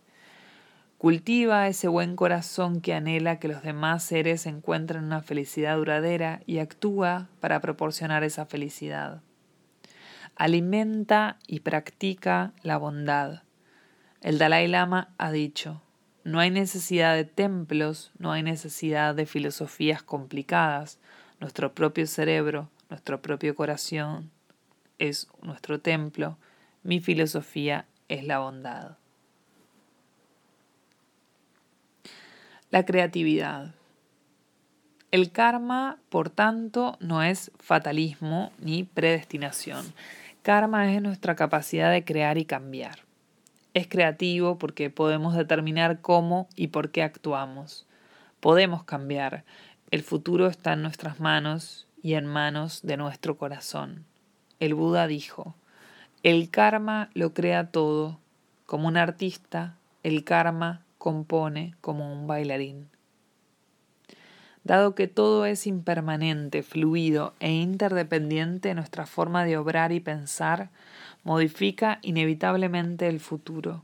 Cultiva 1.05 1.67
ese 1.67 1.87
buen 1.87 2.15
corazón 2.15 2.81
que 2.81 2.95
anhela 2.95 3.37
que 3.37 3.47
los 3.47 3.61
demás 3.61 4.01
seres 4.01 4.47
encuentren 4.47 5.03
una 5.03 5.21
felicidad 5.21 5.77
duradera 5.77 6.41
y 6.47 6.57
actúa 6.57 7.29
para 7.39 7.61
proporcionar 7.61 8.23
esa 8.23 8.47
felicidad. 8.47 9.21
Alimenta 10.35 11.37
y 11.45 11.59
practica 11.59 12.53
la 12.63 12.77
bondad. 12.77 13.43
El 14.21 14.39
Dalai 14.39 14.67
Lama 14.67 15.13
ha 15.19 15.31
dicho, 15.31 15.83
no 16.23 16.39
hay 16.39 16.49
necesidad 16.49 17.13
de 17.13 17.25
templos, 17.25 18.11
no 18.17 18.31
hay 18.31 18.41
necesidad 18.41 19.13
de 19.13 19.27
filosofías 19.27 20.01
complicadas. 20.01 20.97
Nuestro 21.39 21.75
propio 21.75 22.07
cerebro, 22.07 22.71
nuestro 22.89 23.21
propio 23.21 23.53
corazón 23.53 24.31
es 24.97 25.27
nuestro 25.43 25.79
templo. 25.79 26.39
Mi 26.81 26.99
filosofía 26.99 27.85
es 28.07 28.23
la 28.23 28.39
bondad. 28.39 28.97
La 32.75 32.83
creatividad. 32.83 33.73
El 35.09 35.31
karma, 35.31 35.97
por 36.09 36.29
tanto, 36.29 36.97
no 36.99 37.23
es 37.23 37.53
fatalismo 37.57 38.51
ni 38.59 38.83
predestinación. 38.83 39.93
Karma 40.41 40.91
es 40.91 41.01
nuestra 41.01 41.37
capacidad 41.37 41.89
de 41.89 42.03
crear 42.03 42.37
y 42.37 42.43
cambiar. 42.43 42.99
Es 43.73 43.87
creativo 43.87 44.57
porque 44.57 44.89
podemos 44.89 45.35
determinar 45.35 46.01
cómo 46.01 46.49
y 46.57 46.67
por 46.67 46.91
qué 46.91 47.01
actuamos. 47.01 47.87
Podemos 48.41 48.83
cambiar. 48.83 49.45
El 49.89 50.03
futuro 50.03 50.47
está 50.47 50.73
en 50.73 50.81
nuestras 50.81 51.21
manos 51.21 51.87
y 52.03 52.15
en 52.15 52.25
manos 52.25 52.81
de 52.83 52.97
nuestro 52.97 53.37
corazón. 53.37 54.03
El 54.59 54.73
Buda 54.73 55.07
dijo, 55.07 55.55
el 56.23 56.49
karma 56.49 57.09
lo 57.13 57.33
crea 57.33 57.71
todo. 57.71 58.19
Como 58.65 58.89
un 58.89 58.97
artista, 58.97 59.77
el 60.03 60.25
karma 60.25 60.84
compone 61.05 61.75
como 61.81 62.11
un 62.11 62.25
bailarín. 62.25 62.89
Dado 64.63 64.95
que 64.95 65.07
todo 65.07 65.45
es 65.45 65.67
impermanente, 65.67 66.63
fluido 66.63 67.35
e 67.39 67.51
interdependiente, 67.51 68.73
nuestra 68.73 69.05
forma 69.05 69.45
de 69.45 69.55
obrar 69.55 69.91
y 69.91 69.99
pensar 69.99 70.71
modifica 71.23 71.99
inevitablemente 72.01 73.07
el 73.07 73.19
futuro. 73.19 73.83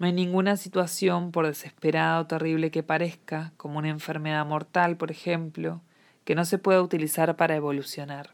No 0.00 0.06
hay 0.06 0.12
ninguna 0.12 0.56
situación, 0.56 1.30
por 1.30 1.46
desesperada 1.46 2.18
o 2.18 2.26
terrible 2.26 2.72
que 2.72 2.82
parezca, 2.82 3.52
como 3.56 3.78
una 3.78 3.90
enfermedad 3.90 4.44
mortal, 4.44 4.96
por 4.96 5.12
ejemplo, 5.12 5.82
que 6.24 6.34
no 6.34 6.44
se 6.44 6.58
pueda 6.58 6.82
utilizar 6.82 7.36
para 7.36 7.54
evolucionar. 7.54 8.30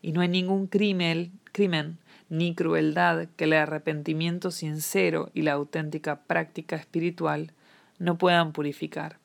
Y 0.00 0.12
no 0.12 0.22
hay 0.22 0.28
ningún 0.28 0.68
crimen, 0.68 1.32
crimen 1.52 1.98
ni 2.30 2.54
crueldad 2.54 3.26
que 3.36 3.44
el 3.44 3.52
arrepentimiento 3.52 4.50
sincero 4.50 5.30
y 5.34 5.42
la 5.42 5.52
auténtica 5.52 6.22
práctica 6.22 6.76
espiritual 6.76 7.52
no 7.98 8.16
puedan 8.16 8.52
purificar. 8.52 9.18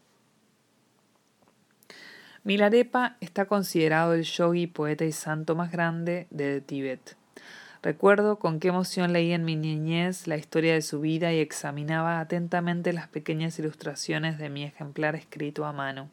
Milarepa 2.43 3.17
está 3.21 3.45
considerado 3.45 4.13
el 4.13 4.23
yogi, 4.23 4.67
poeta 4.67 5.05
y 5.05 5.11
santo 5.11 5.55
más 5.55 5.71
grande 5.71 6.27
de 6.29 6.61
Tíbet. 6.61 7.15
Recuerdo 7.81 8.39
con 8.39 8.59
qué 8.59 8.69
emoción 8.69 9.13
leí 9.13 9.31
en 9.31 9.45
mi 9.45 9.55
niñez 9.55 10.27
la 10.27 10.37
historia 10.37 10.73
de 10.73 10.81
su 10.81 11.01
vida 11.01 11.31
y 11.33 11.39
examinaba 11.39 12.19
atentamente 12.19 12.93
las 12.93 13.07
pequeñas 13.07 13.57
ilustraciones 13.59 14.39
de 14.39 14.49
mi 14.49 14.63
ejemplar 14.63 15.15
escrito 15.15 15.65
a 15.65 15.73
mano. 15.73 16.09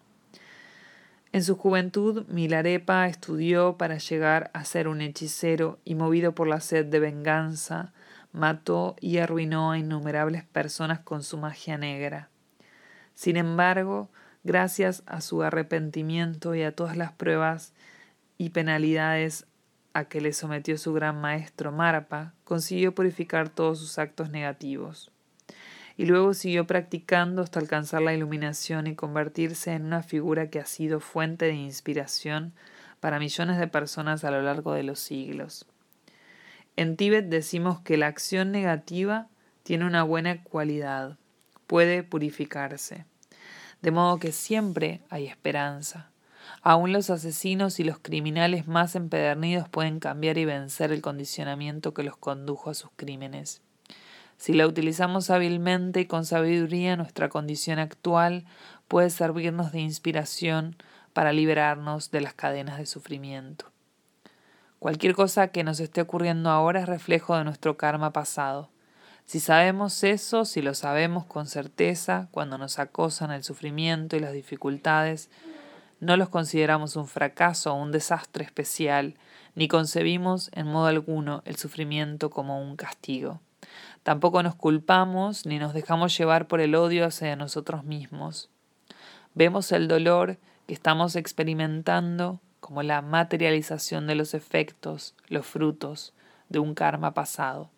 En 1.32 1.42
su 1.42 1.56
juventud, 1.56 2.26
Milarepa 2.28 3.08
estudió 3.08 3.78
para 3.78 3.96
llegar 3.96 4.50
a 4.52 4.66
ser 4.66 4.86
un 4.86 5.00
hechicero 5.00 5.78
y 5.82 5.94
movido 5.94 6.34
por 6.34 6.46
la 6.46 6.60
sed 6.60 6.84
de 6.84 7.00
venganza, 7.00 7.94
mató 8.32 8.96
y 9.00 9.16
arruinó 9.16 9.72
a 9.72 9.78
innumerables 9.78 10.44
personas 10.44 11.00
con 11.00 11.22
su 11.22 11.38
magia 11.38 11.78
negra. 11.78 12.28
Sin 13.14 13.38
embargo, 13.38 14.10
gracias 14.44 15.02
a 15.06 15.22
su 15.22 15.42
arrepentimiento 15.42 16.54
y 16.54 16.64
a 16.64 16.76
todas 16.76 16.98
las 16.98 17.12
pruebas 17.12 17.72
y 18.36 18.50
penalidades 18.50 19.46
a 19.94 20.04
que 20.04 20.20
le 20.20 20.34
sometió 20.34 20.76
su 20.76 20.92
gran 20.92 21.18
maestro 21.18 21.72
Marpa, 21.72 22.34
consiguió 22.44 22.94
purificar 22.94 23.48
todos 23.48 23.78
sus 23.78 23.98
actos 23.98 24.28
negativos 24.28 25.12
y 25.96 26.06
luego 26.06 26.34
siguió 26.34 26.66
practicando 26.66 27.42
hasta 27.42 27.60
alcanzar 27.60 28.02
la 28.02 28.14
iluminación 28.14 28.86
y 28.86 28.94
convertirse 28.94 29.72
en 29.72 29.84
una 29.84 30.02
figura 30.02 30.50
que 30.50 30.60
ha 30.60 30.66
sido 30.66 31.00
fuente 31.00 31.46
de 31.46 31.54
inspiración 31.54 32.52
para 33.00 33.18
millones 33.18 33.58
de 33.58 33.68
personas 33.68 34.24
a 34.24 34.30
lo 34.30 34.42
largo 34.42 34.72
de 34.74 34.84
los 34.84 35.00
siglos. 35.00 35.66
En 36.76 36.96
Tíbet 36.96 37.26
decimos 37.26 37.80
que 37.80 37.96
la 37.96 38.06
acción 38.06 38.50
negativa 38.50 39.28
tiene 39.62 39.86
una 39.86 40.02
buena 40.02 40.42
cualidad, 40.42 41.18
puede 41.66 42.02
purificarse, 42.02 43.04
de 43.82 43.90
modo 43.90 44.18
que 44.18 44.32
siempre 44.32 45.00
hay 45.10 45.26
esperanza. 45.26 46.10
Aún 46.62 46.92
los 46.92 47.10
asesinos 47.10 47.80
y 47.80 47.84
los 47.84 47.98
criminales 47.98 48.68
más 48.68 48.94
empedernidos 48.94 49.68
pueden 49.68 50.00
cambiar 50.00 50.38
y 50.38 50.44
vencer 50.44 50.92
el 50.92 51.02
condicionamiento 51.02 51.92
que 51.92 52.04
los 52.04 52.16
condujo 52.16 52.70
a 52.70 52.74
sus 52.74 52.90
crímenes. 52.96 53.60
Si 54.42 54.54
la 54.54 54.66
utilizamos 54.66 55.30
hábilmente 55.30 56.00
y 56.00 56.06
con 56.06 56.24
sabiduría, 56.24 56.96
nuestra 56.96 57.28
condición 57.28 57.78
actual 57.78 58.44
puede 58.88 59.08
servirnos 59.08 59.70
de 59.70 59.78
inspiración 59.78 60.74
para 61.12 61.32
liberarnos 61.32 62.10
de 62.10 62.22
las 62.22 62.34
cadenas 62.34 62.78
de 62.78 62.86
sufrimiento. 62.86 63.66
Cualquier 64.80 65.14
cosa 65.14 65.46
que 65.52 65.62
nos 65.62 65.78
esté 65.78 66.00
ocurriendo 66.00 66.50
ahora 66.50 66.80
es 66.80 66.88
reflejo 66.88 67.36
de 67.36 67.44
nuestro 67.44 67.76
karma 67.76 68.12
pasado. 68.12 68.68
Si 69.26 69.38
sabemos 69.38 70.02
eso, 70.02 70.44
si 70.44 70.60
lo 70.60 70.74
sabemos 70.74 71.24
con 71.24 71.46
certeza, 71.46 72.26
cuando 72.32 72.58
nos 72.58 72.80
acosan 72.80 73.30
el 73.30 73.44
sufrimiento 73.44 74.16
y 74.16 74.18
las 74.18 74.32
dificultades, 74.32 75.30
no 76.00 76.16
los 76.16 76.30
consideramos 76.30 76.96
un 76.96 77.06
fracaso 77.06 77.72
o 77.72 77.80
un 77.80 77.92
desastre 77.92 78.44
especial, 78.44 79.14
ni 79.54 79.68
concebimos 79.68 80.50
en 80.52 80.66
modo 80.66 80.86
alguno 80.86 81.42
el 81.44 81.54
sufrimiento 81.54 82.28
como 82.30 82.60
un 82.60 82.74
castigo. 82.74 83.40
Tampoco 84.02 84.42
nos 84.42 84.54
culpamos 84.54 85.46
ni 85.46 85.58
nos 85.58 85.74
dejamos 85.74 86.16
llevar 86.16 86.48
por 86.48 86.60
el 86.60 86.74
odio 86.74 87.04
hacia 87.06 87.36
nosotros 87.36 87.84
mismos. 87.84 88.50
Vemos 89.34 89.70
el 89.72 89.86
dolor 89.88 90.38
que 90.66 90.74
estamos 90.74 91.16
experimentando 91.16 92.40
como 92.60 92.82
la 92.82 93.02
materialización 93.02 94.06
de 94.06 94.14
los 94.14 94.34
efectos, 94.34 95.14
los 95.28 95.46
frutos 95.46 96.14
de 96.48 96.58
un 96.58 96.74
karma 96.74 97.14
pasado. 97.14 97.70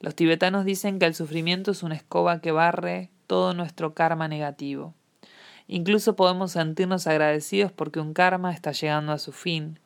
Los 0.00 0.14
tibetanos 0.14 0.64
dicen 0.64 0.98
que 0.98 1.06
el 1.06 1.14
sufrimiento 1.14 1.70
es 1.70 1.82
una 1.82 1.94
escoba 1.94 2.40
que 2.40 2.52
barre 2.52 3.10
todo 3.26 3.54
nuestro 3.54 3.94
karma 3.94 4.28
negativo. 4.28 4.94
Incluso 5.68 6.16
podemos 6.16 6.52
sentirnos 6.52 7.06
agradecidos 7.06 7.72
porque 7.72 8.00
un 8.00 8.12
karma 8.12 8.52
está 8.52 8.72
llegando 8.72 9.12
a 9.12 9.18
su 9.18 9.32
fin. 9.32 9.78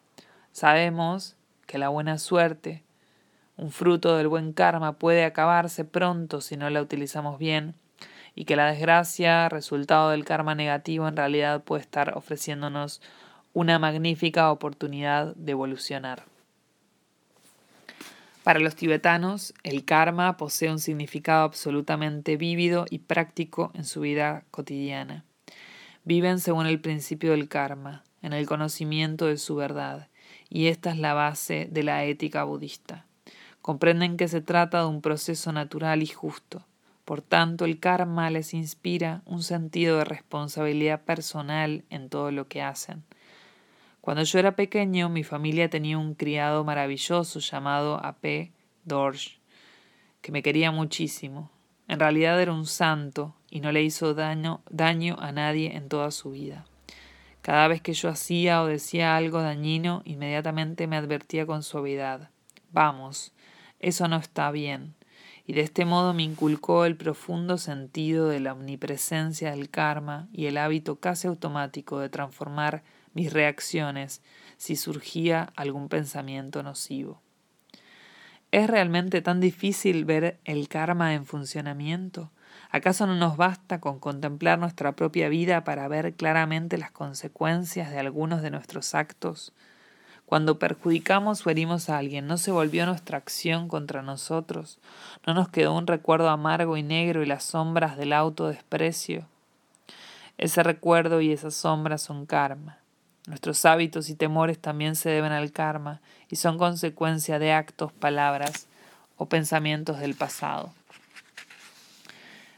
Sabemos 0.53 1.36
que 1.66 1.78
la 1.78 1.90
buena 1.90 2.18
suerte, 2.18 2.82
un 3.57 3.71
fruto 3.71 4.17
del 4.17 4.29
buen 4.29 4.53
karma 4.53 4.99
puede 4.99 5.25
acabarse 5.25 5.85
pronto 5.85 6.41
si 6.41 6.57
no 6.57 6.69
la 6.71 6.83
utilizamos 6.83 7.39
bien 7.39 7.75
y 8.35 8.45
que 8.45 8.55
la 8.55 8.71
desgracia, 8.71 9.49
resultado 9.49 10.11
del 10.11 10.27
karma 10.27 10.55
negativo, 10.55 11.09
en 11.09 11.17
realidad 11.17 11.65
puede 11.65 11.81
estar 11.83 12.17
ofreciéndonos 12.17 13.01
una 13.55 13.79
magnífica 13.79 14.53
oportunidad 14.53 15.35
de 15.37 15.53
evolucionar. 15.53 16.25
Para 18.45 18.61
los 18.61 18.77
tibetanos, 18.77 19.55
el 19.63 19.87
karma 19.87 20.37
posee 20.37 20.71
un 20.71 20.79
significado 20.79 21.45
absolutamente 21.45 22.37
vívido 22.37 22.85
y 22.91 22.99
práctico 22.99 23.73
en 23.75 23.85
su 23.85 24.03
vida 24.03 24.45
cotidiana. 24.51 25.25
Viven 26.05 26.39
según 26.39 26.67
el 26.67 26.79
principio 26.79 27.31
del 27.31 27.49
karma, 27.49 28.05
en 28.21 28.35
el 28.35 28.47
conocimiento 28.47 29.27
de 29.27 29.39
su 29.39 29.57
verdad, 29.57 30.09
y 30.51 30.67
esta 30.67 30.91
es 30.91 30.99
la 30.99 31.15
base 31.15 31.69
de 31.73 31.83
la 31.83 32.05
ética 32.05 32.45
budista. 32.45 33.06
Comprenden 33.67 34.17
que 34.17 34.29
se 34.29 34.41
trata 34.41 34.83
de 34.83 34.87
un 34.87 35.03
proceso 35.03 35.51
natural 35.51 36.01
y 36.01 36.07
justo. 36.07 36.64
Por 37.05 37.21
tanto, 37.21 37.64
el 37.64 37.81
karma 37.81 38.31
les 38.31 38.55
inspira 38.55 39.23
un 39.25 39.43
sentido 39.43 39.99
de 39.99 40.05
responsabilidad 40.05 41.03
personal 41.03 41.83
en 41.91 42.09
todo 42.09 42.31
lo 42.31 42.47
que 42.47 42.62
hacen. 42.62 43.03
Cuando 44.01 44.23
yo 44.23 44.39
era 44.39 44.55
pequeño, 44.55 45.09
mi 45.09 45.25
familia 45.25 45.69
tenía 45.69 45.99
un 45.99 46.14
criado 46.14 46.62
maravilloso 46.62 47.41
llamado 47.41 47.97
A.P. 48.05 48.53
Dorsch, 48.85 49.41
que 50.21 50.31
me 50.31 50.45
quería 50.45 50.71
muchísimo. 50.71 51.51
En 51.89 51.99
realidad 51.99 52.41
era 52.41 52.53
un 52.53 52.67
santo 52.67 53.35
y 53.51 53.59
no 53.59 53.73
le 53.73 53.83
hizo 53.83 54.14
daño, 54.14 54.61
daño 54.71 55.17
a 55.19 55.33
nadie 55.33 55.75
en 55.75 55.89
toda 55.89 56.12
su 56.12 56.31
vida. 56.31 56.67
Cada 57.43 57.67
vez 57.67 57.83
que 57.83 57.95
yo 57.95 58.11
hacía 58.11 58.62
o 58.62 58.67
decía 58.67 59.17
algo 59.17 59.43
dañino, 59.43 60.03
inmediatamente 60.05 60.87
me 60.87 60.97
advertía 60.97 61.47
con 61.47 61.64
suavidad. 61.64 62.31
Vamos, 62.71 63.33
eso 63.81 64.09
no 64.09 64.16
está 64.16 64.51
bien. 64.51 64.95
y 65.49 65.53
de 65.53 65.61
este 65.61 65.85
modo 65.85 66.12
me 66.12 66.24
inculcó 66.24 66.87
el 66.87 66.97
profundo 66.97 67.57
sentido 67.57 68.29
de 68.29 68.41
la 68.41 68.53
omnipresencia 68.53 69.53
del 69.53 69.70
karma 69.70 70.29
y 70.33 70.47
el 70.47 70.59
hábito 70.59 70.99
casi 70.99 71.29
automático 71.29 72.01
de 72.01 72.09
transformar 72.09 72.83
mis 73.14 73.33
reacciones 73.33 74.22
si 74.57 74.74
surgía 74.74 75.53
algún 75.55 75.89
pensamiento 75.89 76.64
nocivo. 76.64 77.22
¿Es 78.51 78.68
realmente 78.68 79.22
tan 79.22 79.41
difícil 79.41 80.05
ver 80.05 80.39
el 80.45 80.68
karma 80.68 81.14
en 81.14 81.27
funcionamiento? 81.27 82.31
¿Acaso 82.70 83.07
no 83.07 83.14
nos 83.14 83.37
basta 83.37 83.81
con 83.81 83.99
contemplar 84.01 84.59
nuestra 84.59 84.97
propia 84.97 85.29
vida 85.29 85.64
para 85.64 85.89
ver 85.89 86.14
claramente 86.14 86.79
las 86.79 86.91
consecuencias 86.91 87.91
de 87.91 87.99
algunos 87.99 88.43
de 88.43 88.51
nuestros 88.51 88.95
actos? 88.95 89.53
Cuando 90.27 90.59
perjudicamos 90.59 91.47
o 91.47 91.51
herimos 91.51 91.89
a 91.89 91.99
alguien, 91.99 92.27
¿no 92.27 92.37
se 92.37 92.51
volvió 92.51 92.85
nuestra 92.85 93.16
acción 93.16 93.68
contra 93.68 94.03
nosotros? 94.03 94.79
¿No 95.24 95.35
nos 95.35 95.49
quedó 95.49 95.72
un 95.72 95.87
recuerdo 95.87 96.29
amargo 96.29 96.77
y 96.77 96.83
negro 96.83 97.22
y 97.22 97.27
las 97.27 97.45
sombras 97.45 97.97
del 97.97 98.12
autodesprecio? 98.12 99.24
Ese 100.37 100.64
recuerdo 100.64 101.20
y 101.20 101.33
esas 101.33 101.55
sombras 101.55 102.03
son 102.03 102.27
karma. 102.27 102.79
Nuestros 103.29 103.64
hábitos 103.64 104.11
y 104.11 104.16
temores 104.16 104.59
también 104.59 104.97
se 104.97 105.11
deben 105.11 105.31
al 105.31 105.53
karma 105.53 106.01
y 106.29 106.37
son 106.37 106.59
consecuencia 106.59 107.39
de 107.39 107.53
actos, 107.53 107.93
palabras 107.93 108.66
o 109.16 109.27
pensamientos 109.27 110.01
del 110.01 110.14
pasado. 110.14 110.72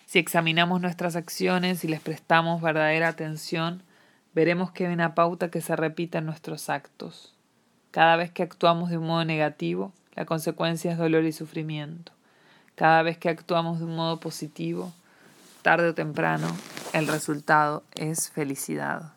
Si 0.06 0.18
examinamos 0.18 0.80
nuestras 0.80 1.16
acciones 1.16 1.84
y 1.84 1.88
les 1.88 2.00
prestamos 2.00 2.62
verdadera 2.62 3.08
atención, 3.08 3.82
veremos 4.34 4.72
que 4.72 4.86
hay 4.86 4.92
una 4.94 5.14
pauta 5.14 5.50
que 5.50 5.60
se 5.60 5.76
repite 5.76 6.16
en 6.16 6.24
nuestros 6.24 6.70
actos. 6.70 7.34
Cada 7.90 8.16
vez 8.16 8.30
que 8.30 8.42
actuamos 8.42 8.90
de 8.90 8.98
un 8.98 9.06
modo 9.06 9.24
negativo, 9.24 9.92
la 10.14 10.26
consecuencia 10.26 10.92
es 10.92 10.98
dolor 10.98 11.24
y 11.24 11.32
sufrimiento. 11.32 12.12
Cada 12.74 13.02
vez 13.02 13.16
que 13.16 13.30
actuamos 13.30 13.78
de 13.78 13.86
un 13.86 13.96
modo 13.96 14.20
positivo, 14.20 14.92
tarde 15.62 15.88
o 15.88 15.94
temprano, 15.94 16.48
el 16.92 17.08
resultado 17.08 17.82
es 17.94 18.30
felicidad. 18.30 19.12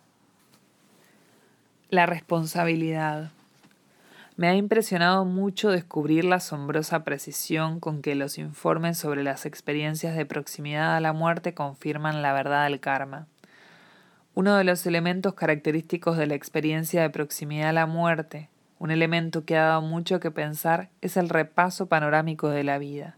La 1.90 2.06
responsabilidad. 2.06 3.32
Me 4.38 4.48
ha 4.48 4.56
impresionado 4.56 5.26
mucho 5.26 5.70
descubrir 5.70 6.24
la 6.24 6.38
asombrosa 6.38 7.04
precisión 7.04 7.82
con 7.82 8.02
que 8.02 8.16
los 8.16 8.38
informes 8.38 8.98
sobre 8.98 9.22
las 9.24 9.46
experiencias 9.46 10.16
de 10.16 10.26
proximidad 10.26 10.96
a 10.96 11.02
la 11.02 11.12
muerte 11.12 11.54
confirman 11.54 12.22
la 12.22 12.32
verdad 12.32 12.64
del 12.64 12.80
karma. 12.80 13.28
Uno 14.34 14.56
de 14.56 14.64
los 14.64 14.86
elementos 14.86 15.34
característicos 15.34 16.16
de 16.16 16.28
la 16.28 16.36
experiencia 16.36 17.02
de 17.02 17.10
proximidad 17.10 17.70
a 17.70 17.74
la 17.74 17.86
muerte 17.86 18.48
un 18.82 18.90
elemento 18.90 19.46
que 19.46 19.56
ha 19.58 19.66
dado 19.66 19.84
mucho 19.84 20.20
que 20.20 20.32
pensar 20.32 20.90
es 21.02 21.16
el 21.16 21.30
repaso 21.30 21.86
panorámico 21.86 22.50
de 22.50 22.64
la 22.64 22.80
vida. 22.80 23.16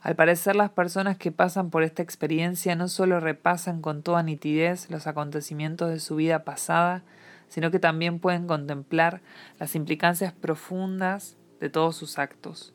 Al 0.00 0.16
parecer 0.16 0.56
las 0.56 0.70
personas 0.70 1.16
que 1.16 1.30
pasan 1.30 1.70
por 1.70 1.84
esta 1.84 2.02
experiencia 2.02 2.74
no 2.74 2.88
solo 2.88 3.20
repasan 3.20 3.80
con 3.80 4.02
toda 4.02 4.24
nitidez 4.24 4.90
los 4.90 5.06
acontecimientos 5.06 5.90
de 5.90 6.00
su 6.00 6.16
vida 6.16 6.42
pasada, 6.42 7.04
sino 7.48 7.70
que 7.70 7.78
también 7.78 8.18
pueden 8.18 8.48
contemplar 8.48 9.20
las 9.60 9.76
implicancias 9.76 10.32
profundas 10.32 11.36
de 11.60 11.70
todos 11.70 11.94
sus 11.94 12.18
actos. 12.18 12.74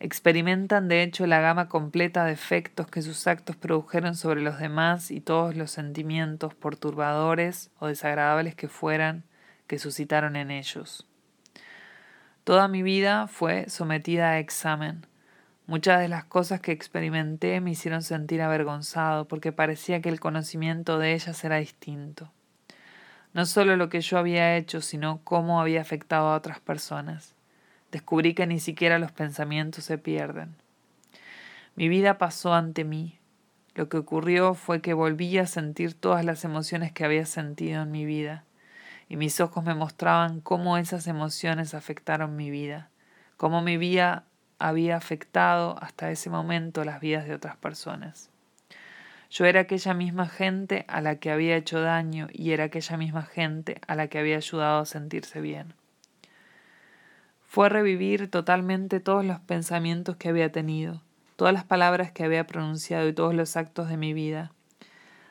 Experimentan 0.00 0.88
de 0.88 1.02
hecho 1.02 1.26
la 1.26 1.40
gama 1.40 1.68
completa 1.68 2.24
de 2.24 2.32
efectos 2.32 2.86
que 2.86 3.02
sus 3.02 3.26
actos 3.26 3.54
produjeron 3.54 4.14
sobre 4.14 4.40
los 4.40 4.58
demás 4.58 5.10
y 5.10 5.20
todos 5.20 5.54
los 5.54 5.72
sentimientos 5.72 6.54
perturbadores 6.54 7.70
o 7.78 7.86
desagradables 7.86 8.54
que 8.54 8.68
fueran 8.68 9.24
que 9.66 9.78
suscitaron 9.78 10.34
en 10.34 10.50
ellos. 10.50 11.07
Toda 12.48 12.66
mi 12.66 12.82
vida 12.82 13.26
fue 13.26 13.68
sometida 13.68 14.30
a 14.30 14.38
examen. 14.38 15.04
Muchas 15.66 16.00
de 16.00 16.08
las 16.08 16.24
cosas 16.24 16.62
que 16.62 16.72
experimenté 16.72 17.60
me 17.60 17.72
hicieron 17.72 18.00
sentir 18.00 18.40
avergonzado 18.40 19.28
porque 19.28 19.52
parecía 19.52 20.00
que 20.00 20.08
el 20.08 20.18
conocimiento 20.18 20.98
de 20.98 21.12
ellas 21.12 21.44
era 21.44 21.56
distinto. 21.56 22.32
No 23.34 23.44
solo 23.44 23.76
lo 23.76 23.90
que 23.90 24.00
yo 24.00 24.16
había 24.16 24.56
hecho, 24.56 24.80
sino 24.80 25.20
cómo 25.24 25.60
había 25.60 25.82
afectado 25.82 26.28
a 26.28 26.36
otras 26.36 26.58
personas. 26.58 27.34
Descubrí 27.92 28.32
que 28.32 28.46
ni 28.46 28.60
siquiera 28.60 28.98
los 28.98 29.12
pensamientos 29.12 29.84
se 29.84 29.98
pierden. 29.98 30.54
Mi 31.76 31.90
vida 31.90 32.16
pasó 32.16 32.54
ante 32.54 32.82
mí. 32.82 33.18
Lo 33.74 33.90
que 33.90 33.98
ocurrió 33.98 34.54
fue 34.54 34.80
que 34.80 34.94
volví 34.94 35.36
a 35.36 35.46
sentir 35.46 35.92
todas 35.92 36.24
las 36.24 36.46
emociones 36.46 36.92
que 36.92 37.04
había 37.04 37.26
sentido 37.26 37.82
en 37.82 37.90
mi 37.90 38.06
vida 38.06 38.46
y 39.08 39.16
mis 39.16 39.40
ojos 39.40 39.64
me 39.64 39.74
mostraban 39.74 40.40
cómo 40.40 40.76
esas 40.76 41.06
emociones 41.06 41.74
afectaron 41.74 42.36
mi 42.36 42.50
vida, 42.50 42.90
cómo 43.36 43.62
mi 43.62 43.76
vida 43.76 44.24
había 44.58 44.96
afectado 44.96 45.76
hasta 45.80 46.10
ese 46.10 46.30
momento 46.30 46.84
las 46.84 47.00
vidas 47.00 47.26
de 47.26 47.34
otras 47.34 47.56
personas. 47.56 48.30
Yo 49.30 49.44
era 49.44 49.60
aquella 49.60 49.94
misma 49.94 50.26
gente 50.26 50.84
a 50.88 51.00
la 51.00 51.16
que 51.16 51.30
había 51.30 51.56
hecho 51.56 51.80
daño 51.80 52.28
y 52.32 52.52
era 52.52 52.64
aquella 52.64 52.96
misma 52.96 53.22
gente 53.22 53.80
a 53.86 53.94
la 53.94 54.08
que 54.08 54.18
había 54.18 54.36
ayudado 54.36 54.80
a 54.80 54.86
sentirse 54.86 55.40
bien. 55.40 55.74
Fue 57.46 57.68
revivir 57.68 58.30
totalmente 58.30 59.00
todos 59.00 59.24
los 59.24 59.40
pensamientos 59.40 60.16
que 60.16 60.28
había 60.28 60.50
tenido, 60.50 61.02
todas 61.36 61.54
las 61.54 61.64
palabras 61.64 62.10
que 62.12 62.24
había 62.24 62.46
pronunciado 62.46 63.08
y 63.08 63.12
todos 63.12 63.34
los 63.34 63.56
actos 63.56 63.88
de 63.88 63.96
mi 63.96 64.12
vida 64.12 64.52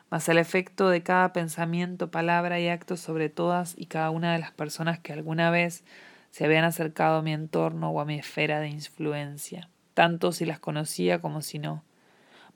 mas 0.10 0.30
el 0.30 0.38
efecto 0.38 0.90
de 0.90 1.04
cada 1.04 1.34
pensamiento, 1.34 2.10
palabra 2.10 2.60
y 2.60 2.70
acto 2.70 2.98
sobre 2.98 3.30
todas 3.30 3.76
y 3.78 3.88
cada 3.88 4.10
una 4.10 4.34
de 4.34 4.40
las 4.40 4.52
personas 4.52 5.00
que 5.00 5.14
alguna 5.14 5.52
vez 5.52 5.84
se 6.32 6.46
habían 6.46 6.64
acercado 6.64 7.18
a 7.18 7.22
mi 7.22 7.34
entorno 7.34 7.90
o 7.90 8.00
a 8.00 8.06
mi 8.06 8.20
esfera 8.20 8.60
de 8.60 8.70
influencia, 8.70 9.70
tanto 9.94 10.32
si 10.32 10.46
las 10.46 10.60
conocía 10.60 11.20
como 11.20 11.42
si 11.42 11.60
no, 11.60 11.84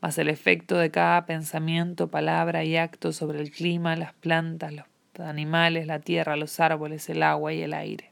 mas 0.01 0.17
el 0.17 0.29
efecto 0.29 0.77
de 0.77 0.91
cada 0.91 1.25
pensamiento, 1.25 2.09
palabra 2.09 2.63
y 2.63 2.77
acto 2.77 3.11
sobre 3.11 3.41
el 3.41 3.51
clima, 3.51 3.95
las 3.95 4.13
plantas, 4.13 4.73
los 4.73 4.85
animales, 5.19 5.87
la 5.87 5.99
tierra, 5.99 6.35
los 6.37 6.59
árboles, 6.59 7.09
el 7.09 7.21
agua 7.21 7.53
y 7.53 7.61
el 7.61 7.73
aire. 7.73 8.11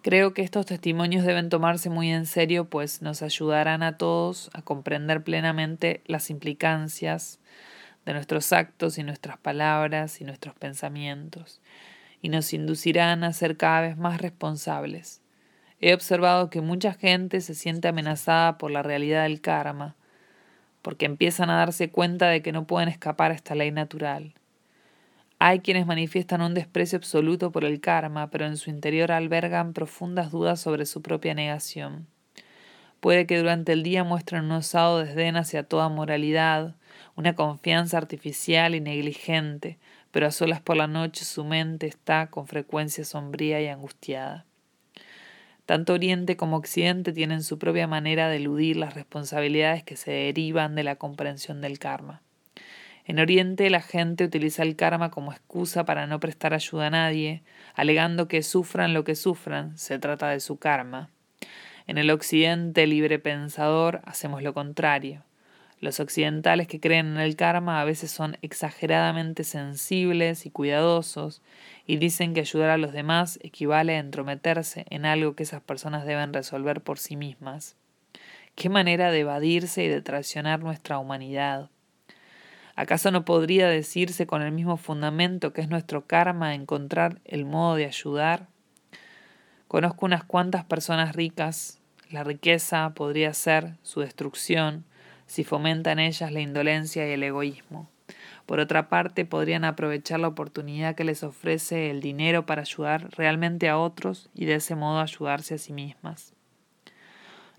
Creo 0.00 0.32
que 0.32 0.42
estos 0.42 0.64
testimonios 0.64 1.24
deben 1.24 1.48
tomarse 1.48 1.90
muy 1.90 2.10
en 2.12 2.24
serio, 2.24 2.66
pues 2.66 3.02
nos 3.02 3.20
ayudarán 3.22 3.82
a 3.82 3.96
todos 3.96 4.48
a 4.54 4.62
comprender 4.62 5.24
plenamente 5.24 6.02
las 6.06 6.30
implicancias 6.30 7.40
de 8.06 8.12
nuestros 8.12 8.52
actos 8.52 8.96
y 8.98 9.02
nuestras 9.02 9.38
palabras 9.38 10.20
y 10.20 10.24
nuestros 10.24 10.54
pensamientos, 10.54 11.60
y 12.22 12.28
nos 12.28 12.52
inducirán 12.52 13.24
a 13.24 13.32
ser 13.32 13.56
cada 13.56 13.80
vez 13.80 13.96
más 13.96 14.20
responsables. 14.20 15.20
He 15.80 15.92
observado 15.92 16.48
que 16.48 16.60
mucha 16.60 16.94
gente 16.94 17.40
se 17.40 17.56
siente 17.56 17.88
amenazada 17.88 18.56
por 18.56 18.70
la 18.70 18.84
realidad 18.84 19.24
del 19.24 19.40
karma, 19.40 19.96
porque 20.80 21.06
empiezan 21.06 21.50
a 21.50 21.58
darse 21.58 21.90
cuenta 21.90 22.28
de 22.28 22.40
que 22.40 22.52
no 22.52 22.68
pueden 22.68 22.88
escapar 22.88 23.32
a 23.32 23.34
esta 23.34 23.56
ley 23.56 23.72
natural 23.72 24.32
hay 25.40 25.60
quienes 25.60 25.86
manifiestan 25.86 26.42
un 26.42 26.54
desprecio 26.54 26.96
absoluto 26.96 27.52
por 27.52 27.64
el 27.64 27.80
karma, 27.80 28.28
pero 28.30 28.46
en 28.46 28.56
su 28.56 28.70
interior 28.70 29.12
albergan 29.12 29.72
profundas 29.72 30.32
dudas 30.32 30.60
sobre 30.60 30.84
su 30.84 31.00
propia 31.00 31.34
negación. 31.34 32.08
Puede 33.00 33.26
que 33.26 33.38
durante 33.38 33.72
el 33.72 33.84
día 33.84 34.02
muestren 34.02 34.46
un 34.46 34.52
osado 34.52 34.98
desdén 34.98 35.36
hacia 35.36 35.62
toda 35.62 35.88
moralidad, 35.88 36.74
una 37.14 37.36
confianza 37.36 37.96
artificial 37.96 38.74
y 38.74 38.80
negligente, 38.80 39.78
pero 40.10 40.26
a 40.26 40.32
solas 40.32 40.60
por 40.60 40.76
la 40.76 40.88
noche 40.88 41.24
su 41.24 41.44
mente 41.44 41.86
está 41.86 42.26
con 42.28 42.48
frecuencia 42.48 43.04
sombría 43.04 43.60
y 43.60 43.68
angustiada. 43.68 44.44
Tanto 45.66 45.92
Oriente 45.92 46.36
como 46.36 46.56
Occidente 46.56 47.12
tienen 47.12 47.44
su 47.44 47.58
propia 47.58 47.86
manera 47.86 48.28
de 48.28 48.38
eludir 48.38 48.76
las 48.76 48.94
responsabilidades 48.94 49.84
que 49.84 49.96
se 49.96 50.10
derivan 50.10 50.74
de 50.74 50.82
la 50.82 50.96
comprensión 50.96 51.60
del 51.60 51.78
karma. 51.78 52.22
En 53.08 53.18
Oriente 53.20 53.70
la 53.70 53.80
gente 53.80 54.24
utiliza 54.24 54.62
el 54.62 54.76
karma 54.76 55.10
como 55.10 55.32
excusa 55.32 55.86
para 55.86 56.06
no 56.06 56.20
prestar 56.20 56.52
ayuda 56.52 56.88
a 56.88 56.90
nadie, 56.90 57.42
alegando 57.74 58.28
que 58.28 58.42
sufran 58.42 58.92
lo 58.92 59.02
que 59.02 59.14
sufran, 59.14 59.78
se 59.78 59.98
trata 59.98 60.28
de 60.28 60.40
su 60.40 60.58
karma. 60.58 61.08
En 61.86 61.96
el 61.96 62.10
Occidente 62.10 62.86
libre 62.86 63.18
pensador 63.18 64.02
hacemos 64.04 64.42
lo 64.42 64.52
contrario. 64.52 65.24
Los 65.80 66.00
occidentales 66.00 66.68
que 66.68 66.80
creen 66.80 67.06
en 67.06 67.16
el 67.16 67.34
karma 67.34 67.80
a 67.80 67.84
veces 67.86 68.10
son 68.10 68.36
exageradamente 68.42 69.42
sensibles 69.42 70.44
y 70.44 70.50
cuidadosos 70.50 71.40
y 71.86 71.96
dicen 71.96 72.34
que 72.34 72.40
ayudar 72.40 72.68
a 72.68 72.76
los 72.76 72.92
demás 72.92 73.38
equivale 73.42 73.96
a 73.96 74.00
entrometerse 74.00 74.84
en 74.90 75.06
algo 75.06 75.34
que 75.34 75.44
esas 75.44 75.62
personas 75.62 76.04
deben 76.04 76.34
resolver 76.34 76.82
por 76.82 76.98
sí 76.98 77.16
mismas. 77.16 77.74
Qué 78.54 78.68
manera 78.68 79.10
de 79.10 79.20
evadirse 79.20 79.82
y 79.82 79.88
de 79.88 80.02
traicionar 80.02 80.60
nuestra 80.60 80.98
humanidad. 80.98 81.70
¿Acaso 82.78 83.10
no 83.10 83.24
podría 83.24 83.66
decirse 83.66 84.28
con 84.28 84.40
el 84.40 84.52
mismo 84.52 84.76
fundamento 84.76 85.52
que 85.52 85.60
es 85.60 85.68
nuestro 85.68 86.06
karma 86.06 86.54
encontrar 86.54 87.20
el 87.24 87.44
modo 87.44 87.74
de 87.74 87.86
ayudar? 87.86 88.46
Conozco 89.66 90.06
unas 90.06 90.22
cuantas 90.22 90.64
personas 90.64 91.16
ricas. 91.16 91.80
La 92.08 92.22
riqueza 92.22 92.88
podría 92.94 93.34
ser 93.34 93.74
su 93.82 93.98
destrucción 93.98 94.84
si 95.26 95.42
fomenta 95.42 95.90
en 95.90 95.98
ellas 95.98 96.30
la 96.30 96.38
indolencia 96.38 97.04
y 97.08 97.10
el 97.10 97.24
egoísmo. 97.24 97.90
Por 98.46 98.60
otra 98.60 98.88
parte, 98.88 99.24
podrían 99.24 99.64
aprovechar 99.64 100.20
la 100.20 100.28
oportunidad 100.28 100.94
que 100.94 101.02
les 101.02 101.24
ofrece 101.24 101.90
el 101.90 102.00
dinero 102.00 102.46
para 102.46 102.62
ayudar 102.62 103.10
realmente 103.10 103.68
a 103.68 103.76
otros 103.76 104.30
y 104.34 104.44
de 104.44 104.54
ese 104.54 104.76
modo 104.76 105.00
ayudarse 105.00 105.54
a 105.56 105.58
sí 105.58 105.72
mismas. 105.72 106.32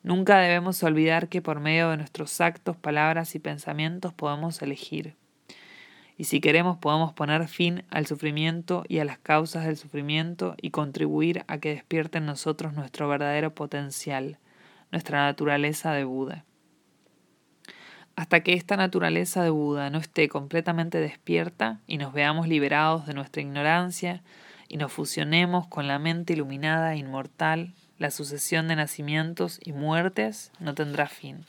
Nunca 0.02 0.38
debemos 0.40 0.82
olvidar 0.84 1.28
que 1.28 1.42
por 1.42 1.60
medio 1.60 1.90
de 1.90 1.98
nuestros 1.98 2.40
actos, 2.40 2.78
palabras 2.78 3.36
y 3.36 3.40
pensamientos 3.40 4.14
podemos 4.14 4.62
elegir. 4.62 5.16
Y 6.18 6.26
si 6.26 6.42
queremos 6.42 6.78
podemos 6.78 7.14
poner 7.14 7.48
fin 7.48 7.84
al 7.90 8.06
sufrimiento 8.06 8.84
y 8.88 9.00
a 9.00 9.06
las 9.06 9.20
causas 9.20 9.66
del 9.66 9.78
sufrimiento 9.78 10.56
y 10.62 10.72
contribuir 10.72 11.44
a 11.48 11.60
que 11.60 11.70
despierte 11.70 12.18
en 12.18 12.26
nosotros 12.26 12.74
nuestro 12.74 13.08
verdadero 13.08 13.56
potencial, 13.56 14.38
nuestra 14.92 15.24
naturaleza 15.26 15.94
de 15.94 16.04
Buda. 16.04 16.46
Hasta 18.16 18.42
que 18.42 18.54
esta 18.54 18.76
naturaleza 18.76 19.44
de 19.44 19.50
Buda 19.50 19.90
no 19.90 19.98
esté 19.98 20.28
completamente 20.28 20.98
despierta 21.00 21.80
y 21.88 21.98
nos 21.98 22.12
veamos 22.12 22.50
liberados 22.50 23.06
de 23.06 23.14
nuestra 23.14 23.42
ignorancia 23.42 24.22
y 24.68 24.76
nos 24.76 24.92
fusionemos 24.92 25.68
con 25.68 25.88
la 25.88 26.00
mente 26.00 26.34
iluminada 26.34 26.96
e 26.96 26.98
inmortal, 26.98 27.74
la 28.00 28.12
sucesión 28.12 28.68
de 28.68 28.78
nacimientos 28.78 29.60
y 29.64 29.74
muertes 29.74 30.52
no 30.60 30.74
tendrá 30.74 31.08
fin. 31.08 31.46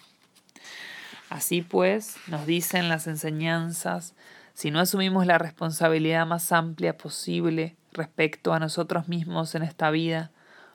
Así 1.31 1.63
pues, 1.63 2.17
nos 2.27 2.45
dicen 2.45 2.89
las 2.89 3.07
enseñanzas, 3.07 4.15
si 4.53 4.73
no 4.73 4.81
asumimos 4.81 5.27
la 5.27 5.39
responsabilidad 5.39 6.27
más 6.27 6.51
amplia 6.51 6.99
posible 6.99 7.77
respecto 7.93 8.53
a 8.53 8.59
nosotros 8.59 9.09
mismos 9.09 9.55
en 9.55 9.63
esta 9.63 9.91
vida, 9.91 10.33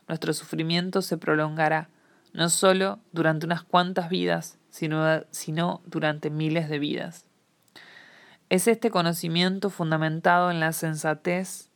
nuestro 0.07 0.33
sufrimiento 0.33 1.01
se 1.01 1.17
prolongará, 1.17 1.89
no 2.33 2.49
solo 2.49 2.99
durante 3.11 3.45
unas 3.45 3.63
cuantas 3.63 4.09
vidas, 4.09 4.57
sino, 4.69 5.23
sino 5.31 5.81
durante 5.85 6.29
miles 6.29 6.69
de 6.69 6.79
vidas. 6.79 7.25
Es 8.49 8.67
este 8.67 8.91
conocimiento 8.91 9.69
fundamentado 9.69 10.51
en 10.51 10.59
la 10.59 10.71
sensatez 10.71 11.69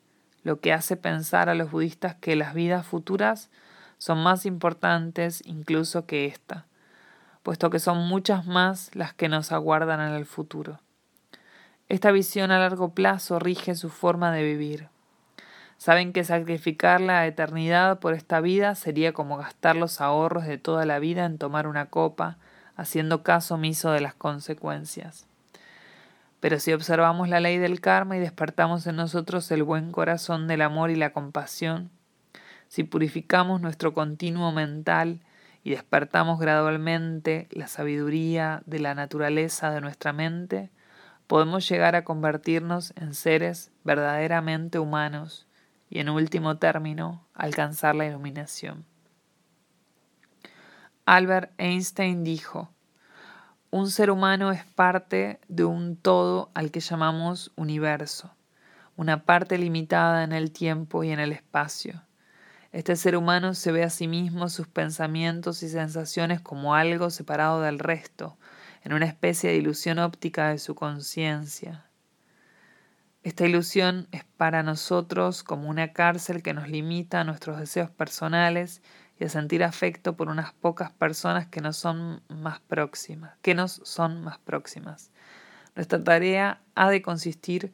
lo 0.43 0.61
que 0.61 0.71
hace 0.71 0.95
pensar 0.95 1.49
a 1.49 1.55
los 1.55 1.71
budistas 1.71 2.15
que 2.15 2.35
las 2.35 2.53
vidas 2.53 2.85
futuras 2.85 3.49
son 3.99 4.23
más 4.23 4.47
importantes 4.47 5.43
incluso 5.45 6.07
que 6.07 6.25
esta, 6.25 6.65
puesto 7.43 7.69
que 7.69 7.79
son 7.79 8.07
muchas 8.07 8.47
más 8.47 8.95
las 8.95 9.13
que 9.13 9.29
nos 9.29 9.51
aguardan 9.51 9.99
en 9.99 10.15
el 10.15 10.25
futuro. 10.25 10.79
Esta 11.89 12.11
visión 12.11 12.49
a 12.51 12.59
largo 12.59 12.93
plazo 12.93 13.39
rige 13.39 13.75
su 13.75 13.89
forma 13.89 14.31
de 14.31 14.43
vivir. 14.43 14.87
Saben 15.77 16.13
que 16.13 16.23
sacrificar 16.23 17.01
la 17.01 17.27
eternidad 17.27 17.99
por 17.99 18.13
esta 18.13 18.41
vida 18.41 18.73
sería 18.75 19.11
como 19.11 19.37
gastar 19.37 19.75
los 19.75 19.99
ahorros 19.99 20.45
de 20.45 20.57
toda 20.57 20.85
la 20.85 20.99
vida 20.99 21.25
en 21.25 21.37
tomar 21.37 21.67
una 21.67 21.87
copa, 21.87 22.37
haciendo 22.75 23.23
caso 23.23 23.55
omiso 23.55 23.91
de 23.91 23.99
las 24.01 24.13
consecuencias. 24.13 25.25
Pero 26.39 26.59
si 26.59 26.71
observamos 26.71 27.27
la 27.27 27.41
ley 27.41 27.57
del 27.57 27.81
karma 27.81 28.15
y 28.15 28.19
despertamos 28.19 28.87
en 28.87 28.95
nosotros 28.95 29.51
el 29.51 29.63
buen 29.63 29.91
corazón 29.91 30.47
del 30.47 30.61
amor 30.61 30.89
y 30.89 30.95
la 30.95 31.11
compasión, 31.11 31.89
si 32.69 32.83
purificamos 32.83 33.59
nuestro 33.59 33.93
continuo 33.93 34.51
mental 34.51 35.21
y 35.63 35.71
despertamos 35.71 36.39
gradualmente 36.39 37.47
la 37.51 37.67
sabiduría 37.67 38.61
de 38.65 38.79
la 38.79 38.95
naturaleza 38.95 39.71
de 39.71 39.81
nuestra 39.81 40.13
mente, 40.13 40.69
podemos 41.27 41.67
llegar 41.67 41.95
a 41.95 42.03
convertirnos 42.03 42.93
en 42.95 43.15
seres 43.15 43.71
verdaderamente 43.83 44.79
humanos 44.79 45.47
y 45.89 45.99
en 45.99 46.09
último 46.09 46.57
término 46.57 47.25
alcanzar 47.33 47.95
la 47.95 48.05
iluminación. 48.05 48.85
Albert 51.05 51.51
Einstein 51.57 52.23
dijo, 52.23 52.69
un 53.71 53.89
ser 53.89 54.11
humano 54.11 54.51
es 54.51 54.63
parte 54.63 55.39
de 55.47 55.65
un 55.65 55.95
todo 55.95 56.51
al 56.53 56.69
que 56.69 56.81
llamamos 56.81 57.51
universo, 57.55 58.31
una 58.95 59.23
parte 59.23 59.57
limitada 59.57 60.23
en 60.23 60.33
el 60.33 60.51
tiempo 60.51 61.03
y 61.03 61.09
en 61.09 61.19
el 61.19 61.31
espacio. 61.31 62.03
Este 62.71 62.95
ser 62.95 63.17
humano 63.17 63.55
se 63.55 63.71
ve 63.71 63.83
a 63.83 63.89
sí 63.89 64.07
mismo, 64.07 64.47
sus 64.47 64.67
pensamientos 64.67 65.63
y 65.63 65.69
sensaciones 65.69 66.39
como 66.39 66.75
algo 66.75 67.09
separado 67.09 67.61
del 67.61 67.79
resto, 67.79 68.37
en 68.83 68.93
una 68.93 69.07
especie 69.07 69.49
de 69.49 69.57
ilusión 69.57 69.97
óptica 69.97 70.49
de 70.49 70.59
su 70.59 70.75
conciencia. 70.75 71.85
Esta 73.23 73.45
ilusión 73.45 74.07
es 74.11 74.23
para 74.23 74.61
nosotros 74.61 75.43
como 75.43 75.67
una 75.67 75.93
cárcel 75.93 76.43
que 76.43 76.53
nos 76.53 76.69
limita 76.69 77.19
a 77.19 77.23
nuestros 77.23 77.59
deseos 77.59 77.89
personales 77.89 78.81
y 79.19 79.25
a 79.25 79.29
sentir 79.29 79.63
afecto 79.63 80.15
por 80.15 80.29
unas 80.29 80.53
pocas 80.53 80.91
personas 80.91 81.47
que 81.47 81.59
nos 81.59 81.75
son 81.75 82.21
más 82.29 82.59
próximas, 82.61 83.35
que 83.41 83.55
nos 83.55 83.81
son 83.83 84.21
más 84.21 84.37
próximas. 84.37 85.11
Nuestra 85.75 86.03
tarea 86.03 86.61
ha 86.75 86.89
de 86.89 87.01
consistir 87.01 87.73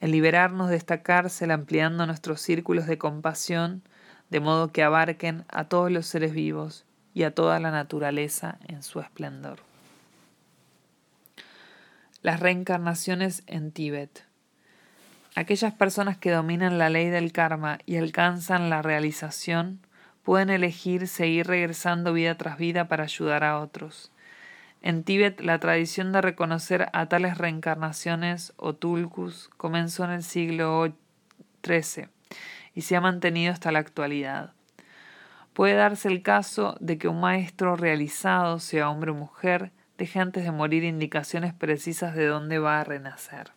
en 0.00 0.12
liberarnos 0.12 0.70
de 0.70 0.76
esta 0.76 1.02
cárcel 1.02 1.50
ampliando 1.50 2.06
nuestros 2.06 2.40
círculos 2.40 2.86
de 2.86 2.98
compasión 2.98 3.82
de 4.30 4.40
modo 4.40 4.72
que 4.72 4.82
abarquen 4.82 5.44
a 5.48 5.64
todos 5.64 5.90
los 5.90 6.06
seres 6.06 6.32
vivos 6.32 6.84
y 7.14 7.22
a 7.22 7.34
toda 7.34 7.58
la 7.60 7.70
naturaleza 7.70 8.58
en 8.66 8.82
su 8.82 9.00
esplendor. 9.00 9.60
Las 12.22 12.40
reencarnaciones 12.40 13.42
en 13.46 13.72
Tíbet. 13.72 14.24
Aquellas 15.34 15.72
personas 15.72 16.18
que 16.18 16.30
dominan 16.30 16.78
la 16.78 16.90
ley 16.90 17.08
del 17.08 17.32
karma 17.32 17.78
y 17.86 17.96
alcanzan 17.96 18.70
la 18.70 18.82
realización 18.82 19.80
pueden 20.24 20.50
elegir 20.50 21.06
seguir 21.06 21.46
regresando 21.46 22.12
vida 22.12 22.36
tras 22.36 22.58
vida 22.58 22.88
para 22.88 23.04
ayudar 23.04 23.44
a 23.44 23.60
otros. 23.60 24.10
En 24.82 25.04
Tíbet, 25.04 25.40
la 25.40 25.58
tradición 25.58 26.12
de 26.12 26.20
reconocer 26.20 26.88
a 26.92 27.06
tales 27.06 27.38
reencarnaciones 27.38 28.52
o 28.56 28.74
tulkus 28.74 29.48
comenzó 29.56 30.04
en 30.04 30.10
el 30.10 30.22
siglo 30.22 30.92
XIII 31.64 32.08
y 32.78 32.82
se 32.82 32.94
ha 32.94 33.00
mantenido 33.00 33.52
hasta 33.52 33.72
la 33.72 33.80
actualidad. 33.80 34.52
Puede 35.52 35.74
darse 35.74 36.06
el 36.06 36.22
caso 36.22 36.76
de 36.78 36.96
que 36.96 37.08
un 37.08 37.18
maestro 37.18 37.74
realizado, 37.74 38.60
sea 38.60 38.88
hombre 38.88 39.10
o 39.10 39.14
mujer, 39.14 39.72
deje 39.96 40.20
antes 40.20 40.44
de 40.44 40.52
morir 40.52 40.84
indicaciones 40.84 41.52
precisas 41.52 42.14
de 42.14 42.26
dónde 42.26 42.60
va 42.60 42.80
a 42.80 42.84
renacer. 42.84 43.50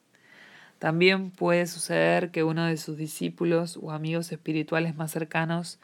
También 0.80 1.30
puede 1.30 1.68
suceder 1.68 2.32
que 2.32 2.44
uno 2.44 2.66
de 2.66 2.78
sus 2.78 2.98
discípulos 2.98 3.78
o 3.80 3.92
amigos 3.92 4.32
espirituales 4.32 4.96
más 4.96 5.12
cercanos 5.12 5.80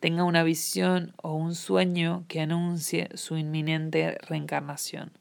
tenga 0.00 0.24
una 0.24 0.42
visión 0.42 1.12
o 1.22 1.36
un 1.36 1.54
sueño 1.54 2.24
que 2.26 2.40
anuncie 2.40 3.08
su 3.14 3.36
inminente 3.36 4.18
reencarnación. 4.26 5.12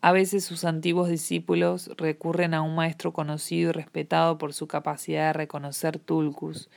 A 0.00 0.12
veces 0.12 0.44
sus 0.44 0.64
antiguos 0.64 1.08
discípulos 1.08 1.90
recurren 1.96 2.54
a 2.54 2.62
un 2.62 2.76
maestro 2.76 3.12
conocido 3.12 3.70
y 3.70 3.72
respetado 3.72 4.38
por 4.38 4.52
su 4.52 4.68
capacidad 4.68 5.28
de 5.28 5.32
reconocer 5.32 5.98
tulkus, 5.98 6.70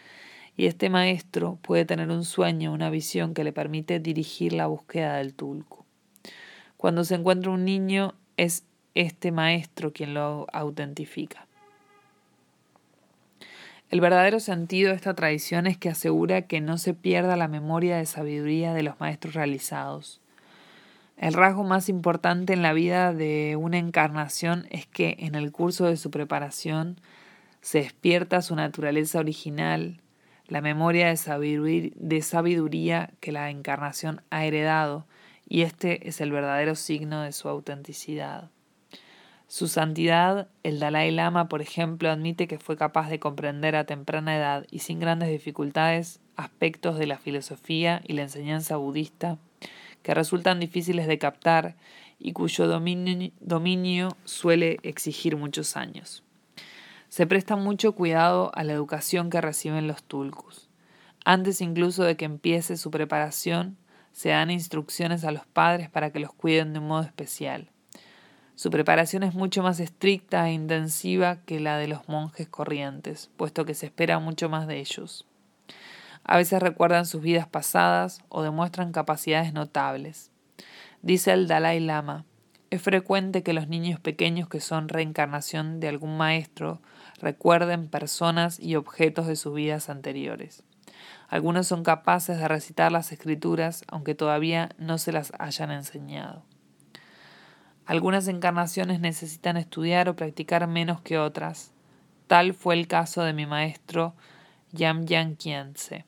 y 0.58 0.66
este 0.66 0.90
maestro 0.90 1.60
puede 1.62 1.86
tener 1.86 2.10
un 2.10 2.26
sueño, 2.26 2.74
una 2.74 2.90
visión 2.90 3.34
que 3.34 3.44
le 3.44 3.54
permite 3.54 4.00
dirigir 4.00 4.54
la 4.54 4.66
búsqueda 4.68 5.18
del 5.18 5.36
tulku. 5.36 5.86
Cuando 6.78 7.04
se 7.04 7.16
encuentra 7.16 7.52
un 7.52 7.64
niño, 7.64 8.16
es 8.38 8.64
este 8.96 9.32
maestro 9.32 9.94
quien 9.94 10.16
lo 10.16 10.48
autentifica. 10.52 11.48
El 13.92 14.02
verdadero 14.02 14.40
sentido 14.40 14.90
de 14.90 14.96
esta 14.96 15.14
tradición 15.14 15.68
es 15.68 15.78
que 15.78 15.90
asegura 15.90 16.44
que 16.44 16.60
no 16.60 16.78
se 16.78 16.94
pierda 16.94 17.36
la 17.36 17.48
memoria 17.48 17.98
de 17.98 18.06
sabiduría 18.06 18.74
de 18.74 18.84
los 18.84 19.00
maestros 19.00 19.36
realizados. 19.36 20.21
El 21.22 21.34
rasgo 21.34 21.64
más 21.64 21.88
importante 21.88 22.52
en 22.52 22.64
la 22.64 22.74
vida 22.74 23.14
de 23.14 23.56
una 23.56 23.78
encarnación 23.78 24.66
es 24.72 24.88
que 24.88 25.18
en 25.20 25.36
el 25.36 25.52
curso 25.52 25.86
de 25.86 25.96
su 25.96 26.10
preparación 26.10 27.00
se 27.62 27.78
despierta 27.78 28.42
su 28.42 28.56
naturaleza 28.56 29.20
original, 29.20 30.02
la 30.48 30.62
memoria 30.62 31.10
de 31.10 32.22
sabiduría 32.24 33.12
que 33.20 33.32
la 33.32 33.52
encarnación 33.52 34.24
ha 34.32 34.46
heredado, 34.46 35.06
y 35.48 35.62
este 35.62 36.10
es 36.10 36.22
el 36.22 36.32
verdadero 36.32 36.74
signo 36.74 37.22
de 37.22 37.34
su 37.34 37.48
autenticidad. 37.48 38.50
Su 39.48 39.68
santidad, 39.68 40.48
el 40.64 40.80
Dalai 40.80 41.12
Lama, 41.12 41.50
por 41.50 41.62
ejemplo, 41.62 42.10
admite 42.10 42.48
que 42.48 42.58
fue 42.58 42.78
capaz 42.78 43.12
de 43.12 43.20
comprender 43.20 43.76
a 43.76 43.86
temprana 43.86 44.36
edad 44.36 44.66
y 44.72 44.80
sin 44.80 45.00
grandes 45.00 45.30
dificultades 45.30 46.20
aspectos 46.36 46.98
de 46.98 47.06
la 47.06 47.20
filosofía 47.20 48.02
y 48.08 48.14
la 48.14 48.24
enseñanza 48.24 48.78
budista 48.78 49.38
que 50.04 50.14
resultan 50.14 50.60
difíciles 50.60 51.08
de 51.08 51.18
captar 51.18 51.76
y 52.20 52.34
cuyo 52.34 52.68
dominio, 52.68 54.18
suele 54.26 54.78
exigir 54.84 55.38
muchos 55.38 55.76
años. 55.76 56.24
Se 57.10 57.28
presta 57.28 57.56
mucho 57.56 57.94
cuidado 57.94 58.52
a 58.54 58.64
la 58.64 58.74
educación 58.74 59.30
que 59.30 59.42
reciben 59.42 59.88
los 59.88 60.04
tulkus. 60.04 60.70
Antes 61.26 61.62
incluso 61.62 62.04
de 62.04 62.16
que 62.16 62.26
empiece 62.26 62.78
su 62.78 62.92
preparación, 62.92 63.78
se 64.12 64.30
dan 64.30 64.52
instrucciones 64.52 65.24
a 65.24 65.32
los 65.32 65.46
padres 65.46 65.90
para 65.90 66.12
que 66.12 66.20
los 66.20 66.34
cuiden 66.34 66.74
de 66.74 66.80
un 66.80 66.88
modo 66.88 67.04
especial. 67.04 67.70
Su 68.56 68.70
preparación 68.70 69.24
es 69.24 69.34
mucho 69.34 69.64
más 69.64 69.80
estricta 69.80 70.48
e 70.48 70.54
intensiva 70.54 71.38
que 71.46 71.60
la 71.60 71.78
de 71.78 71.88
los 71.88 72.08
monjes 72.08 72.48
corrientes, 72.48 73.32
puesto 73.36 73.66
que 73.66 73.74
se 73.74 73.88
espera 73.88 74.20
mucho 74.20 74.50
más 74.50 74.68
de 74.68 74.80
ellos. 74.80 75.26
A 76.24 76.38
veces 76.38 76.62
recuerdan 76.62 77.06
sus 77.06 77.22
vidas 77.22 77.48
pasadas 77.48 78.22
o 78.30 78.44
demuestran 78.44 78.92
capacidades 78.92 79.54
notables. 79.54 80.32
Dice 81.02 81.34
el 81.34 81.48
Dalai 81.48 81.80
Lama, 81.80 82.26
es 82.70 82.82
frecuente 82.82 83.44
que 83.44 83.52
los 83.54 83.68
niños 83.68 84.00
pequeños 84.00 84.48
que 84.48 84.62
son 84.62 84.88
reencarnación 84.88 85.80
de 85.82 85.90
algún 85.90 86.16
maestro 86.16 86.82
recuerden 87.20 87.90
personas 87.90 88.60
y 88.60 88.76
objetos 88.76 89.28
de 89.28 89.36
sus 89.36 89.54
vidas 89.54 89.90
anteriores. 89.90 90.64
Algunos 91.28 91.68
son 91.68 91.84
capaces 91.84 92.38
de 92.38 92.48
recitar 92.48 92.92
las 92.92 93.12
escrituras 93.12 93.84
aunque 93.88 94.16
todavía 94.16 94.70
no 94.78 94.98
se 94.98 95.12
las 95.12 95.34
hayan 95.38 95.72
enseñado. 95.72 96.44
Algunas 97.86 98.28
encarnaciones 98.30 99.02
necesitan 99.02 99.58
estudiar 99.58 100.08
o 100.08 100.16
practicar 100.16 100.66
menos 100.68 101.02
que 101.02 101.18
otras. 101.18 101.74
Tal 102.28 102.54
fue 102.54 102.76
el 102.76 102.88
caso 102.88 103.24
de 103.24 103.34
mi 103.34 103.46
maestro 103.46 104.16
Yam 104.72 105.06
Yang 105.06 105.36
Kiense. 105.36 106.06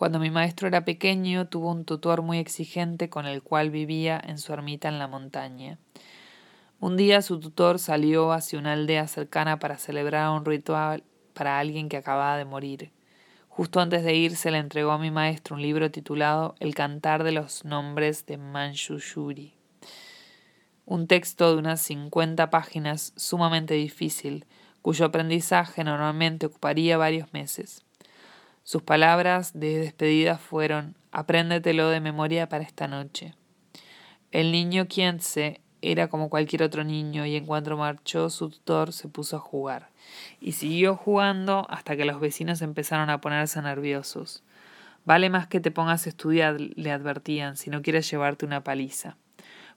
Cuando 0.00 0.18
mi 0.18 0.30
maestro 0.30 0.66
era 0.66 0.86
pequeño, 0.86 1.48
tuvo 1.48 1.70
un 1.70 1.84
tutor 1.84 2.22
muy 2.22 2.38
exigente 2.38 3.10
con 3.10 3.26
el 3.26 3.42
cual 3.42 3.68
vivía 3.68 4.18
en 4.26 4.38
su 4.38 4.50
ermita 4.54 4.88
en 4.88 4.98
la 4.98 5.08
montaña. 5.08 5.76
Un 6.80 6.96
día 6.96 7.20
su 7.20 7.38
tutor 7.38 7.78
salió 7.78 8.32
hacia 8.32 8.58
una 8.58 8.72
aldea 8.72 9.06
cercana 9.08 9.58
para 9.58 9.76
celebrar 9.76 10.30
un 10.30 10.46
ritual 10.46 11.04
para 11.34 11.58
alguien 11.58 11.90
que 11.90 11.98
acababa 11.98 12.38
de 12.38 12.46
morir. 12.46 12.92
Justo 13.50 13.78
antes 13.78 14.02
de 14.02 14.14
irse 14.14 14.50
le 14.50 14.56
entregó 14.56 14.92
a 14.92 14.98
mi 14.98 15.10
maestro 15.10 15.56
un 15.56 15.60
libro 15.60 15.90
titulado 15.90 16.54
El 16.60 16.74
cantar 16.74 17.22
de 17.22 17.32
los 17.32 17.66
nombres 17.66 18.24
de 18.24 18.38
Manchushuri. 18.38 19.52
Un 20.86 21.08
texto 21.08 21.52
de 21.52 21.58
unas 21.58 21.82
cincuenta 21.82 22.48
páginas 22.48 23.12
sumamente 23.16 23.74
difícil, 23.74 24.46
cuyo 24.80 25.04
aprendizaje 25.04 25.84
normalmente 25.84 26.46
ocuparía 26.46 26.96
varios 26.96 27.34
meses. 27.34 27.84
Sus 28.70 28.82
palabras 28.82 29.50
de 29.58 29.80
despedida 29.80 30.38
fueron 30.38 30.94
Apréndetelo 31.10 31.88
de 31.88 31.98
memoria 31.98 32.48
para 32.48 32.62
esta 32.62 32.86
noche. 32.86 33.34
El 34.30 34.52
niño 34.52 34.86
Kiense 34.86 35.60
era 35.82 36.06
como 36.06 36.30
cualquier 36.30 36.62
otro 36.62 36.84
niño 36.84 37.26
y 37.26 37.34
en 37.34 37.46
cuanto 37.46 37.76
marchó 37.76 38.30
su 38.30 38.48
tutor 38.48 38.92
se 38.92 39.08
puso 39.08 39.34
a 39.38 39.40
jugar. 39.40 39.88
Y 40.40 40.52
siguió 40.52 40.94
jugando 40.94 41.66
hasta 41.68 41.96
que 41.96 42.04
los 42.04 42.20
vecinos 42.20 42.62
empezaron 42.62 43.10
a 43.10 43.20
ponerse 43.20 43.60
nerviosos. 43.60 44.44
Vale 45.04 45.30
más 45.30 45.48
que 45.48 45.58
te 45.58 45.72
pongas 45.72 46.06
a 46.06 46.10
estudiar, 46.10 46.60
le 46.60 46.92
advertían, 46.92 47.56
si 47.56 47.70
no 47.70 47.82
quieres 47.82 48.08
llevarte 48.08 48.46
una 48.46 48.62
paliza. 48.62 49.16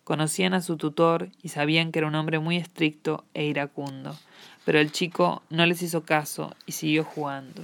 Conocían 0.04 0.54
a 0.54 0.62
su 0.62 0.78
tutor 0.78 1.30
y 1.42 1.50
sabían 1.50 1.92
que 1.92 1.98
era 1.98 2.08
un 2.08 2.14
hombre 2.14 2.38
muy 2.38 2.58
estricto 2.58 3.26
e 3.34 3.44
iracundo, 3.46 4.16
pero 4.66 4.78
el 4.78 4.92
chico 4.92 5.42
no 5.50 5.66
les 5.66 5.82
hizo 5.82 6.04
caso 6.04 6.56
y 6.68 6.74
siguió 6.74 7.04
jugando. 7.04 7.64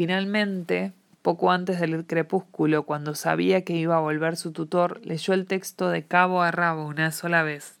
Finalmente, 0.00 0.94
poco 1.20 1.50
antes 1.50 1.78
del 1.78 2.06
crepúsculo, 2.06 2.84
cuando 2.84 3.14
sabía 3.14 3.66
que 3.66 3.74
iba 3.74 3.98
a 3.98 4.00
volver 4.00 4.38
su 4.38 4.50
tutor, 4.50 4.98
leyó 5.04 5.34
el 5.34 5.44
texto 5.44 5.90
de 5.90 6.06
cabo 6.06 6.40
a 6.40 6.50
rabo 6.50 6.86
una 6.86 7.12
sola 7.12 7.42
vez. 7.42 7.78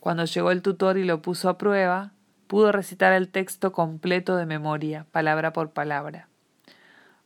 Cuando 0.00 0.24
llegó 0.24 0.50
el 0.50 0.62
tutor 0.62 0.98
y 0.98 1.04
lo 1.04 1.22
puso 1.22 1.48
a 1.48 1.56
prueba, 1.56 2.10
pudo 2.48 2.72
recitar 2.72 3.12
el 3.12 3.28
texto 3.28 3.70
completo 3.70 4.34
de 4.34 4.46
memoria, 4.46 5.06
palabra 5.12 5.52
por 5.52 5.70
palabra. 5.70 6.26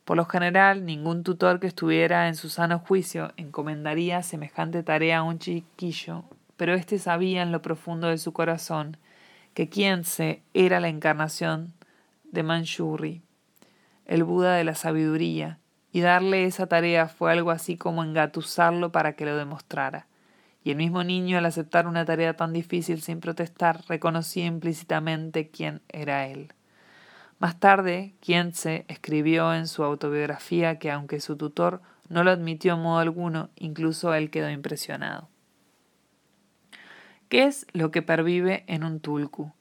Por 0.05 0.17
lo 0.17 0.25
general, 0.25 0.85
ningún 0.85 1.23
tutor 1.23 1.59
que 1.59 1.65
estuviera 1.65 2.27
en 2.27 2.35
su 2.35 2.49
sano 2.49 2.77
juicio 2.77 3.33
encomendaría 3.35 4.21
semejante 4.21 4.83
tarea 4.83 5.17
a 5.17 5.23
un 5.23 5.39
chiquillo, 5.39 6.23
pero 6.55 6.75
éste 6.75 6.99
sabía 6.99 7.41
en 7.41 7.51
lo 7.51 7.63
profundo 7.63 8.09
de 8.09 8.19
su 8.19 8.31
corazón 8.31 8.95
que 9.55 9.67
se 10.03 10.43
era 10.53 10.79
la 10.79 10.89
encarnación 10.89 11.73
de 12.31 12.43
Manchuri 12.43 13.23
el 14.05 14.23
Buda 14.23 14.55
de 14.55 14.63
la 14.63 14.75
sabiduría, 14.75 15.59
y 15.91 16.01
darle 16.01 16.45
esa 16.45 16.67
tarea 16.67 17.07
fue 17.07 17.31
algo 17.31 17.51
así 17.51 17.77
como 17.77 18.03
engatusarlo 18.03 18.91
para 18.91 19.13
que 19.13 19.25
lo 19.25 19.37
demostrara. 19.37 20.07
Y 20.63 20.71
el 20.71 20.77
mismo 20.77 21.03
niño, 21.03 21.37
al 21.37 21.45
aceptar 21.45 21.87
una 21.87 22.05
tarea 22.05 22.35
tan 22.35 22.53
difícil 22.53 23.01
sin 23.01 23.19
protestar, 23.19 23.81
reconocía 23.87 24.45
implícitamente 24.45 25.49
quién 25.49 25.81
era 25.89 26.27
él. 26.27 26.53
Más 27.39 27.59
tarde, 27.59 28.13
se 28.53 28.85
escribió 28.87 29.53
en 29.53 29.67
su 29.67 29.83
autobiografía 29.83 30.79
que 30.79 30.89
aunque 30.89 31.19
su 31.19 31.35
tutor 31.35 31.81
no 32.07 32.23
lo 32.23 32.31
admitió 32.31 32.75
en 32.75 32.81
modo 32.81 32.99
alguno, 32.99 33.49
incluso 33.55 34.13
él 34.13 34.29
quedó 34.29 34.49
impresionado. 34.49 35.27
¿Qué 37.27 37.43
es 37.45 37.65
lo 37.73 37.91
que 37.91 38.01
pervive 38.01 38.63
en 38.67 38.83
un 38.83 38.99
tulku? 38.99 39.51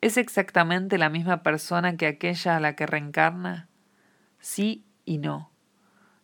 ¿Es 0.00 0.18
exactamente 0.18 0.98
la 0.98 1.08
misma 1.08 1.42
persona 1.42 1.96
que 1.96 2.06
aquella 2.06 2.56
a 2.56 2.60
la 2.60 2.76
que 2.76 2.86
reencarna? 2.86 3.68
Sí 4.46 4.84
y 5.04 5.18
no. 5.18 5.50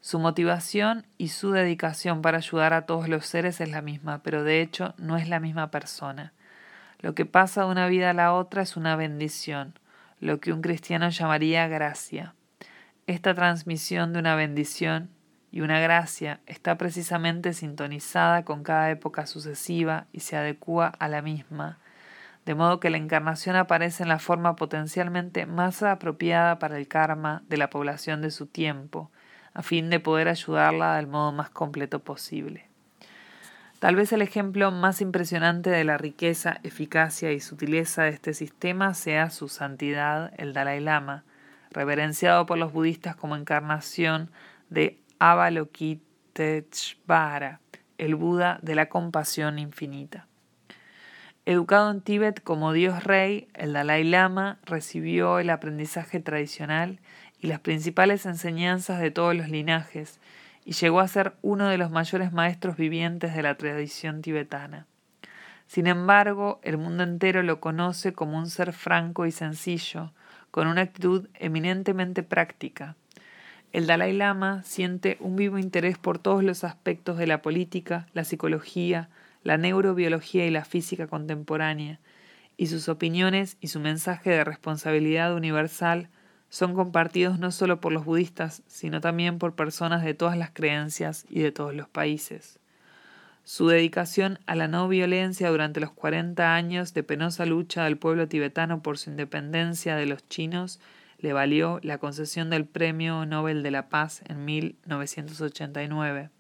Su 0.01 0.21
motivación 0.21 1.07
y 1.19 1.29
su 1.29 1.51
dedicación 1.51 2.23
para 2.23 2.39
ayudar 2.39 2.73
a 2.73 2.87
todos 2.87 3.09
los 3.09 3.27
seres 3.27 3.61
es 3.61 3.69
la 3.69 3.83
misma, 3.83 4.23
pero 4.23 4.45
de 4.45 4.63
hecho 4.63 4.95
no 4.97 5.17
es 5.17 5.29
la 5.29 5.41
misma 5.41 5.73
persona. 5.73 6.33
Lo 7.01 7.17
que 7.17 7.27
pasa 7.27 7.65
de 7.65 7.71
una 7.71 7.89
vida 7.89 8.11
a 8.11 8.15
la 8.15 8.33
otra 8.33 8.63
es 8.63 8.77
una 8.77 8.95
bendición, 8.95 9.77
lo 10.21 10.39
que 10.39 10.53
un 10.53 10.63
cristiano 10.63 11.09
llamaría 11.09 11.67
gracia. 11.67 12.35
Esta 13.09 13.35
transmisión 13.35 14.13
de 14.13 14.21
una 14.21 14.37
bendición 14.37 15.11
y 15.51 15.63
una 15.63 15.81
gracia 15.81 16.41
está 16.47 16.79
precisamente 16.79 17.53
sintonizada 17.53 18.45
con 18.45 18.63
cada 18.63 18.89
época 18.91 19.27
sucesiva 19.27 20.07
y 20.13 20.21
se 20.21 20.37
adecua 20.37 20.87
a 20.87 21.09
la 21.09 21.23
misma, 21.23 21.81
de 22.45 22.55
modo 22.55 22.81
que 22.81 22.91
la 22.91 22.97
encarnación 22.97 23.57
aparece 23.57 24.03
en 24.03 24.09
la 24.09 24.19
forma 24.19 24.57
potencialmente 24.57 25.47
más 25.47 25.83
apropiada 25.83 26.59
para 26.59 26.79
el 26.79 26.89
karma 26.89 27.43
de 27.49 27.57
la 27.57 27.71
población 27.71 28.21
de 28.21 28.31
su 28.31 28.47
tiempo, 28.47 29.11
a 29.55 29.63
fin 29.63 29.91
de 29.91 30.01
poder 30.01 30.29
ayudarla 30.29 30.97
del 30.97 31.07
modo 31.07 31.33
más 31.33 31.51
completo 31.51 32.01
posible. 32.01 32.67
Tal 33.79 33.97
vez 33.97 34.13
el 34.13 34.23
ejemplo 34.23 34.71
más 34.71 35.01
impresionante 35.01 35.71
de 35.71 35.83
la 35.83 35.99
riqueza, 35.99 36.61
eficacia 36.63 37.33
y 37.33 37.41
sutileza 37.41 38.05
de 38.05 38.11
este 38.11 38.33
sistema 38.33 38.95
sea 38.95 39.31
su 39.31 39.49
santidad, 39.49 40.33
el 40.37 40.53
Dalai 40.53 40.79
Lama, 40.81 41.25
reverenciado 41.71 42.47
por 42.47 42.59
los 42.59 42.73
budistas 42.73 43.17
como 43.17 43.35
encarnación 43.35 44.31
de 44.71 45.01
Avalokiteshvara, 45.19 47.59
el 47.99 48.15
Buda 48.15 48.61
de 48.63 48.77
la 48.77 48.89
compasión 48.89 49.59
infinita. 49.59 50.29
Educado 51.45 51.91
en 51.91 52.01
Tíbet 52.03 52.41
como 52.41 52.73
Dios 52.73 53.03
Rey, 53.03 53.49
el 53.55 53.73
Dalai 53.73 54.05
Lama 54.05 54.59
recibió 54.65 55.41
el 55.41 55.51
aprendizaje 55.51 56.21
tradicional 56.21 57.01
y 57.41 57.49
las 57.49 57.59
principales 57.59 58.27
enseñanzas 58.27 59.01
de 59.01 59.11
todos 59.11 59.35
los 59.35 59.49
linajes 59.49 60.21
y 60.65 60.75
llegó 60.75 61.01
a 61.01 61.09
ser 61.09 61.35
uno 61.43 61.67
de 61.67 61.79
los 61.79 61.91
mayores 61.91 62.33
maestros 62.33 62.77
vivientes 62.77 63.35
de 63.35 63.43
la 63.43 63.57
tradición 63.57 64.23
tibetana. 64.23 64.87
Sin 65.67 65.89
embargo, 65.89 66.61
el 66.63 66.79
mundo 66.79 67.03
entero 67.03 67.43
lo 67.43 67.59
conoce 67.59 68.13
como 68.13 68.39
un 68.39 68.49
ser 68.49 68.73
franco 68.73 69.27
y 69.27 69.33
sencillo, 69.33 70.13
con 70.53 70.69
una 70.69 70.83
actitud 70.83 71.27
eminentemente 71.35 72.23
práctica. 72.23 72.95
El 73.73 73.89
Dalai 73.89 74.13
Lama 74.13 74.63
siente 74.63 75.17
un 75.19 75.35
vivo 75.35 75.59
interés 75.59 75.99
por 75.99 76.21
todos 76.21 76.45
los 76.45 76.63
aspectos 76.63 77.19
de 77.19 77.27
la 77.27 77.43
política, 77.43 78.07
la 78.13 78.23
psicología, 78.23 79.09
la 79.43 79.57
neurobiología 79.57 80.47
y 80.47 80.51
la 80.51 80.65
física 80.65 81.07
contemporánea, 81.07 82.01
y 82.57 82.67
sus 82.67 82.89
opiniones 82.89 83.57
y 83.61 83.69
su 83.69 83.81
mensaje 83.81 84.31
de 84.31 84.45
responsabilidad 84.45 85.35
universal 85.35 86.09
son 86.49 86.75
compartidos 86.75 87.39
no 87.39 87.51
solo 87.51 87.81
por 87.81 87.93
los 87.93 88.05
budistas, 88.05 88.63
sino 88.67 89.01
también 89.01 89.39
por 89.39 89.55
personas 89.55 90.05
de 90.05 90.15
todas 90.15 90.37
las 90.37 90.51
creencias 90.51 91.25
y 91.31 91.41
de 91.41 91.51
todos 91.51 91.75
los 91.75 91.89
países. 91.89 92.59
Su 93.45 93.67
dedicación 93.67 94.39
a 94.47 94.55
la 94.55 94.69
no 94.69 94.87
violencia 94.87 95.51
durante 95.51 95.81
los 95.81 95.91
40 95.91 96.55
años 96.55 96.95
de 96.95 97.03
penosa 97.03 97.47
lucha 97.47 97.85
del 97.85 97.97
pueblo 97.97 98.29
tibetano 98.29 98.83
por 98.83 98.99
su 98.99 99.11
independencia 99.11 99.97
de 99.97 100.07
los 100.07 100.29
chinos 100.29 100.79
le 101.19 101.33
valió 101.33 101.81
la 101.83 101.99
concesión 101.99 102.51
del 102.51 102.67
Premio 102.67 103.25
Nobel 103.27 103.63
de 103.63 103.71
la 103.71 103.89
Paz 103.89 104.23
en 104.29 104.45
1989. 104.45 106.31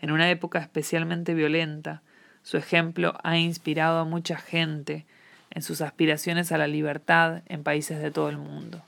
En 0.00 0.10
una 0.10 0.30
época 0.30 0.58
especialmente 0.60 1.34
violenta, 1.34 2.02
su 2.48 2.56
ejemplo 2.56 3.12
ha 3.24 3.36
inspirado 3.36 3.98
a 3.98 4.06
mucha 4.06 4.38
gente 4.38 5.04
en 5.50 5.60
sus 5.60 5.82
aspiraciones 5.82 6.50
a 6.50 6.56
la 6.56 6.66
libertad 6.66 7.42
en 7.44 7.62
países 7.62 8.00
de 8.00 8.10
todo 8.10 8.30
el 8.30 8.38
mundo. 8.38 8.80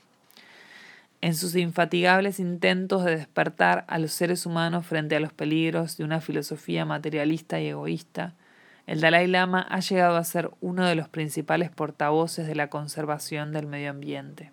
En 1.21 1.35
sus 1.35 1.55
infatigables 1.55 2.39
intentos 2.39 3.05
de 3.05 3.15
despertar 3.15 3.85
a 3.87 3.99
los 3.99 4.13
seres 4.13 4.47
humanos 4.47 4.87
frente 4.87 5.15
a 5.15 5.19
los 5.19 5.31
peligros 5.31 5.95
de 5.95 6.03
una 6.03 6.21
filosofía 6.21 6.85
materialista 6.85 7.59
y 7.59 7.67
egoísta, 7.67 8.33
el 8.87 8.99
Dalai 8.99 9.27
Lama 9.27 9.67
ha 9.69 9.79
llegado 9.79 10.17
a 10.17 10.23
ser 10.23 10.49
uno 10.59 10.87
de 10.87 10.95
los 10.95 11.07
principales 11.07 11.69
portavoces 11.69 12.47
de 12.47 12.55
la 12.55 12.71
conservación 12.71 13.53
del 13.53 13.67
medio 13.67 13.91
ambiente. 13.91 14.51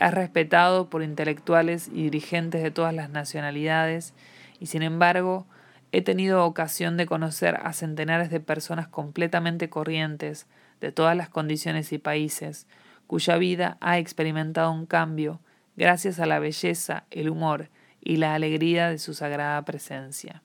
Es 0.00 0.12
respetado 0.12 0.90
por 0.90 1.04
intelectuales 1.04 1.86
y 1.86 2.02
dirigentes 2.02 2.64
de 2.64 2.72
todas 2.72 2.92
las 2.92 3.10
nacionalidades 3.10 4.12
y 4.58 4.66
sin 4.66 4.82
embargo 4.82 5.46
He 5.90 6.02
tenido 6.02 6.44
ocasión 6.44 6.96
de 6.96 7.06
conocer 7.06 7.56
a 7.62 7.72
centenares 7.72 8.30
de 8.30 8.40
personas 8.40 8.88
completamente 8.88 9.70
corrientes, 9.70 10.46
de 10.80 10.92
todas 10.92 11.16
las 11.16 11.28
condiciones 11.30 11.92
y 11.92 11.98
países, 11.98 12.66
cuya 13.06 13.36
vida 13.38 13.78
ha 13.80 13.98
experimentado 13.98 14.70
un 14.70 14.86
cambio 14.86 15.40
gracias 15.76 16.20
a 16.20 16.26
la 16.26 16.40
belleza, 16.40 17.04
el 17.10 17.30
humor 17.30 17.70
y 18.00 18.16
la 18.16 18.34
alegría 18.34 18.90
de 18.90 18.98
su 18.98 19.14
sagrada 19.14 19.64
presencia. 19.64 20.42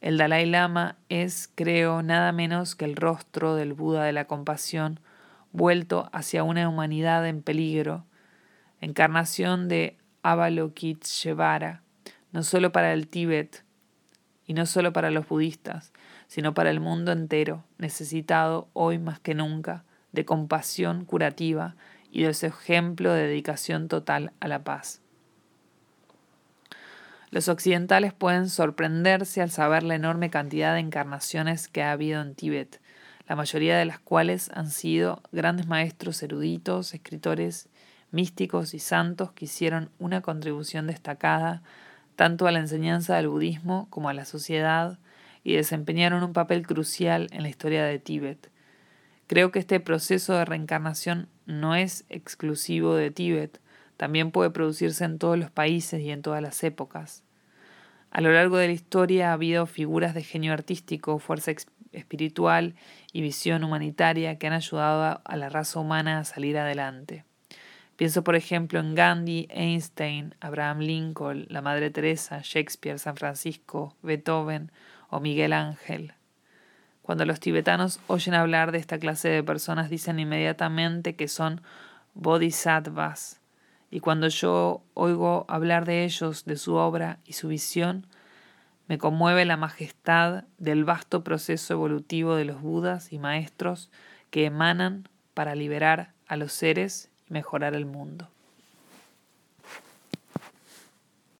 El 0.00 0.18
Dalai 0.18 0.46
Lama 0.46 0.96
es, 1.08 1.50
creo, 1.54 2.02
nada 2.02 2.30
menos 2.32 2.76
que 2.76 2.84
el 2.84 2.94
rostro 2.94 3.54
del 3.54 3.72
Buda 3.72 4.04
de 4.04 4.12
la 4.12 4.26
compasión 4.26 5.00
vuelto 5.52 6.08
hacia 6.12 6.44
una 6.44 6.68
humanidad 6.68 7.26
en 7.26 7.42
peligro, 7.42 8.04
encarnación 8.80 9.68
de 9.68 9.96
Avalokiteshvara, 10.22 11.82
no 12.32 12.42
solo 12.42 12.70
para 12.70 12.92
el 12.92 13.08
Tíbet 13.08 13.64
y 14.48 14.54
no 14.54 14.66
solo 14.66 14.92
para 14.94 15.10
los 15.10 15.28
budistas, 15.28 15.92
sino 16.26 16.54
para 16.54 16.70
el 16.70 16.80
mundo 16.80 17.12
entero, 17.12 17.64
necesitado 17.76 18.66
hoy 18.72 18.98
más 18.98 19.20
que 19.20 19.34
nunca 19.34 19.84
de 20.12 20.24
compasión 20.24 21.04
curativa 21.04 21.76
y 22.10 22.22
de 22.22 22.30
ese 22.30 22.46
ejemplo 22.48 23.12
de 23.12 23.26
dedicación 23.28 23.88
total 23.88 24.32
a 24.40 24.48
la 24.48 24.64
paz. 24.64 25.02
Los 27.30 27.48
occidentales 27.48 28.14
pueden 28.14 28.48
sorprenderse 28.48 29.42
al 29.42 29.50
saber 29.50 29.82
la 29.82 29.96
enorme 29.96 30.30
cantidad 30.30 30.72
de 30.72 30.80
encarnaciones 30.80 31.68
que 31.68 31.82
ha 31.82 31.92
habido 31.92 32.22
en 32.22 32.34
Tíbet, 32.34 32.80
la 33.28 33.36
mayoría 33.36 33.76
de 33.76 33.84
las 33.84 33.98
cuales 33.98 34.50
han 34.54 34.70
sido 34.70 35.22
grandes 35.30 35.66
maestros 35.66 36.22
eruditos, 36.22 36.94
escritores, 36.94 37.68
místicos 38.12 38.72
y 38.72 38.78
santos 38.78 39.32
que 39.32 39.44
hicieron 39.44 39.90
una 39.98 40.22
contribución 40.22 40.86
destacada 40.86 41.62
tanto 42.18 42.48
a 42.48 42.50
la 42.50 42.58
enseñanza 42.58 43.14
del 43.14 43.28
budismo 43.28 43.86
como 43.90 44.08
a 44.08 44.12
la 44.12 44.24
sociedad 44.24 44.98
y 45.44 45.54
desempeñaron 45.54 46.24
un 46.24 46.32
papel 46.32 46.66
crucial 46.66 47.28
en 47.30 47.44
la 47.44 47.48
historia 47.48 47.84
de 47.84 48.00
Tíbet. 48.00 48.50
Creo 49.28 49.52
que 49.52 49.60
este 49.60 49.78
proceso 49.78 50.34
de 50.34 50.44
reencarnación 50.44 51.28
no 51.46 51.76
es 51.76 52.04
exclusivo 52.08 52.96
de 52.96 53.12
Tíbet, 53.12 53.60
también 53.96 54.32
puede 54.32 54.50
producirse 54.50 55.04
en 55.04 55.20
todos 55.20 55.38
los 55.38 55.52
países 55.52 56.00
y 56.00 56.10
en 56.10 56.22
todas 56.22 56.42
las 56.42 56.64
épocas. 56.64 57.22
A 58.10 58.20
lo 58.20 58.32
largo 58.32 58.56
de 58.56 58.66
la 58.66 58.72
historia 58.72 59.30
ha 59.30 59.34
habido 59.34 59.66
figuras 59.66 60.12
de 60.12 60.24
genio 60.24 60.52
artístico, 60.52 61.20
fuerza 61.20 61.52
espiritual 61.92 62.74
y 63.12 63.20
visión 63.20 63.62
humanitaria 63.62 64.38
que 64.38 64.48
han 64.48 64.54
ayudado 64.54 65.20
a 65.24 65.36
la 65.36 65.50
raza 65.50 65.78
humana 65.78 66.18
a 66.18 66.24
salir 66.24 66.58
adelante. 66.58 67.27
Pienso, 67.98 68.22
por 68.22 68.36
ejemplo, 68.36 68.78
en 68.78 68.94
Gandhi, 68.94 69.48
Einstein, 69.50 70.36
Abraham 70.38 70.78
Lincoln, 70.78 71.46
la 71.48 71.62
Madre 71.62 71.90
Teresa, 71.90 72.42
Shakespeare, 72.44 72.96
San 72.96 73.16
Francisco, 73.16 73.96
Beethoven 74.02 74.70
o 75.10 75.18
Miguel 75.18 75.52
Ángel. 75.52 76.14
Cuando 77.02 77.24
los 77.24 77.40
tibetanos 77.40 77.98
oyen 78.06 78.34
hablar 78.34 78.70
de 78.70 78.78
esta 78.78 79.00
clase 79.00 79.30
de 79.30 79.42
personas 79.42 79.90
dicen 79.90 80.20
inmediatamente 80.20 81.16
que 81.16 81.26
son 81.26 81.60
bodhisattvas, 82.14 83.40
y 83.90 83.98
cuando 83.98 84.28
yo 84.28 84.84
oigo 84.94 85.44
hablar 85.48 85.84
de 85.84 86.04
ellos, 86.04 86.44
de 86.44 86.56
su 86.56 86.76
obra 86.76 87.18
y 87.24 87.32
su 87.32 87.48
visión, 87.48 88.06
me 88.86 88.98
conmueve 88.98 89.44
la 89.44 89.56
majestad 89.56 90.44
del 90.58 90.84
vasto 90.84 91.24
proceso 91.24 91.74
evolutivo 91.74 92.36
de 92.36 92.44
los 92.44 92.62
budas 92.62 93.12
y 93.12 93.18
maestros 93.18 93.90
que 94.30 94.44
emanan 94.44 95.08
para 95.34 95.56
liberar 95.56 96.12
a 96.28 96.36
los 96.36 96.52
seres 96.52 97.10
mejorar 97.28 97.74
el 97.74 97.86
mundo. 97.86 98.28